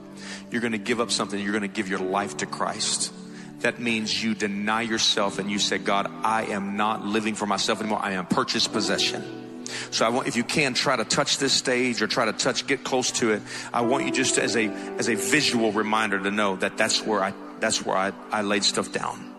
You're 0.50 0.60
going 0.60 0.72
to 0.72 0.78
give 0.78 1.00
up 1.00 1.10
something. 1.10 1.38
You're 1.38 1.52
going 1.52 1.62
to 1.62 1.68
give 1.68 1.88
your 1.88 1.98
life 1.98 2.38
to 2.38 2.46
Christ. 2.46 3.12
That 3.60 3.80
means 3.80 4.22
you 4.22 4.34
deny 4.34 4.82
yourself 4.82 5.38
and 5.38 5.50
you 5.50 5.58
say, 5.58 5.78
God, 5.78 6.10
I 6.22 6.44
am 6.44 6.76
not 6.76 7.04
living 7.04 7.34
for 7.34 7.46
myself 7.46 7.80
anymore. 7.80 7.98
I 8.00 8.12
am 8.12 8.26
purchased 8.26 8.72
possession. 8.72 9.64
So 9.90 10.06
I 10.06 10.08
want, 10.10 10.28
if 10.28 10.36
you 10.36 10.44
can, 10.44 10.74
try 10.74 10.96
to 10.96 11.04
touch 11.04 11.38
this 11.38 11.52
stage 11.52 12.00
or 12.00 12.06
try 12.06 12.24
to 12.24 12.32
touch, 12.32 12.66
get 12.66 12.84
close 12.84 13.10
to 13.12 13.32
it. 13.32 13.42
I 13.72 13.82
want 13.82 14.06
you 14.06 14.12
just 14.12 14.38
as 14.38 14.56
a 14.56 14.68
as 14.98 15.08
a 15.08 15.14
visual 15.14 15.72
reminder 15.72 16.18
to 16.18 16.30
know 16.30 16.56
that 16.56 16.78
that's 16.78 17.04
where 17.04 17.22
I 17.22 17.34
that's 17.60 17.84
where 17.84 17.96
I, 17.96 18.12
I 18.30 18.42
laid 18.42 18.64
stuff 18.64 18.92
down. 18.92 19.34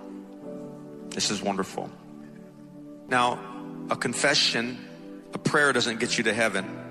This 1.09 1.31
is 1.31 1.41
wonderful. 1.41 1.89
Now, 3.07 3.39
a 3.89 3.95
confession, 3.95 4.77
a 5.33 5.39
prayer 5.39 5.73
doesn't 5.73 5.99
get 5.99 6.17
you 6.17 6.25
to 6.25 6.33
heaven. 6.33 6.88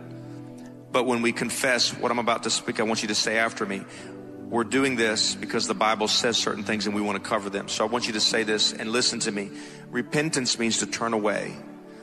But 0.90 1.04
when 1.04 1.22
we 1.22 1.32
confess 1.32 1.92
what 1.92 2.10
I'm 2.10 2.18
about 2.18 2.44
to 2.44 2.50
speak, 2.50 2.80
I 2.80 2.82
want 2.84 3.02
you 3.02 3.08
to 3.08 3.14
say 3.14 3.38
after 3.38 3.66
me. 3.66 3.82
We're 4.48 4.64
doing 4.64 4.96
this 4.96 5.34
because 5.34 5.66
the 5.66 5.74
Bible 5.74 6.08
says 6.08 6.38
certain 6.38 6.64
things 6.64 6.86
and 6.86 6.94
we 6.94 7.02
want 7.02 7.22
to 7.22 7.28
cover 7.28 7.50
them. 7.50 7.68
So 7.68 7.84
I 7.84 7.88
want 7.88 8.06
you 8.06 8.14
to 8.14 8.20
say 8.20 8.44
this 8.44 8.72
and 8.72 8.90
listen 8.90 9.20
to 9.20 9.30
me. 9.30 9.50
Repentance 9.90 10.58
means 10.58 10.78
to 10.78 10.86
turn 10.86 11.12
away. 11.12 11.54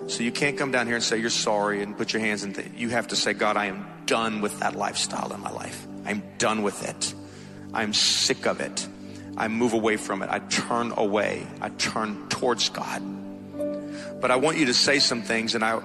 So 0.07 0.21
you 0.21 0.31
can't 0.31 0.55
come 0.55 0.71
down 0.71 0.85
here 0.85 0.95
and 0.95 1.03
say 1.03 1.17
you're 1.17 1.31
sorry 1.31 1.81
and 1.81 1.97
put 1.97 2.13
your 2.13 2.21
hands 2.21 2.43
in. 2.43 2.53
Th- 2.53 2.69
you 2.77 2.89
have 2.89 3.07
to 3.07 3.15
say, 3.15 3.33
God, 3.33 3.57
I 3.57 3.65
am 3.65 3.87
done 4.05 4.41
with 4.41 4.59
that 4.59 4.75
lifestyle 4.75 5.33
in 5.33 5.41
my 5.41 5.49
life. 5.49 5.87
I'm 6.05 6.21
done 6.37 6.61
with 6.61 6.87
it. 6.87 7.15
I'm 7.73 7.93
sick 7.93 8.45
of 8.45 8.61
it. 8.61 8.87
I 9.35 9.47
move 9.47 9.73
away 9.73 9.97
from 9.97 10.21
it. 10.21 10.29
I 10.29 10.37
turn 10.37 10.93
away. 10.95 11.47
I 11.61 11.69
turn 11.69 12.29
towards 12.29 12.69
God. 12.69 13.01
But 14.21 14.29
I 14.29 14.35
want 14.35 14.57
you 14.57 14.67
to 14.67 14.73
say 14.75 14.99
some 14.99 15.23
things. 15.23 15.55
And 15.55 15.63
I, 15.63 15.81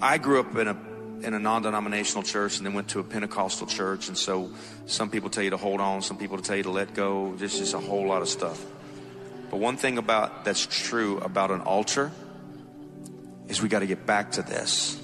I 0.00 0.18
grew 0.18 0.40
up 0.40 0.56
in 0.56 0.66
a 0.66 0.76
in 1.24 1.34
a 1.34 1.38
non-denominational 1.38 2.22
church 2.22 2.58
and 2.58 2.66
then 2.66 2.74
went 2.74 2.88
to 2.88 3.00
a 3.00 3.04
Pentecostal 3.04 3.66
church. 3.66 4.08
And 4.08 4.16
so 4.16 4.50
some 4.86 5.10
people 5.10 5.30
tell 5.30 5.42
you 5.42 5.50
to 5.50 5.56
hold 5.56 5.80
on, 5.80 6.02
some 6.02 6.18
people 6.18 6.38
tell 6.38 6.56
you 6.56 6.64
to 6.64 6.70
let 6.70 6.94
go. 6.94 7.34
There's 7.36 7.58
just 7.58 7.74
a 7.74 7.78
whole 7.78 8.06
lot 8.06 8.22
of 8.22 8.28
stuff. 8.28 8.64
But 9.50 9.58
one 9.58 9.76
thing 9.76 9.98
about 9.98 10.44
that's 10.44 10.66
true 10.66 11.18
about 11.18 11.50
an 11.50 11.60
altar 11.60 12.10
is 13.48 13.60
we 13.60 13.68
got 13.68 13.80
to 13.80 13.86
get 13.86 14.06
back 14.06 14.32
to 14.32 14.42
this. 14.42 15.00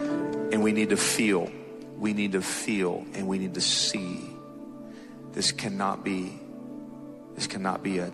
And 0.00 0.62
we 0.62 0.72
need 0.72 0.90
to 0.90 0.96
feel, 0.96 1.50
we 1.96 2.12
need 2.12 2.32
to 2.32 2.42
feel, 2.42 3.06
and 3.14 3.28
we 3.28 3.38
need 3.38 3.54
to 3.54 3.60
see. 3.60 4.20
This 5.32 5.52
cannot 5.52 6.04
be, 6.04 6.38
this 7.34 7.46
cannot 7.46 7.82
be 7.82 7.98
a, 7.98 8.10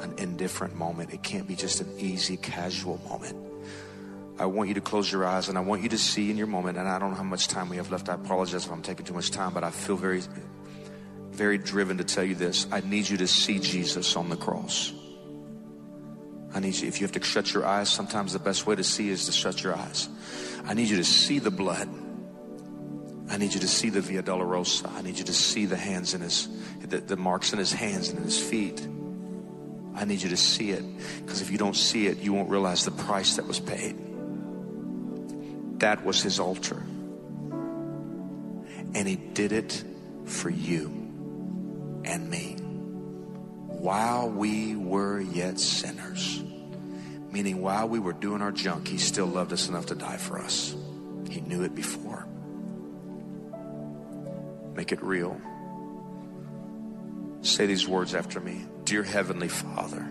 an 0.00 0.14
indifferent 0.18 0.74
moment. 0.74 1.12
It 1.12 1.22
can't 1.22 1.46
be 1.46 1.54
just 1.54 1.80
an 1.80 1.98
easy, 1.98 2.36
casual 2.36 2.98
moment. 3.08 3.47
I 4.38 4.46
want 4.46 4.68
you 4.68 4.74
to 4.74 4.80
close 4.80 5.10
your 5.10 5.26
eyes 5.26 5.48
and 5.48 5.58
I 5.58 5.60
want 5.60 5.82
you 5.82 5.88
to 5.88 5.98
see 5.98 6.30
in 6.30 6.36
your 6.36 6.46
moment. 6.46 6.78
And 6.78 6.88
I 6.88 6.98
don't 6.98 7.10
know 7.10 7.16
how 7.16 7.24
much 7.24 7.48
time 7.48 7.68
we 7.68 7.76
have 7.76 7.90
left. 7.90 8.08
I 8.08 8.14
apologize 8.14 8.64
if 8.64 8.70
I'm 8.70 8.82
taking 8.82 9.04
too 9.04 9.14
much 9.14 9.30
time, 9.30 9.52
but 9.52 9.64
I 9.64 9.70
feel 9.70 9.96
very, 9.96 10.22
very 11.30 11.58
driven 11.58 11.98
to 11.98 12.04
tell 12.04 12.24
you 12.24 12.36
this. 12.36 12.66
I 12.70 12.80
need 12.80 13.08
you 13.08 13.16
to 13.16 13.26
see 13.26 13.58
Jesus 13.58 14.14
on 14.14 14.28
the 14.28 14.36
cross. 14.36 14.92
I 16.54 16.60
need 16.60 16.76
you, 16.76 16.88
if 16.88 17.00
you 17.00 17.04
have 17.04 17.12
to 17.12 17.22
shut 17.22 17.52
your 17.52 17.66
eyes, 17.66 17.90
sometimes 17.90 18.32
the 18.32 18.38
best 18.38 18.66
way 18.66 18.76
to 18.76 18.84
see 18.84 19.10
is 19.10 19.26
to 19.26 19.32
shut 19.32 19.62
your 19.62 19.76
eyes. 19.76 20.08
I 20.64 20.74
need 20.74 20.88
you 20.88 20.96
to 20.96 21.04
see 21.04 21.40
the 21.40 21.50
blood. 21.50 21.88
I 23.30 23.36
need 23.36 23.52
you 23.52 23.60
to 23.60 23.68
see 23.68 23.90
the 23.90 24.00
Via 24.00 24.22
Dolorosa. 24.22 24.90
I 24.94 25.02
need 25.02 25.18
you 25.18 25.24
to 25.24 25.34
see 25.34 25.66
the 25.66 25.76
hands 25.76 26.14
in 26.14 26.22
his, 26.22 26.48
the, 26.80 26.98
the 26.98 27.16
marks 27.16 27.52
in 27.52 27.58
his 27.58 27.72
hands 27.72 28.08
and 28.08 28.18
in 28.18 28.24
his 28.24 28.40
feet. 28.40 28.86
I 29.94 30.04
need 30.04 30.22
you 30.22 30.30
to 30.30 30.36
see 30.36 30.70
it 30.70 30.84
because 31.20 31.42
if 31.42 31.50
you 31.50 31.58
don't 31.58 31.76
see 31.76 32.06
it, 32.06 32.18
you 32.18 32.32
won't 32.32 32.48
realize 32.48 32.84
the 32.84 32.92
price 32.92 33.36
that 33.36 33.46
was 33.46 33.60
paid. 33.60 34.07
That 35.78 36.04
was 36.04 36.22
his 36.22 36.40
altar. 36.40 36.82
And 38.94 39.06
he 39.06 39.16
did 39.16 39.52
it 39.52 39.84
for 40.24 40.50
you 40.50 40.88
and 42.04 42.28
me 42.28 42.56
while 43.78 44.28
we 44.28 44.74
were 44.74 45.20
yet 45.20 45.60
sinners. 45.60 46.42
Meaning, 47.30 47.60
while 47.60 47.88
we 47.88 47.98
were 47.98 48.14
doing 48.14 48.42
our 48.42 48.50
junk, 48.50 48.88
he 48.88 48.98
still 48.98 49.26
loved 49.26 49.52
us 49.52 49.68
enough 49.68 49.86
to 49.86 49.94
die 49.94 50.16
for 50.16 50.38
us. 50.38 50.74
He 51.30 51.40
knew 51.42 51.62
it 51.62 51.74
before. 51.74 52.26
Make 54.74 54.92
it 54.92 55.02
real. 55.02 55.40
Say 57.42 57.66
these 57.66 57.86
words 57.86 58.14
after 58.14 58.40
me 58.40 58.64
Dear 58.84 59.02
Heavenly 59.02 59.48
Father, 59.48 60.08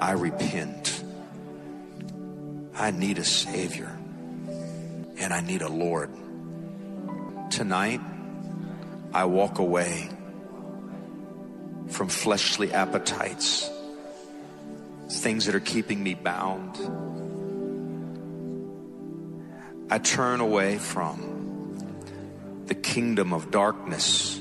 I 0.00 0.12
repent. 0.12 1.04
I 2.74 2.90
need 2.90 3.18
a 3.18 3.24
Savior 3.24 3.96
and 5.18 5.32
I 5.32 5.40
need 5.40 5.62
a 5.62 5.68
Lord. 5.68 6.10
Tonight, 7.50 8.00
I 9.12 9.24
walk 9.24 9.58
away 9.58 10.08
from 11.88 12.08
fleshly 12.08 12.72
appetites, 12.72 13.68
things 15.08 15.46
that 15.46 15.54
are 15.54 15.60
keeping 15.60 16.02
me 16.02 16.14
bound. 16.14 16.78
I 19.90 19.98
turn 19.98 20.40
away 20.40 20.78
from 20.78 21.84
the 22.66 22.74
kingdom 22.76 23.32
of 23.32 23.50
darkness 23.50 24.40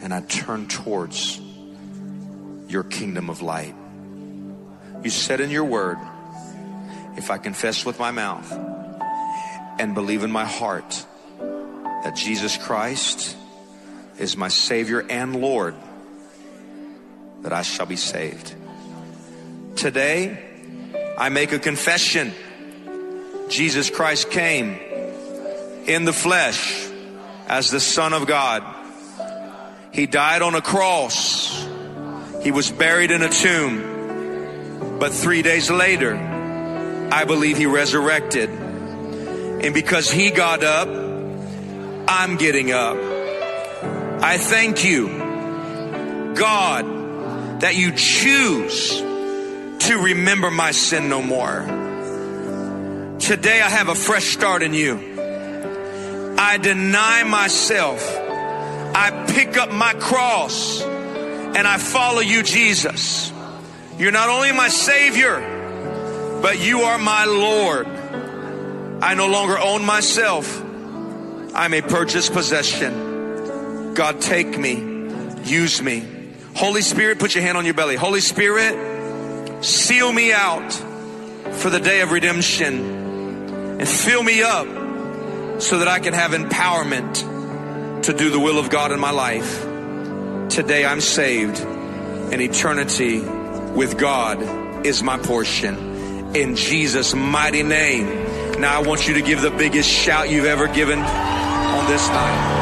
and 0.00 0.14
I 0.14 0.20
turn 0.20 0.68
towards 0.68 1.40
your 2.68 2.84
kingdom 2.84 3.28
of 3.28 3.42
light. 3.42 3.74
You 5.02 5.10
said 5.10 5.40
in 5.40 5.50
your 5.50 5.64
word, 5.64 5.98
if 7.16 7.30
I 7.30 7.38
confess 7.38 7.84
with 7.84 7.98
my 7.98 8.10
mouth 8.10 8.50
and 9.78 9.94
believe 9.94 10.24
in 10.24 10.30
my 10.30 10.44
heart 10.44 11.06
that 11.38 12.14
Jesus 12.16 12.56
Christ 12.56 13.36
is 14.18 14.36
my 14.36 14.48
Savior 14.48 15.04
and 15.08 15.40
Lord, 15.40 15.74
that 17.42 17.52
I 17.52 17.62
shall 17.62 17.86
be 17.86 17.96
saved. 17.96 18.54
Today, 19.76 20.38
I 21.18 21.28
make 21.28 21.52
a 21.52 21.58
confession. 21.58 22.32
Jesus 23.48 23.90
Christ 23.90 24.30
came 24.30 24.78
in 25.86 26.04
the 26.04 26.12
flesh 26.12 26.88
as 27.46 27.70
the 27.70 27.80
Son 27.80 28.12
of 28.12 28.26
God. 28.26 28.62
He 29.92 30.06
died 30.06 30.42
on 30.42 30.54
a 30.54 30.62
cross. 30.62 31.66
He 32.42 32.50
was 32.50 32.70
buried 32.70 33.10
in 33.10 33.22
a 33.22 33.28
tomb. 33.28 34.98
But 34.98 35.12
three 35.12 35.42
days 35.42 35.70
later, 35.70 36.33
I 37.14 37.22
believe 37.22 37.56
he 37.56 37.66
resurrected. 37.66 38.50
And 38.50 39.72
because 39.72 40.10
he 40.10 40.30
got 40.32 40.64
up, 40.64 40.88
I'm 42.08 42.36
getting 42.38 42.72
up. 42.72 42.96
I 44.20 44.36
thank 44.36 44.84
you, 44.84 45.06
God, 46.34 47.60
that 47.60 47.76
you 47.76 47.92
choose 47.92 48.98
to 48.98 50.02
remember 50.02 50.50
my 50.50 50.72
sin 50.72 51.08
no 51.08 51.22
more. 51.22 51.60
Today 53.20 53.60
I 53.60 53.68
have 53.68 53.88
a 53.88 53.94
fresh 53.94 54.24
start 54.24 54.64
in 54.64 54.74
you. 54.74 54.98
I 56.36 56.58
deny 56.58 57.22
myself. 57.22 58.04
I 58.12 59.24
pick 59.28 59.56
up 59.56 59.70
my 59.70 59.94
cross 59.94 60.82
and 60.82 61.64
I 61.64 61.78
follow 61.78 62.22
you, 62.22 62.42
Jesus. 62.42 63.32
You're 63.98 64.10
not 64.10 64.30
only 64.30 64.50
my 64.50 64.68
Savior, 64.68 65.53
but 66.44 66.60
you 66.60 66.82
are 66.82 66.98
my 66.98 67.24
Lord. 67.24 67.86
I 67.86 69.14
no 69.14 69.28
longer 69.28 69.58
own 69.58 69.82
myself. 69.82 70.62
I'm 71.54 71.72
a 71.72 71.80
purchased 71.80 72.34
possession. 72.34 73.94
God, 73.94 74.20
take 74.20 74.58
me, 74.58 74.74
use 75.42 75.80
me. 75.80 76.06
Holy 76.54 76.82
Spirit, 76.82 77.18
put 77.18 77.34
your 77.34 77.40
hand 77.40 77.56
on 77.56 77.64
your 77.64 77.72
belly. 77.72 77.96
Holy 77.96 78.20
Spirit, 78.20 79.64
seal 79.64 80.12
me 80.12 80.34
out 80.34 80.70
for 80.70 81.70
the 81.70 81.80
day 81.80 82.02
of 82.02 82.12
redemption 82.12 83.80
and 83.80 83.88
fill 83.88 84.22
me 84.22 84.42
up 84.42 84.66
so 85.62 85.78
that 85.78 85.88
I 85.88 85.98
can 85.98 86.12
have 86.12 86.32
empowerment 86.32 88.02
to 88.02 88.12
do 88.12 88.28
the 88.28 88.38
will 88.38 88.58
of 88.58 88.68
God 88.68 88.92
in 88.92 89.00
my 89.00 89.12
life. 89.12 89.62
Today 90.50 90.84
I'm 90.84 91.00
saved 91.00 91.58
and 91.58 92.42
eternity 92.42 93.20
with 93.20 93.96
God 93.96 94.84
is 94.84 95.02
my 95.02 95.16
portion. 95.16 95.93
In 96.34 96.56
Jesus' 96.56 97.14
mighty 97.14 97.62
name. 97.62 98.60
Now 98.60 98.80
I 98.80 98.82
want 98.82 99.06
you 99.06 99.14
to 99.14 99.22
give 99.22 99.40
the 99.40 99.50
biggest 99.50 99.88
shout 99.88 100.30
you've 100.30 100.46
ever 100.46 100.66
given 100.66 100.98
on 100.98 101.86
this 101.86 102.08
night. 102.08 102.60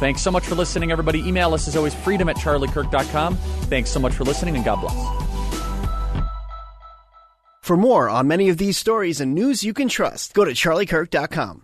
Thanks 0.00 0.22
so 0.22 0.30
much 0.30 0.44
for 0.44 0.54
listening, 0.54 0.90
everybody. 0.92 1.20
Email 1.28 1.52
us 1.52 1.68
as 1.68 1.76
always, 1.76 1.94
freedom 1.94 2.28
at 2.28 2.36
charliekirk.com. 2.36 3.36
Thanks 3.68 3.90
so 3.90 4.00
much 4.00 4.14
for 4.14 4.24
listening, 4.24 4.56
and 4.56 4.64
God 4.64 4.80
bless. 4.80 5.20
For 7.62 7.76
more 7.76 8.08
on 8.08 8.26
many 8.26 8.48
of 8.48 8.56
these 8.56 8.78
stories 8.78 9.20
and 9.20 9.34
news 9.34 9.62
you 9.62 9.72
can 9.74 9.88
trust, 9.88 10.34
go 10.34 10.44
to 10.44 10.52
charliekirk.com. 10.52 11.62